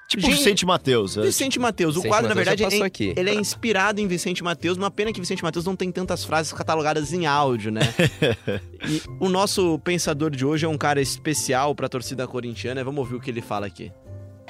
Tipo 0.07 0.23
Gente, 0.23 0.37
Vicente 0.37 0.65
Matheus. 0.65 1.17
é. 1.17 1.21
Vicente 1.21 1.59
Matheus. 1.59 1.95
O 1.95 1.99
Vicente 2.01 2.09
quadro, 2.09 2.29
na 2.29 2.35
Mateus 2.35 2.45
já 2.45 2.51
verdade, 2.51 2.71
passou 2.71 2.85
é, 2.85 2.87
aqui. 2.87 3.13
ele 3.17 3.29
é 3.29 3.33
inspirado 3.35 3.99
em 3.99 4.07
Vicente 4.07 4.41
Matheus. 4.41 4.77
Uma 4.77 4.89
pena 4.89 5.11
que 5.11 5.19
Vicente 5.19 5.43
Matheus 5.43 5.65
não 5.65 5.75
tem 5.75 5.91
tantas 5.91 6.23
frases 6.23 6.53
catalogadas 6.53 7.11
em 7.11 7.25
áudio, 7.25 7.71
né? 7.73 7.81
e 8.87 9.01
o 9.19 9.27
nosso 9.27 9.77
pensador 9.79 10.31
de 10.31 10.45
hoje 10.45 10.65
é 10.65 10.69
um 10.69 10.77
cara 10.77 11.01
especial 11.01 11.75
pra 11.75 11.89
torcida 11.89 12.25
corintiana. 12.25 12.81
Vamos 12.85 12.99
ouvir 12.99 13.15
o 13.15 13.19
que 13.19 13.29
ele 13.29 13.41
fala 13.41 13.65
aqui. 13.67 13.91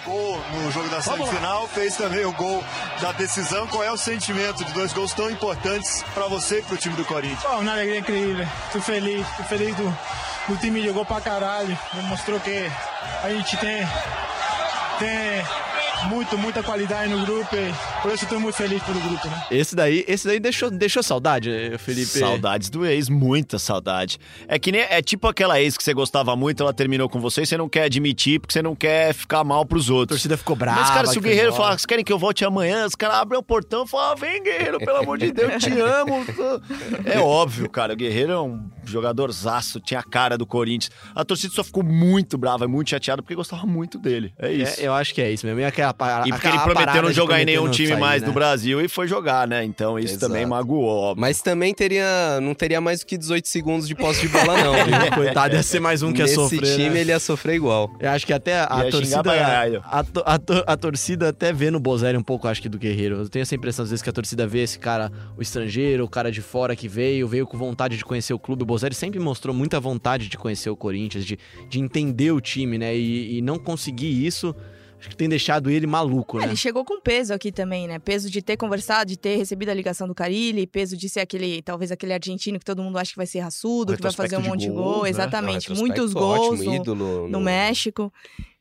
gol 0.06 0.40
no 0.64 0.72
jogo 0.72 0.90
da 0.90 1.02
semifinal, 1.02 1.68
fez 1.70 1.98
também 1.98 2.24
o 2.24 2.34
gol 2.34 2.64
da 3.02 3.12
decisão. 3.14 3.66
Qual 3.66 3.84
é 3.84 3.92
o 3.92 3.98
sentimento 3.98 4.64
de 4.64 4.72
dois 4.74 4.94
gols 4.94 5.12
tão 5.16 5.28
importantes 5.32 6.04
para 6.14 6.28
você 6.28 6.60
e 6.60 6.62
para 6.62 6.76
o 6.76 6.78
time 6.78 6.96
do 6.96 7.04
Corinthians? 7.04 7.42
Pô, 7.42 7.58
uma 7.58 7.72
alegria 7.72 7.98
incrível. 7.98 8.46
Tô 8.72 8.80
feliz, 8.80 9.26
tô 9.36 9.44
feliz 9.46 9.76
do, 9.76 9.98
do 10.50 10.58
time 10.60 10.84
jogou 10.86 11.04
pra 11.04 11.20
caralho. 11.20 11.76
Mostrou 12.04 12.40
que 12.40 12.70
a 13.24 13.30
gente 13.32 13.58
tem, 13.58 13.82
tem, 14.98 15.44
muito, 16.06 16.38
muita 16.38 16.62
qualidade 16.64 17.10
no 17.12 17.26
grupo 17.26 17.56
e 17.56 18.02
por 18.02 18.14
isso 18.14 18.24
estou 18.24 18.40
muito 18.40 18.56
feliz 18.56 18.82
pelo 18.84 19.00
grupo, 19.00 19.28
né? 19.28 19.44
Esse 19.52 19.76
daí, 19.76 20.06
esse 20.08 20.28
daí 20.28 20.40
deixou, 20.40 20.70
deixou 20.70 21.02
saudade, 21.04 21.50
Felipe. 21.80 22.06
Saudades 22.08 22.70
do 22.70 22.86
ex, 22.86 23.10
muita 23.10 23.58
saudade. 23.60 24.20
É 24.48 24.58
que 24.60 24.72
nem 24.72 24.82
é 24.82 25.02
tipo 25.02 25.28
aquela 25.28 25.60
ex 25.60 25.78
que 25.78 25.84
você 25.84 25.94
gostava 25.94 26.36
muito, 26.36 26.62
ela 26.64 26.74
terminou 26.74 27.10
com 27.10 27.20
você 27.20 27.42
e 27.42 27.46
você 27.46 27.58
não 27.58 27.68
quer 27.68 27.84
admitir 27.84 28.40
porque 28.40 28.54
você 28.54 28.62
não 28.62 28.76
quer 28.76 29.14
ficar 29.14 29.44
mal 29.44 29.66
pros 29.66 29.90
A 29.90 29.94
outros. 29.94 30.18
torcida 30.18 30.38
ficou 30.38 30.56
brava. 30.56 30.82
Mas, 30.82 30.90
cara, 30.90 31.08
se 31.08 31.18
o 31.18 31.22
Guerreiro 31.22 31.54
falar, 31.54 31.72
vocês 31.72 31.86
querem 31.86 32.04
que 32.04 32.14
eu 32.14 32.20
volte 32.20 32.46
amanhã? 32.46 32.86
Os 32.86 32.96
caras 32.96 33.18
abrem 33.18 33.40
o 33.40 33.44
portão 33.44 33.84
e 33.84 33.88
falam, 33.88 34.12
ah, 34.12 34.16
vem, 34.16 34.42
Guerreiro, 34.44 34.80
pelo 34.80 34.98
amor 34.98 35.18
de 35.18 35.32
Deus, 35.32 35.54
eu 35.54 35.60
te 35.60 35.80
amo. 35.80 36.26
É 37.06 37.20
óbvio, 37.20 37.70
cara, 37.70 37.94
o 37.94 37.96
Guerreiro 37.96 38.32
é 38.32 38.42
um 38.42 38.70
jogador 38.86 39.32
zaço, 39.32 39.80
tinha 39.80 40.00
a 40.00 40.04
cara 40.04 40.38
do 40.38 40.46
Corinthians. 40.46 40.92
A 41.16 41.26
torcida 41.26 41.54
só 41.54 41.64
ficou 41.64 41.84
muito 41.84 42.38
brava, 42.38 42.68
muito 42.68 42.90
chateada, 42.90 43.22
porque 43.22 43.36
gostava 43.36 43.66
muito 43.66 43.98
dele. 43.98 44.34
É 44.40 44.52
isso. 44.52 44.80
É, 44.82 44.88
eu 44.88 44.94
acho 44.94 45.14
que 45.14 45.22
é 45.22 45.32
isso 45.32 45.46
mesmo. 45.46 45.60
E, 45.62 45.66
aquela, 45.66 45.87
E 45.90 46.32
porque 46.32 46.48
ele 46.48 46.58
aquela 46.58 46.74
prometeu 46.74 47.02
não 47.02 47.12
jogar 47.12 47.42
em 47.42 47.46
nenhum 47.46 47.70
time 47.70 47.90
sair, 47.90 48.00
mais 48.00 48.22
né? 48.22 48.28
do 48.28 48.34
Brasil 48.34 48.82
e 48.82 48.88
foi 48.88 49.08
jogar, 49.08 49.48
né? 49.48 49.64
Então 49.64 49.98
isso 50.00 50.16
Exato. 50.16 50.32
também 50.32 50.46
magoou, 50.46 50.88
óbvio. 50.88 51.22
Mas 51.22 51.42
também 51.42 51.74
teria, 51.74 52.40
não 52.42 52.54
teria 52.54 52.82
mais 52.82 53.02
do 53.02 53.06
que 53.06 53.18
18 53.18 53.48
segundos 53.48 53.88
de 53.88 53.96
posse 53.96 54.22
de 54.22 54.30
bola, 54.30 54.58
não. 54.58 54.74
Coitado, 55.16 55.56
ia 55.56 55.64
ser 55.64 55.80
mais 55.80 56.02
um 56.02 56.12
que 56.12 56.20
ia 56.20 56.26
Nesse 56.26 56.36
sofrer. 56.36 56.76
time 56.76 56.90
né? 56.90 57.02
ele 57.02 57.12
ia 57.12 57.20
sofrer 57.20 57.56
igual. 57.56 57.92
Eu 58.00 58.10
acho 58.10 58.26
que 58.26 58.34
até 58.34 58.60
a 58.60 58.84
Ia 58.84 58.92
torcida. 58.92 59.32
A, 59.84 60.00
a 60.26 60.38
a 60.68 60.78
torcida 60.78 61.30
até 61.30 61.52
vê 61.52 61.72
no 61.72 61.80
Bozelli 61.80 62.18
um 62.18 62.24
pouco, 62.24 62.48
acho 62.48 62.62
que, 62.62 62.70
do 62.70 62.78
Guerreiro. 62.78 63.16
Eu 63.18 63.30
tenho 63.30 63.44
essa 63.44 63.56
impressão, 63.56 63.84
às 63.84 63.90
vezes, 63.90 64.04
que 64.04 64.10
a 64.10 64.14
torcida 64.14 64.48
vê 64.48 64.60
esse 64.60 64.80
cara, 64.80 65.12
o 65.38 65.42
estrangeiro, 65.42 66.04
o 66.04 66.10
cara 66.10 66.32
de 66.32 66.42
fora 66.42 66.76
que 66.76 66.88
veio, 66.88 67.28
veio 67.28 67.46
com 67.46 67.58
vontade 67.58 67.98
de 67.98 68.06
conhecer 68.06 68.34
o 68.34 68.40
clube. 68.40 68.64
O 68.64 68.66
Bozelli 68.66 68.96
sempre 68.96 69.20
mostrou 69.20 69.54
muita 69.54 69.80
vontade 69.80 70.30
de 70.30 70.38
conhecer 70.38 70.70
o 70.70 70.76
Corinthians, 70.76 71.26
de, 71.26 71.38
de 71.70 71.80
entender 71.80 72.32
o 72.32 72.40
time, 72.40 72.78
né? 72.78 72.96
E, 72.96 73.38
e 73.38 73.42
não 73.42 73.58
conseguir 73.58 74.26
isso, 74.26 74.56
acho 75.00 75.10
que 75.10 75.16
tem 75.16 75.30
deixado 75.30 75.70
ele 75.70 75.88
maluco, 75.88 76.38
É, 76.38 76.42
né? 76.42 76.48
Ele 76.48 76.56
chegou 76.56 76.84
com 76.84 77.00
peso 77.00 77.34
aqui 77.34 77.52
também, 77.52 77.88
né? 77.88 78.00
Peso 78.00 78.30
de 78.30 78.42
ter 78.42 78.58
conversado, 78.58 79.10
de 79.10 79.18
ter 79.18 79.38
recebido 79.38 79.70
a 79.70 79.74
ligação 79.74 80.08
do 80.08 80.16
Carilli, 80.16 80.66
peso 80.68 80.98
de 80.98 81.08
ser 81.10 81.22
aquele, 81.22 81.62
talvez 81.62 81.92
aquele 81.92 82.14
argentino 82.14 82.60
que 82.60 82.66
todo 82.66 82.82
mundo 82.82 82.98
acha 82.98 83.12
que 83.12 83.18
vai 83.18 83.28
ser 83.28 83.40
raçudo, 83.40 83.96
que 83.96 84.02
vai 84.02 84.12
fazer 84.12 84.38
um 84.38 84.42
monte 84.42 84.62
de 84.62 84.70
gols, 84.70 84.94
gol. 84.94 85.04
né? 85.04 85.10
Exatamente. 85.10 85.74
Muitos 85.74 86.14
gols 86.14 86.60
ótimo, 86.60 86.64
no, 86.64 86.76
ídolo 86.76 87.28
no 87.28 87.40
México. 87.40 88.12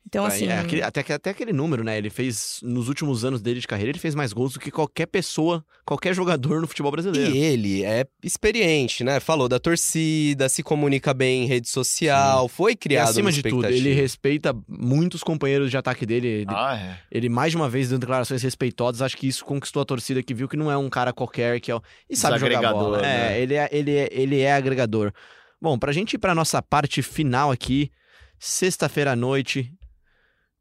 Então, 0.08 0.24
É, 0.24 0.28
assim. 0.28 0.46
é, 0.46 0.58
aquele- 0.60 0.82
até, 0.82 1.02
que- 1.02 1.12
até 1.12 1.30
aquele 1.30 1.52
número, 1.52 1.82
né? 1.82 1.98
Ele 1.98 2.10
fez, 2.10 2.60
nos 2.62 2.88
últimos 2.88 3.24
anos 3.24 3.42
dele 3.42 3.58
de 3.58 3.66
carreira, 3.66 3.90
ele 3.90 3.98
fez 3.98 4.14
mais 4.14 4.32
gols 4.32 4.52
do 4.52 4.60
que 4.60 4.70
qualquer 4.70 5.06
pessoa, 5.06 5.64
qualquer 5.84 6.14
jogador 6.14 6.60
no 6.60 6.68
futebol 6.68 6.92
brasileiro. 6.92 7.34
E 7.34 7.38
ele 7.38 7.82
é 7.84 8.06
experiente, 8.22 9.02
né? 9.02 9.18
Falou 9.18 9.48
da 9.48 9.58
torcida, 9.58 10.48
se 10.48 10.62
comunica 10.62 11.12
bem 11.12 11.42
em 11.42 11.46
rede 11.46 11.68
social, 11.68 12.46
foi 12.48 12.72
E 12.72 12.76
criado 12.76 13.08
acima 13.10 13.26
uma 13.26 13.32
de 13.32 13.42
tudo, 13.42 13.66
ele 13.66 13.92
respeita 13.94 14.54
muitos 14.68 15.24
companheiros 15.24 15.72
de 15.72 15.76
ataque 15.76 16.06
dele. 16.06 16.28
Ele, 16.28 16.46
Ah, 16.50 16.76
é. 16.78 16.98
ele 17.10 17.28
mais 17.28 17.50
de 17.50 17.56
uma 17.56 17.68
vez 17.68 17.88
dando 17.88 18.00
declarações 18.02 18.42
respeitosas. 18.44 19.02
Acho 19.02 19.16
que 19.16 19.26
isso 19.26 19.44
conquistou 19.44 19.82
a 19.82 19.84
torcida 19.84 20.22
que 20.22 20.32
viu 20.32 20.48
que 20.48 20.56
não 20.56 20.70
é 20.70 20.76
um 20.78 20.88
cara 20.88 21.12
qualquer 21.12 21.58
que 21.60 21.68
é 21.70 21.74
o- 21.74 21.82
e 22.08 22.16
sabe 22.16 22.38
jogar 22.38 22.72
bola. 22.72 22.98
É, 22.98 23.02
né? 23.02 23.40
ele 23.40 23.54
é, 23.54 23.68
ele 23.72 23.90
é, 23.96 24.08
ele 24.12 24.40
é 24.40 24.52
agregador. 24.54 25.12
Bom, 25.60 25.76
pra 25.76 25.90
gente 25.90 26.14
ir 26.14 26.18
pra 26.18 26.32
nossa 26.32 26.62
parte 26.62 27.02
final 27.02 27.50
aqui, 27.50 27.90
sexta-feira 28.38 29.10
à 29.12 29.16
noite. 29.16 29.72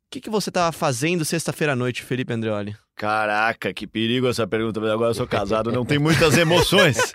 O 0.08 0.12
que, 0.16 0.22
que 0.22 0.30
você 0.30 0.50
tava 0.50 0.72
fazendo 0.72 1.26
sexta-feira 1.26 1.74
à 1.74 1.76
noite, 1.76 2.02
Felipe 2.04 2.32
Andreoli? 2.32 2.76
Caraca, 2.96 3.74
que 3.74 3.86
perigo 3.86 4.28
essa 4.30 4.48
pergunta, 4.48 4.80
mas 4.80 4.90
agora 4.90 5.10
eu 5.10 5.16
sou 5.16 5.28
casado, 5.28 5.72
não 5.72 5.84
tem 5.86 6.00
muitas 6.00 6.38
emoções. 6.38 7.14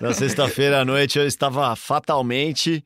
Na 0.00 0.12
sexta-feira 0.12 0.80
à 0.80 0.84
noite 0.84 1.18
eu 1.18 1.26
estava 1.26 1.74
fatalmente. 1.74 2.84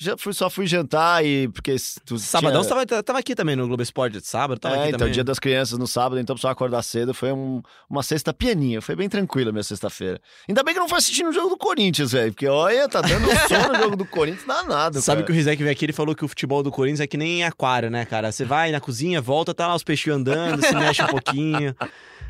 Já 0.00 0.16
fui, 0.16 0.32
só 0.32 0.48
fui 0.48 0.64
jantar 0.64 1.24
e. 1.24 1.48
Porque 1.48 1.74
tu 2.06 2.18
Sabadão 2.20 2.62
tinha... 2.62 2.76
você 2.76 2.86
tava, 2.86 3.02
tava 3.02 3.18
aqui 3.18 3.34
também 3.34 3.56
no 3.56 3.66
Globo 3.66 3.82
Esporte 3.82 4.20
de 4.20 4.24
sábado, 4.26 4.60
tava 4.60 4.76
é, 4.76 4.78
aqui 4.78 4.88
então, 4.90 4.98
também. 5.00 5.12
dia 5.12 5.24
das 5.24 5.40
crianças 5.40 5.76
no 5.76 5.88
sábado, 5.88 6.20
então 6.20 6.36
precisava 6.36 6.52
acordar 6.52 6.82
cedo. 6.84 7.12
Foi 7.12 7.32
um- 7.32 7.60
uma 7.90 8.04
sexta 8.04 8.32
pianinha, 8.32 8.80
foi 8.80 8.94
bem 8.94 9.08
tranquila 9.08 9.50
a 9.50 9.52
minha 9.52 9.64
sexta-feira. 9.64 10.20
Ainda 10.48 10.62
bem 10.62 10.72
que 10.72 10.78
não 10.78 10.88
foi 10.88 10.98
assistindo 10.98 11.30
o 11.30 11.32
jogo 11.32 11.48
do 11.48 11.56
Corinthians, 11.56 12.12
velho, 12.12 12.32
porque 12.32 12.46
olha, 12.46 12.88
tá 12.88 13.00
dando 13.00 13.26
sono 13.48 13.72
no 13.72 13.78
jogo 13.82 13.96
do 13.96 14.06
Corinthians, 14.06 14.46
danado. 14.46 15.02
Sabe 15.02 15.16
cara. 15.22 15.26
que 15.26 15.32
o 15.32 15.34
Rizek 15.34 15.60
veio 15.60 15.72
aqui 15.72 15.84
ele 15.84 15.92
falou 15.92 16.14
que 16.14 16.24
o 16.24 16.28
futebol 16.28 16.62
do 16.62 16.70
Corinthians 16.70 17.00
é 17.00 17.06
que 17.08 17.16
nem 17.16 17.42
aquário, 17.42 17.90
né, 17.90 18.04
cara? 18.04 18.30
Você 18.30 18.44
vai 18.44 18.70
na 18.70 18.80
cozinha, 18.80 19.20
volta, 19.20 19.52
tá 19.52 19.66
lá 19.66 19.74
os 19.74 19.82
peixinhos 19.82 20.20
andando, 20.20 20.64
se 20.64 20.74
mexe 20.76 21.02
um 21.02 21.06
pouquinho. 21.08 21.74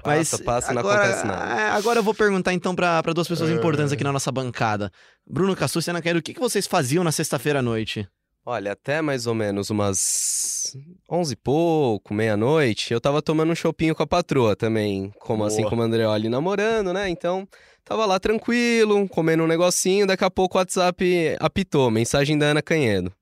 Mas 0.05 0.31
Passa, 0.31 0.45
passa, 0.45 0.73
não 0.73 0.81
agora, 0.81 1.03
acontece 1.03 1.27
nada. 1.27 1.61
é, 1.61 1.71
Agora 1.71 1.99
eu 1.99 2.03
vou 2.03 2.15
perguntar 2.15 2.53
então 2.55 2.75
pra 2.75 3.03
pra 3.03 3.13
duas 3.13 3.27
pessoas 3.29 3.51
importantes 3.51 3.93
aqui 3.93 4.05
na 4.05 4.13
nossa 4.13 4.31
bancada. 4.33 4.91
Bruno 5.29 5.55
Cassus 5.57 5.87
e 5.87 5.91
Ana 5.91 6.01
Quero, 6.03 6.19
o 6.19 6.23
que, 6.23 6.35
que 6.35 6.41
vocês 6.41 6.67
faziam 6.67 7.03
na 7.05 7.13
sexta-feira 7.13 7.59
à 7.59 7.63
noite? 7.63 8.09
Olha, 8.47 8.73
até 8.73 9.03
mais 9.03 9.27
ou 9.27 9.35
menos 9.35 9.69
umas 9.69 10.75
11 11.11 11.33
e 11.35 11.37
pouco, 11.37 12.15
meia-noite, 12.15 12.95
eu 12.95 13.01
tava 13.01 13.21
tomando 13.21 13.53
um 13.53 13.55
chopinho 13.55 13.95
com 13.95 14.03
a 14.03 14.07
patroa 14.07 14.57
também, 14.57 15.13
como 15.21 15.45
assim 15.45 15.59
Boa. 15.61 15.69
como 15.71 15.83
o 15.83 15.85
Andreoli 15.85 16.31
namorando, 16.31 16.95
né? 16.95 17.11
Então, 17.11 17.47
tava 17.85 18.07
lá 18.07 18.19
tranquilo, 18.19 19.07
comendo 19.09 19.43
um 19.43 19.47
negocinho, 19.47 20.07
daqui 20.07 20.25
a 20.25 20.31
pouco 20.31 20.57
o 20.57 20.61
WhatsApp 20.61 21.37
apitou, 21.41 21.91
mensagem 21.91 22.39
da 22.39 22.47
Ana 22.47 22.63
Canhedo. 22.63 23.13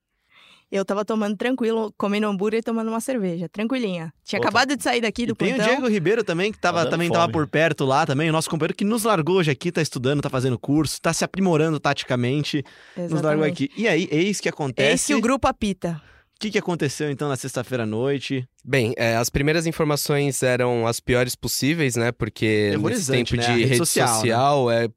Eu 0.69 0.83
tava 0.83 1.05
tomando 1.05 1.37
tranquilo, 1.37 1.93
comendo 1.97 2.27
hambúrguer 2.27 2.59
e 2.59 2.61
tomando 2.61 2.89
uma 2.89 2.99
cerveja, 2.99 3.47
tranquilinha. 3.47 4.13
Tinha 4.25 4.37
Opa. 4.39 4.49
acabado 4.49 4.75
de 4.75 4.83
sair 4.83 4.99
daqui 4.99 5.25
do 5.25 5.31
E 5.31 5.35
tem 5.35 5.53
o 5.53 5.55
plantão. 5.55 5.73
Diego 5.75 5.87
Ribeiro 5.87 6.23
também, 6.25 6.51
que 6.51 6.57
tava, 6.59 6.83
Tá 6.83 6.89
também 6.91 7.07
fome. 7.07 7.19
tava 7.19 7.31
por 7.31 7.47
perto 7.47 7.85
lá 7.85 8.05
também, 8.05 8.29
o 8.29 8.33
nosso 8.33 8.49
companheiro 8.49 8.75
que 8.75 8.83
nos 8.83 9.03
largou 9.03 9.37
hoje 9.37 9.49
aqui, 9.49 9.71
tá 9.71 9.81
estudando, 9.81 10.21
tá 10.21 10.29
fazendo 10.29 10.59
curso, 10.59 11.01
tá 11.01 11.13
se 11.13 11.23
aprimorando 11.23 11.79
taticamente, 11.79 12.65
nos 12.97 13.21
largou 13.21 13.45
Exatamente. 13.45 13.63
aqui. 13.65 13.81
E 13.81 13.87
aí, 13.87 14.09
eis 14.11 14.41
que 14.41 14.49
acontece... 14.49 14.91
Eis 14.91 15.05
que 15.05 15.15
o 15.15 15.21
grupo 15.21 15.47
apita. 15.47 16.01
O 16.37 16.39
que, 16.39 16.51
que 16.51 16.59
aconteceu 16.59 17.09
então 17.09 17.27
na 17.27 17.35
sexta-feira 17.35 17.81
à 17.81 17.85
noite? 17.87 18.47
Bem, 18.63 18.93
é, 18.95 19.15
as 19.15 19.27
primeiras 19.27 19.65
informações 19.65 20.43
eram 20.43 20.85
as 20.85 20.99
piores 20.99 21.35
possíveis, 21.35 21.95
né? 21.95 22.11
Porque 22.11 22.77
nesse 22.77 23.11
tempo 23.11 23.35
né? 23.35 23.41
de 23.41 23.51
rede 23.53 23.63
rede, 23.63 23.77
social, 23.77 24.07
social, 24.19 24.69
é, 24.69 24.87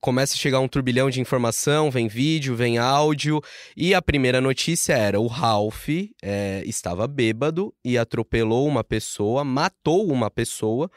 começa 0.00 0.34
a 0.34 0.36
chegar 0.36 0.58
um 0.58 0.66
turbilhão 0.66 1.08
de 1.10 1.20
informação, 1.20 1.92
vem 1.92 2.08
vídeo, 2.08 2.56
vem 2.56 2.76
áudio. 2.76 3.40
E 3.76 3.94
a 3.94 4.02
primeira 4.02 4.40
notícia 4.40 4.94
era: 4.94 5.20
o 5.20 5.28
Ralph 5.28 5.88
é, 6.20 6.64
estava 6.66 7.06
bêbado 7.06 7.72
e 7.84 7.96
atropelou 7.96 8.66
uma 8.66 8.82
pessoa, 8.82 9.44
matou 9.44 10.10
uma 10.10 10.28
pessoa. 10.28 10.90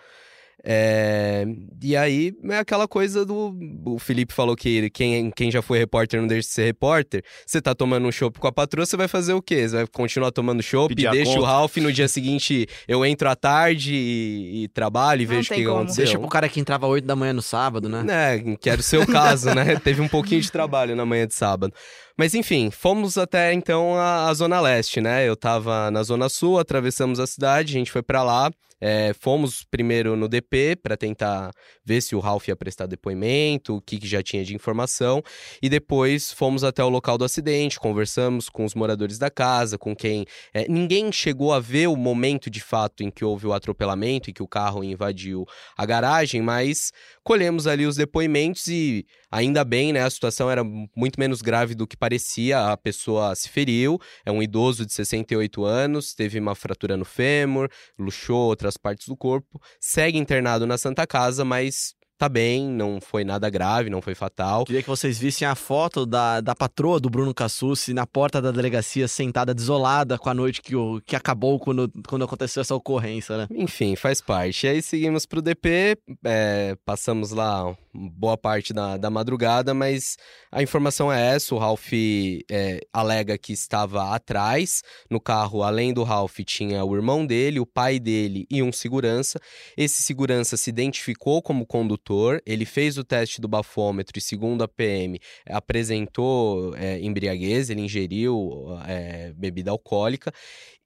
É, 0.64 1.46
e 1.82 1.96
aí 1.96 2.34
é 2.50 2.58
aquela 2.58 2.88
coisa 2.88 3.24
do. 3.26 3.56
O 3.86 4.00
Felipe 4.00 4.34
falou 4.34 4.56
que 4.56 4.90
quem, 4.90 5.30
quem 5.32 5.52
já 5.52 5.62
foi 5.62 5.78
repórter 5.78 6.20
não 6.20 6.28
deixa 6.28 6.48
de 6.48 6.54
ser 6.54 6.66
repórter. 6.66 7.24
Você 7.46 7.62
tá 7.62 7.76
tomando 7.76 8.08
um 8.08 8.12
chopp 8.12 8.40
com 8.40 8.48
a 8.48 8.52
patroa, 8.52 8.86
você 8.86 8.98
vai 8.98 9.08
fazer 9.08 9.34
o 9.34 9.42
quê? 9.42 9.68
Você 9.68 9.76
vai 9.76 9.88
continuar 9.88 10.32
tomando 10.32 10.62
chopp, 10.64 10.94
deixa 10.96 11.32
o 11.32 11.36
conta. 11.36 11.48
Ralph 11.48 11.78
no 11.78 11.92
dia 11.92 12.08
seguinte 12.08 12.68
eu 12.88 13.06
entro 13.06 13.30
à 13.30 13.36
tarde 13.36 13.94
e, 13.94 14.64
e 14.64 14.68
trabalho 14.70 15.22
e 15.22 15.26
Não 15.26 15.36
vejo 15.36 15.54
o 15.54 15.56
que 15.56 15.64
como. 15.64 15.78
aconteceu. 15.78 16.04
Deixa 16.04 16.20
pro 16.20 16.28
cara 16.28 16.50
que 16.50 16.60
entrava 16.60 16.86
às 16.88 16.92
8 16.92 17.06
da 17.06 17.16
manhã 17.16 17.34
no 17.34 17.42
sábado, 17.42 17.88
né? 17.88 18.06
É, 18.10 18.56
que 18.58 18.70
era 18.70 18.82
o 18.82 18.84
seu 18.84 19.06
caso, 19.08 19.54
né? 19.54 19.80
Teve 19.80 20.02
um 20.02 20.08
pouquinho 20.08 20.42
de 20.42 20.52
trabalho 20.52 20.96
na 20.96 21.06
manhã 21.06 21.28
de 21.28 21.36
sábado. 21.36 21.74
Mas 22.18 22.34
enfim, 22.34 22.72
fomos 22.72 23.18
até 23.18 23.54
então 23.54 23.96
a, 23.96 24.28
a 24.28 24.34
Zona 24.34 24.60
Leste, 24.60 25.00
né? 25.00 25.28
Eu 25.28 25.36
tava 25.36 25.92
na 25.92 26.02
Zona 26.02 26.28
Sul, 26.30 26.58
atravessamos 26.58 27.20
a 27.20 27.28
cidade, 27.28 27.76
a 27.76 27.78
gente 27.78 27.92
foi 27.92 28.02
pra 28.02 28.24
lá. 28.24 28.52
É, 28.80 29.14
fomos 29.14 29.64
primeiro 29.64 30.16
no 30.16 30.28
DP 30.28 30.76
para 30.76 30.96
tentar 30.96 31.52
ver 31.84 32.02
se 32.02 32.16
o 32.16 32.20
Ralph 32.20 32.48
ia 32.48 32.56
prestar 32.56 32.86
depoimento, 32.86 33.76
o 33.76 33.82
que, 33.82 33.98
que 33.98 34.08
já 34.08 34.22
tinha 34.22 34.44
de 34.44 34.56
informação. 34.56 35.24
E 35.62 35.70
depois 35.70 36.32
fomos 36.32 36.64
até 36.64 36.84
o 36.84 36.90
local 36.90 37.18
do 37.18 37.26
acidente, 37.26 37.80
conversamos 37.80 38.50
com 38.50 38.66
os 38.66 38.76
moradores 38.76 39.18
da 39.18 39.30
casa, 39.30 39.78
com 39.78 39.96
quem. 39.96 40.26
é, 40.54 40.68
ninguém 40.68 41.12
chegou 41.12 41.54
a 41.54 41.60
ver 41.60 41.88
o 41.88 41.96
momento 41.96 42.50
de 42.50 42.62
fato 42.62 43.04
em 43.04 43.10
que 43.10 43.26
houve 43.26 43.48
o 43.48 43.54
atropelamento 43.54 44.30
e 44.30 44.34
que 44.34 44.44
o 44.44 44.48
carro 44.48 44.84
invadiu 44.84 45.46
a 45.76 45.86
garagem, 45.86 46.42
mas 46.42 46.92
colhemos 47.24 47.68
ali 47.68 47.86
os 47.86 47.96
depoimentos 47.96 48.68
e 48.68 49.06
ainda 49.32 49.64
bem, 49.64 49.92
né? 49.92 50.04
A 50.04 50.10
situação 50.10 50.50
era 50.50 50.64
muito 50.64 51.20
menos 51.20 51.42
grave 51.42 51.76
do 51.76 51.88
que 51.88 51.98
parecia. 51.98 52.72
A 52.72 52.78
pessoa 52.78 53.36
se 53.36 53.50
feriu, 53.50 54.00
é 54.26 54.32
um 54.32 54.42
idoso 54.42 54.86
de 54.86 54.94
68 54.94 55.66
anos, 55.66 56.14
teve 56.14 56.40
uma 56.40 56.56
fratura 56.56 56.96
no 56.96 57.06
fêmur, 57.06 57.70
luxou 57.98 58.56
outras 58.68 58.78
partes 58.78 59.08
do 59.08 59.16
corpo, 59.16 59.62
segue 59.80 60.18
internado 60.18 60.68
na 60.68 60.78
Santa 60.78 61.08
Casa, 61.08 61.46
mas 61.46 61.96
tá 62.18 62.28
bem, 62.28 62.68
não 62.68 63.00
foi 63.00 63.24
nada 63.24 63.50
grave, 63.50 63.90
não 63.90 64.02
foi 64.02 64.16
fatal. 64.16 64.66
Queria 64.66 64.82
que 64.82 64.90
vocês 64.90 65.20
vissem 65.20 65.48
a 65.48 65.54
foto 65.54 66.06
da, 66.06 66.42
da 66.42 66.56
patroa 66.56 67.00
do 67.00 67.10
Bruno 67.10 67.34
Cassucci 67.34 67.94
na 67.94 68.08
porta 68.08 68.42
da 68.42 68.52
delegacia, 68.52 69.08
sentada 69.08 69.54
desolada 69.54 70.18
com 70.18 70.30
a 70.30 70.34
noite 70.34 70.62
que, 70.62 70.76
o, 70.76 71.00
que 71.06 71.16
acabou 71.16 71.60
quando, 71.60 71.92
quando 72.08 72.26
aconteceu 72.26 72.62
essa 72.62 72.74
ocorrência, 72.74 73.38
né? 73.38 73.48
Enfim, 73.52 73.96
faz 73.96 74.20
parte. 74.20 74.66
E 74.66 74.70
aí 74.70 74.82
seguimos 74.82 75.26
pro 75.26 75.42
DP, 75.42 75.98
é, 76.26 76.76
passamos 76.84 77.32
lá 77.32 77.78
boa 77.94 78.38
parte 78.38 78.74
da, 78.74 78.98
da 78.98 79.10
madrugada, 79.10 79.74
mas 79.74 80.18
a 80.52 80.64
informação 80.64 81.12
é 81.14 81.36
essa: 81.36 81.54
o 81.54 81.60
Ralph 81.60 81.94
é, 82.50 82.82
alega 82.92 83.38
que 83.38 83.54
estava 83.54 84.16
atrás. 84.16 84.82
No 85.10 85.20
carro, 85.20 85.62
além 85.62 85.94
do 85.94 86.04
Ralph, 86.04 86.40
tinha 86.46 86.84
o 86.84 86.96
irmão 86.96 87.26
dele, 87.26 87.60
o 87.60 87.66
pai 87.66 88.00
dele 88.00 88.48
e 88.50 88.64
um 88.64 88.72
segurança. 88.72 89.40
Esse 89.76 90.02
segurança 90.02 90.58
se 90.58 90.70
identificou 90.70 91.42
como 91.42 91.66
condutor 91.66 92.07
ele 92.46 92.66
fez 92.66 92.98
o 92.98 93.04
teste 93.04 93.42
do 93.42 93.48
bafômetro 93.48 94.18
e, 94.18 94.22
segundo 94.22 94.64
a 94.64 94.68
PM, 94.68 95.20
apresentou 95.46 96.76
é, 96.76 97.00
embriaguez, 97.00 97.70
ele 97.70 97.82
ingeriu 97.82 98.78
é, 98.88 99.34
bebida 99.34 99.72
alcoólica. 99.72 100.32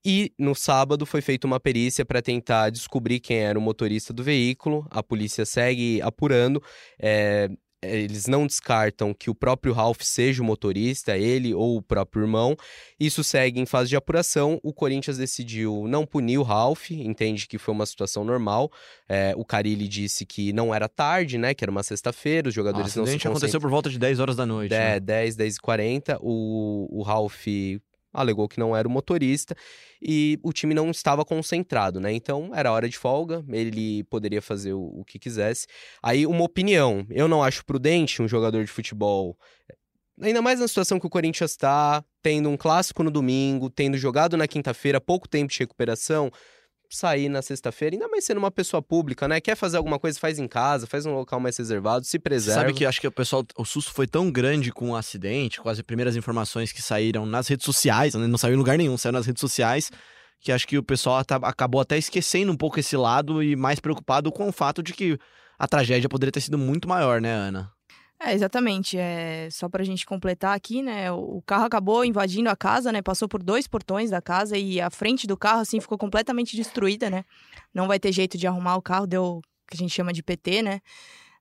E 0.03 0.33
no 0.37 0.55
sábado 0.55 1.05
foi 1.05 1.21
feita 1.21 1.45
uma 1.45 1.59
perícia 1.59 2.03
para 2.03 2.23
tentar 2.23 2.71
descobrir 2.71 3.19
quem 3.19 3.37
era 3.37 3.57
o 3.57 3.61
motorista 3.61 4.11
do 4.11 4.23
veículo. 4.23 4.87
A 4.89 5.03
polícia 5.03 5.45
segue 5.45 6.01
apurando. 6.01 6.61
É, 6.99 7.49
eles 7.83 8.27
não 8.27 8.45
descartam 8.45 9.13
que 9.13 9.29
o 9.29 9.35
próprio 9.35 9.73
Ralph 9.73 10.01
seja 10.01 10.41
o 10.41 10.45
motorista, 10.45 11.17
ele 11.17 11.53
ou 11.53 11.77
o 11.77 11.81
próprio 11.81 12.23
irmão. 12.23 12.55
Isso 12.99 13.23
segue 13.23 13.59
em 13.59 13.65
fase 13.65 13.89
de 13.89 13.95
apuração. 13.95 14.59
O 14.61 14.71
Corinthians 14.71 15.17
decidiu 15.17 15.85
não 15.87 16.05
punir 16.05 16.37
o 16.37 16.43
Ralph, 16.43 16.91
entende 16.91 17.47
que 17.47 17.57
foi 17.57 17.73
uma 17.73 17.85
situação 17.85 18.23
normal. 18.23 18.71
É, 19.09 19.33
o 19.35 19.43
Carilli 19.43 19.87
disse 19.87 20.25
que 20.25 20.53
não 20.53 20.73
era 20.73 20.87
tarde, 20.87 21.37
né? 21.37 21.53
Que 21.53 21.63
era 21.63 21.71
uma 21.71 21.83
sexta-feira, 21.83 22.49
os 22.49 22.53
jogadores 22.53 22.95
não 22.95 23.05
se 23.05 23.13
concentram. 23.13 23.31
aconteceu 23.31 23.59
por 23.59 23.69
volta 23.69 23.89
de 23.89 23.97
10 23.97 24.19
horas 24.19 24.35
da 24.35 24.45
noite. 24.45 24.73
É, 24.73 24.93
né? 24.93 24.99
10, 24.99 25.35
10 25.35 25.55
e 25.55 25.59
40. 25.59 26.19
O, 26.21 26.87
o 26.91 27.01
Ralph 27.01 27.47
alegou 28.13 28.47
que 28.47 28.59
não 28.59 28.75
era 28.75 28.87
o 28.87 28.91
motorista 28.91 29.55
e 30.01 30.39
o 30.43 30.51
time 30.51 30.73
não 30.73 30.89
estava 30.91 31.23
concentrado, 31.23 31.99
né? 31.99 32.11
Então 32.11 32.51
era 32.53 32.71
hora 32.71 32.89
de 32.89 32.97
folga, 32.97 33.43
ele 33.49 34.03
poderia 34.05 34.41
fazer 34.41 34.73
o, 34.73 34.81
o 34.99 35.05
que 35.05 35.19
quisesse. 35.19 35.67
Aí, 36.01 36.25
uma 36.25 36.43
opinião: 36.43 37.05
eu 37.09 37.27
não 37.27 37.43
acho 37.43 37.65
prudente 37.65 38.21
um 38.21 38.27
jogador 38.27 38.63
de 38.63 38.71
futebol. 38.71 39.37
Ainda 40.19 40.41
mais 40.41 40.59
na 40.59 40.67
situação 40.67 40.99
que 40.99 41.07
o 41.07 41.09
Corinthians 41.09 41.51
está, 41.51 42.03
tendo 42.21 42.47
um 42.49 42.57
clássico 42.57 43.01
no 43.01 43.09
domingo, 43.09 43.69
tendo 43.69 43.97
jogado 43.97 44.37
na 44.37 44.47
quinta-feira, 44.47 45.01
pouco 45.01 45.27
tempo 45.27 45.51
de 45.51 45.59
recuperação 45.59 46.31
sair 46.91 47.29
na 47.29 47.41
sexta-feira, 47.41 47.95
ainda 47.95 48.07
mais 48.07 48.25
sendo 48.25 48.37
uma 48.37 48.51
pessoa 48.51 48.81
pública, 48.81 49.27
né? 49.27 49.39
Quer 49.39 49.55
fazer 49.55 49.77
alguma 49.77 49.97
coisa, 49.97 50.19
faz 50.19 50.37
em 50.37 50.47
casa, 50.47 50.85
faz 50.85 51.05
um 51.05 51.13
local 51.13 51.39
mais 51.39 51.57
reservado, 51.57 52.05
se 52.05 52.19
preserva. 52.19 52.61
Sabe 52.61 52.73
que 52.73 52.85
acho 52.85 52.99
que 52.99 53.07
o 53.07 53.11
pessoal, 53.11 53.45
o 53.57 53.65
susto 53.65 53.93
foi 53.93 54.05
tão 54.05 54.29
grande 54.29 54.71
com 54.71 54.91
o 54.91 54.95
acidente, 54.95 55.61
com 55.61 55.69
as 55.69 55.81
primeiras 55.81 56.15
informações 56.15 56.71
que 56.71 56.81
saíram 56.81 57.25
nas 57.25 57.47
redes 57.47 57.65
sociais, 57.65 58.13
né? 58.13 58.27
não 58.27 58.37
saiu 58.37 58.55
em 58.55 58.57
lugar 58.57 58.77
nenhum, 58.77 58.97
saiu 58.97 59.13
nas 59.13 59.25
redes 59.25 59.39
sociais, 59.39 59.89
que 60.39 60.51
acho 60.51 60.67
que 60.67 60.77
o 60.77 60.83
pessoal 60.83 61.23
acabou 61.43 61.79
até 61.79 61.97
esquecendo 61.97 62.51
um 62.51 62.57
pouco 62.57 62.79
esse 62.79 62.97
lado 62.97 63.41
e 63.41 63.55
mais 63.55 63.79
preocupado 63.79 64.31
com 64.31 64.49
o 64.49 64.51
fato 64.51 64.83
de 64.83 64.93
que 64.93 65.17
a 65.57 65.67
tragédia 65.67 66.09
poderia 66.09 66.31
ter 66.31 66.41
sido 66.41 66.57
muito 66.57 66.87
maior, 66.87 67.21
né, 67.21 67.31
Ana? 67.31 67.71
É, 68.23 68.33
exatamente. 68.33 68.97
É, 68.97 69.49
só 69.49 69.67
para 69.67 69.81
a 69.81 69.85
gente 69.85 70.05
completar 70.05 70.55
aqui, 70.55 70.83
né? 70.83 71.11
O 71.11 71.41
carro 71.45 71.65
acabou 71.65 72.05
invadindo 72.05 72.49
a 72.49 72.55
casa, 72.55 72.91
né? 72.91 73.01
Passou 73.01 73.27
por 73.27 73.41
dois 73.41 73.67
portões 73.67 74.11
da 74.11 74.21
casa 74.21 74.55
e 74.57 74.79
a 74.79 74.91
frente 74.91 75.25
do 75.25 75.35
carro, 75.35 75.61
assim, 75.61 75.79
ficou 75.79 75.97
completamente 75.97 76.55
destruída, 76.55 77.09
né? 77.09 77.23
Não 77.73 77.87
vai 77.87 77.99
ter 77.99 78.11
jeito 78.11 78.37
de 78.37 78.45
arrumar 78.45 78.75
o 78.75 78.81
carro, 78.81 79.07
deu 79.07 79.41
que 79.67 79.75
a 79.75 79.77
gente 79.77 79.91
chama 79.91 80.13
de 80.13 80.21
PT, 80.21 80.61
né? 80.61 80.81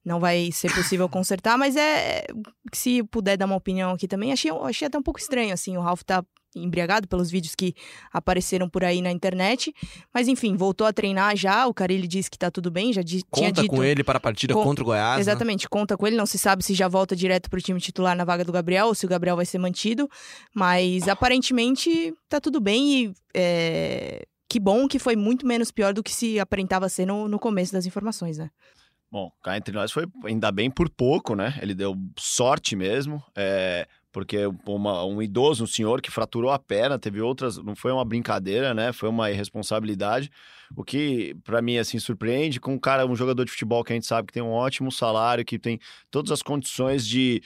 Não 0.05 0.18
vai 0.18 0.51
ser 0.53 0.72
possível 0.74 1.09
consertar, 1.09 1.59
mas 1.59 1.76
é. 1.76 2.24
Se 2.72 3.03
puder 3.05 3.36
dar 3.36 3.46
uma 3.46 3.57
opinião 3.57 3.90
aqui 3.92 4.09
também, 4.09 4.32
achei, 4.32 4.51
achei 4.51 4.86
até 4.88 4.96
um 4.98 5.03
pouco 5.03 5.20
estranho, 5.20 5.53
assim. 5.53 5.76
O 5.76 5.80
Ralph 5.80 6.03
tá 6.03 6.24
embriagado 6.57 7.07
pelos 7.07 7.30
vídeos 7.30 7.55
que 7.55 7.74
apareceram 8.12 8.68
por 8.68 8.82
aí 8.82 9.01
na 9.03 9.12
internet. 9.12 9.72
Mas 10.12 10.26
enfim, 10.26 10.57
voltou 10.57 10.84
a 10.86 10.92
treinar 10.92 11.36
já. 11.36 11.66
O 11.66 11.74
Carilli 11.74 12.09
disse 12.09 12.30
que 12.30 12.38
tá 12.38 12.51
tudo 12.51 12.70
bem, 12.70 12.92
já 12.92 13.03
di 13.03 13.22
conta 13.30 13.53
tinha 13.53 13.53
dito. 13.53 13.68
com 13.68 13.84
ele 13.84 14.03
para 14.03 14.16
a 14.16 14.20
partida 14.20 14.55
Com- 14.55 14.64
contra 14.64 14.82
o 14.82 14.86
Goiás. 14.86 15.16
né? 15.16 15.20
Exatamente, 15.20 15.68
conta 15.68 15.96
com 15.96 16.07
ele. 16.07 16.16
Não 16.16 16.26
se 16.26 16.38
sabe 16.38 16.64
se 16.64 16.74
já 16.74 16.88
volta 16.88 17.14
direto 17.14 17.48
pro 17.51 17.61
time 17.61 17.78
titular 17.78 18.16
na 18.16 18.24
vaga 18.24 18.42
do 18.44 18.51
Gabriel 18.53 18.86
ou 18.86 18.94
se 18.94 19.05
o 19.07 19.09
Gabriel 19.09 19.36
vai 19.36 19.46
ser 19.46 19.59
mantido. 19.59 20.09
Mas 20.55 21.07
aparentemente 21.09 22.12
tá 22.28 22.40
tudo 22.40 22.61
bem 22.61 23.05
e 23.05 23.14
é, 23.34 24.24
que 24.48 24.59
bom 24.59 24.88
que 24.88 24.98
foi 24.98 25.14
muito 25.14 25.46
menos 25.46 25.70
pior 25.70 25.92
do 25.94 26.03
que 26.03 26.12
se 26.12 26.40
aparentava 26.40 26.88
ser 26.88 27.07
no, 27.07 27.28
no 27.28 27.38
começo 27.38 27.72
das 27.72 27.86
informações, 27.86 28.38
né? 28.38 28.51
Bom, 29.13 29.33
cá 29.43 29.57
entre 29.57 29.75
nós 29.75 29.91
foi 29.91 30.07
ainda 30.25 30.53
bem 30.53 30.71
por 30.71 30.89
pouco, 30.89 31.35
né? 31.35 31.59
Ele 31.61 31.75
deu 31.75 31.97
sorte 32.17 32.77
mesmo, 32.77 33.21
é, 33.37 33.89
porque 34.13 34.39
uma- 34.65 35.05
um 35.05 35.21
idoso, 35.21 35.65
um 35.65 35.67
senhor 35.67 36.01
que 36.01 36.13
fraturou 36.13 36.51
a 36.53 36.59
perna, 36.61 36.97
teve 36.97 37.21
outras, 37.21 37.57
não 37.59 37.75
foi 37.75 37.91
uma 37.91 38.05
brincadeira, 38.05 38.73
né? 38.73 38.93
Foi 38.93 39.09
uma 39.09 39.29
irresponsabilidade. 39.29 40.31
O 40.77 40.85
que, 40.85 41.35
pra 41.43 41.61
mim, 41.61 41.77
assim, 41.77 41.99
surpreende 41.99 42.61
com 42.61 42.75
um 42.75 42.79
cara, 42.79 43.05
um 43.05 43.17
jogador 43.17 43.45
de 43.45 43.51
futebol 43.51 43.83
que 43.83 43.93
a 43.93 43.97
gente 43.97 44.07
sabe 44.07 44.29
que 44.29 44.33
tem 44.33 44.43
um 44.43 44.53
ótimo 44.53 44.93
salário, 44.93 45.45
que 45.45 45.59
tem 45.59 45.81
todas 46.11 46.31
as 46.31 46.43
condições 46.43 47.05
de. 47.07 47.43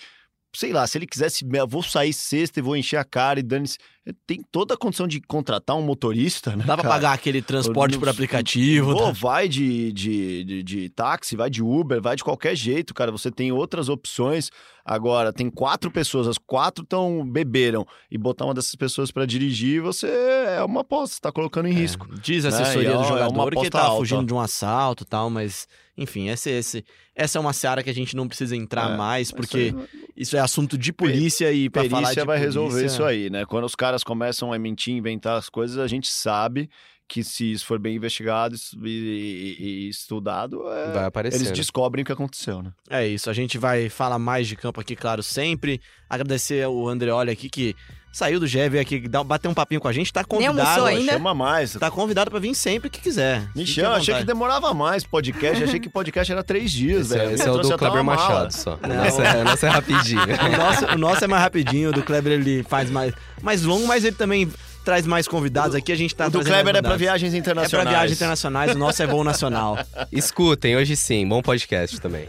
Sei 0.54 0.72
lá, 0.72 0.86
se 0.86 0.98
ele 0.98 1.06
quisesse, 1.06 1.44
"Eu 1.52 1.66
vou 1.66 1.82
sair 1.82 2.12
sexta 2.12 2.60
e 2.60 2.62
vou 2.62 2.76
encher 2.76 2.96
a 2.98 3.04
cara 3.04 3.40
e 3.40 3.42
dane-se. 3.42 3.78
Tem 4.26 4.42
toda 4.52 4.74
a 4.74 4.76
condição 4.76 5.08
de 5.08 5.18
contratar 5.20 5.74
um 5.76 5.80
motorista, 5.82 6.54
né? 6.54 6.64
Dá 6.66 6.74
pra 6.74 6.82
cara? 6.82 6.88
pagar 6.94 7.12
aquele 7.14 7.40
transporte 7.40 7.98
por 7.98 8.06
aplicativo. 8.08 8.92
Pô, 8.92 9.04
tá? 9.06 9.12
vai 9.12 9.48
de, 9.48 9.90
de, 9.92 10.44
de, 10.44 10.62
de 10.62 10.88
táxi, 10.90 11.34
vai 11.36 11.48
de 11.48 11.62
Uber, 11.62 12.02
vai 12.02 12.14
de 12.14 12.22
qualquer 12.22 12.54
jeito, 12.54 12.92
cara. 12.92 13.10
Você 13.10 13.30
tem 13.30 13.50
outras 13.50 13.88
opções. 13.88 14.50
Agora, 14.84 15.32
tem 15.32 15.48
quatro 15.48 15.90
pessoas, 15.90 16.28
as 16.28 16.36
quatro 16.36 16.84
estão 16.84 17.26
beberam. 17.26 17.86
E 18.10 18.18
botar 18.18 18.44
uma 18.44 18.52
dessas 18.52 18.74
pessoas 18.74 19.10
pra 19.10 19.24
dirigir, 19.24 19.80
você 19.80 20.06
é 20.06 20.62
uma 20.62 20.82
aposta, 20.82 21.14
você 21.14 21.20
tá 21.22 21.32
colocando 21.32 21.68
em 21.68 21.72
risco. 21.72 22.06
Diz 22.20 22.44
a 22.44 22.50
né? 22.50 22.56
assessoria 22.60 22.90
E 22.90 22.92
é 22.92 22.94
do 22.94 22.98
é 22.98 22.98
uma 23.00 23.08
jogador 23.08 23.50
que 23.50 23.56
aposta 23.56 23.70
tava 23.70 23.84
alta. 23.86 23.98
fugindo 24.00 24.26
de 24.26 24.34
um 24.34 24.40
assalto 24.40 25.04
e 25.04 25.06
tal, 25.06 25.30
mas 25.30 25.66
enfim, 25.96 26.28
esse, 26.28 26.50
esse, 26.50 26.84
essa 27.14 27.38
é 27.38 27.40
uma 27.40 27.52
seara 27.54 27.82
que 27.82 27.88
a 27.88 27.94
gente 27.94 28.14
não 28.16 28.26
precisa 28.28 28.54
entrar 28.56 28.92
É, 28.92 28.96
mais, 28.96 29.30
porque 29.30 29.68
Isso 29.68 29.78
aí, 29.78 30.04
isso 30.16 30.36
é 30.36 30.40
assunto 30.40 30.76
de 30.76 30.92
polícia 30.92 31.50
e 31.52 31.70
pra 31.70 31.84
falar 31.88 32.02
perícia 32.02 32.22
de 32.22 32.26
vai 32.26 32.38
resolver 32.38 32.70
polícia- 32.74 32.86
isso 32.94 33.04
aí, 33.04 33.30
né? 33.30 33.46
Quando 33.46 33.64
os 33.64 33.74
caras 33.76 33.93
começam 34.02 34.52
a 34.52 34.58
mentir, 34.58 34.94
inventar 34.94 35.36
as 35.36 35.48
coisas, 35.48 35.78
a 35.78 35.86
gente 35.86 36.08
sabe 36.08 36.68
que 37.06 37.22
se 37.22 37.52
isso 37.52 37.66
for 37.66 37.78
bem 37.78 37.96
investigado 37.96 38.56
e, 38.82 38.88
e- 38.88 39.56
e 39.86 39.88
estudado, 39.88 40.66
é, 40.70 40.92
Vai 40.92 41.04
aparecer. 41.04 41.36
eles 41.36 41.48
né? 41.48 41.54
descobrem 41.54 42.02
o 42.02 42.06
que 42.06 42.12
aconteceu, 42.12 42.62
né? 42.62 42.70
É 42.88 43.06
isso, 43.06 43.28
a 43.28 43.32
gente 43.32 43.58
vai 43.58 43.88
falar 43.88 44.18
mais 44.18 44.48
de 44.48 44.56
campo 44.56 44.80
aqui, 44.80 44.96
claro, 44.96 45.22
sempre. 45.22 45.80
Agradecer 46.08 46.62
ao 46.64 46.88
Andreoli 46.88 47.30
aqui 47.30 47.48
que 47.50 47.76
saiu 48.12 48.38
do 48.38 48.46
GE, 48.46 48.68
veio 48.68 48.80
aqui 48.80 49.08
bater 49.26 49.48
um 49.48 49.54
papinho 49.54 49.80
com 49.80 49.88
a 49.88 49.92
gente, 49.92 50.12
tá 50.12 50.24
convidado. 50.24 50.84
ainda? 50.84 51.12
Chama 51.14 51.34
mais. 51.34 51.72
Tá 51.72 51.90
convidado 51.90 52.30
pra 52.30 52.38
vir 52.40 52.54
sempre 52.54 52.88
que 52.88 53.00
quiser. 53.00 53.48
Me 53.56 53.66
chama, 53.66 53.96
achei 53.96 54.14
que 54.14 54.24
demorava 54.24 54.72
mais 54.72 55.04
podcast. 55.04 55.62
achei 55.64 55.80
que 55.80 55.88
podcast 55.88 56.32
era 56.32 56.42
três 56.44 56.70
dias, 56.70 57.10
Esse, 57.10 57.14
é- 57.16 57.18
velho. 57.18 57.34
esse 57.34 57.48
é 57.48 57.50
o 57.50 57.58
do 57.58 57.76
Kleber 57.76 58.04
mala. 58.04 58.16
Machado 58.22 58.52
só. 58.54 58.78
Não. 58.80 58.94
nosso 58.96 59.20
é, 59.20 59.40
o 59.40 59.44
nosso 59.44 59.66
é 59.66 59.68
rapidinho. 59.68 60.22
O 60.22 60.56
nosso, 60.56 60.86
o 60.86 60.98
nosso 60.98 61.24
é 61.24 61.26
mais 61.26 61.42
rapidinho, 61.42 61.90
o 61.90 61.92
do 61.92 62.02
Kleber 62.02 62.32
ele 62.34 62.62
faz 62.62 62.88
mais, 62.90 63.12
mais 63.42 63.62
longo, 63.62 63.86
mas 63.86 64.04
ele 64.04 64.14
também 64.16 64.48
traz 64.84 65.06
mais 65.06 65.26
convidados 65.26 65.74
aqui. 65.74 65.90
A 65.90 65.96
gente 65.96 66.14
tá 66.14 66.26
O 66.26 66.30
do 66.30 66.40
Kleber 66.40 66.58
é 66.58 66.62
pra 66.62 66.72
convidados. 66.92 67.00
viagens 67.00 67.34
É 67.34 67.36
internacionais. 67.38 67.82
pra 67.88 67.90
viagens 67.98 68.18
internacionais, 68.18 68.74
o 68.74 68.78
nosso 68.78 69.02
é 69.02 69.06
voo 69.06 69.24
nacional. 69.24 69.78
Escutem, 70.12 70.76
hoje 70.76 70.94
sim. 70.96 71.26
Bom 71.26 71.42
podcast 71.42 72.00
também. 72.00 72.28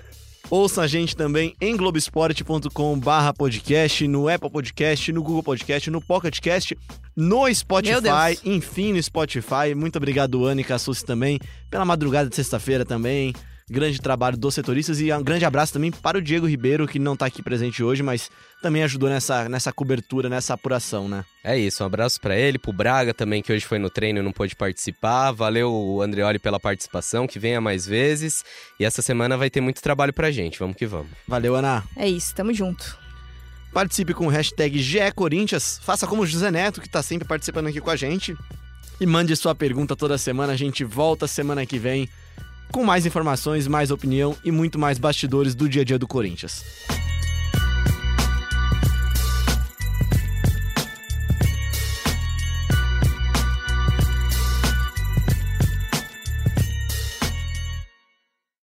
Ouça 0.50 0.84
a 0.84 0.88
gente 0.88 1.16
também 1.16 1.56
em 1.60 1.76
globesport.com 1.76 3.00
barra 3.00 3.34
podcast, 3.34 4.08
no 4.08 4.30
Apple 4.30 4.50
Podcast, 4.50 5.12
no 5.12 5.24
Google 5.24 5.42
Podcast, 5.42 5.90
no 5.90 6.00
Pocket 6.00 6.40
Cast, 6.40 6.78
no 7.16 7.52
Spotify, 7.54 8.38
enfim, 8.44 8.94
no 8.94 9.02
Spotify. 9.02 9.74
Muito 9.76 9.96
obrigado, 9.98 10.46
Ana 10.46 10.62
e 10.62 10.64
Cassucci 10.64 11.04
também, 11.04 11.40
pela 11.70 11.84
madrugada 11.84 12.30
de 12.30 12.36
sexta-feira 12.36 12.86
também. 12.86 13.34
Grande 13.68 14.00
trabalho 14.00 14.38
dos 14.38 14.54
setoristas 14.54 15.02
e 15.02 15.12
um 15.12 15.24
grande 15.24 15.44
abraço 15.44 15.74
também 15.74 15.90
para 15.90 16.20
o 16.20 16.22
Diego 16.22 16.46
Ribeiro, 16.46 16.88
que 16.88 17.00
não 17.00 17.16
tá 17.16 17.26
aqui 17.26 17.42
presente 17.42 17.84
hoje, 17.84 18.04
mas 18.04 18.30
também 18.62 18.84
ajudou 18.84 19.10
nessa, 19.10 19.50
nessa 19.50 19.74
cobertura, 19.74 20.30
nessa 20.30 20.54
apuração, 20.54 21.10
né? 21.10 21.26
É 21.44 21.58
isso, 21.58 21.82
um 21.82 21.88
abraço 21.88 22.22
pra 22.22 22.38
ele, 22.38 22.60
pro 22.60 22.72
Braga 22.72 23.12
também, 23.12 23.42
que 23.42 23.52
hoje 23.52 23.66
foi 23.66 23.80
no 23.80 23.90
treino 23.90 24.20
e 24.20 24.22
não 24.22 24.32
pôde 24.32 24.56
participar. 24.56 25.32
Valeu, 25.32 25.74
o 25.74 26.00
Andreoli, 26.00 26.38
pela 26.38 26.60
participação, 26.60 27.26
que 27.26 27.40
venha 27.40 27.60
mais 27.60 27.88
vezes. 27.88 28.44
E 28.80 28.86
essa 28.86 29.02
semana 29.02 29.36
vai 29.36 29.50
ter 29.50 29.62
muito 29.62 29.82
trabalho 29.82 30.14
pra 30.14 30.30
gente, 30.30 30.60
vamos 30.60 30.76
que 30.76 30.86
vamos. 30.86 31.08
Valeu, 31.28 31.56
Ana. 31.56 31.84
É 31.96 32.08
isso, 32.08 32.36
tamo 32.36 32.54
junto. 32.54 32.96
Participe 33.74 34.14
com 34.14 34.28
o 34.28 34.30
hashtag 34.30 34.78
GECorinthians. 34.80 35.80
Faça 35.82 36.06
como 36.06 36.22
o 36.22 36.28
José 36.28 36.52
Neto, 36.52 36.80
que 36.80 36.88
tá 36.88 37.02
sempre 37.02 37.28
participando 37.28 37.66
aqui 37.66 37.82
com 37.82 37.90
a 37.90 37.96
gente. 37.96 38.38
E 39.02 39.08
mande 39.08 39.36
sua 39.36 39.56
pergunta 39.56 39.96
toda 39.96 40.20
semana. 40.20 40.54
A 40.54 40.56
gente 40.56 40.84
volta 40.84 41.26
semana 41.26 41.66
que 41.66 41.80
vem 41.80 42.08
com 42.72 42.84
mais 42.84 43.06
informações, 43.06 43.68
mais 43.68 43.92
opinião 43.92 44.36
e 44.44 44.52
muito 44.52 44.78
mais 44.78 44.98
bastidores 45.00 45.56
do 45.56 45.68
dia 45.68 45.82
a 45.82 45.86
dia 45.86 46.00
do 46.00 46.08
Corinthians. 46.08 46.64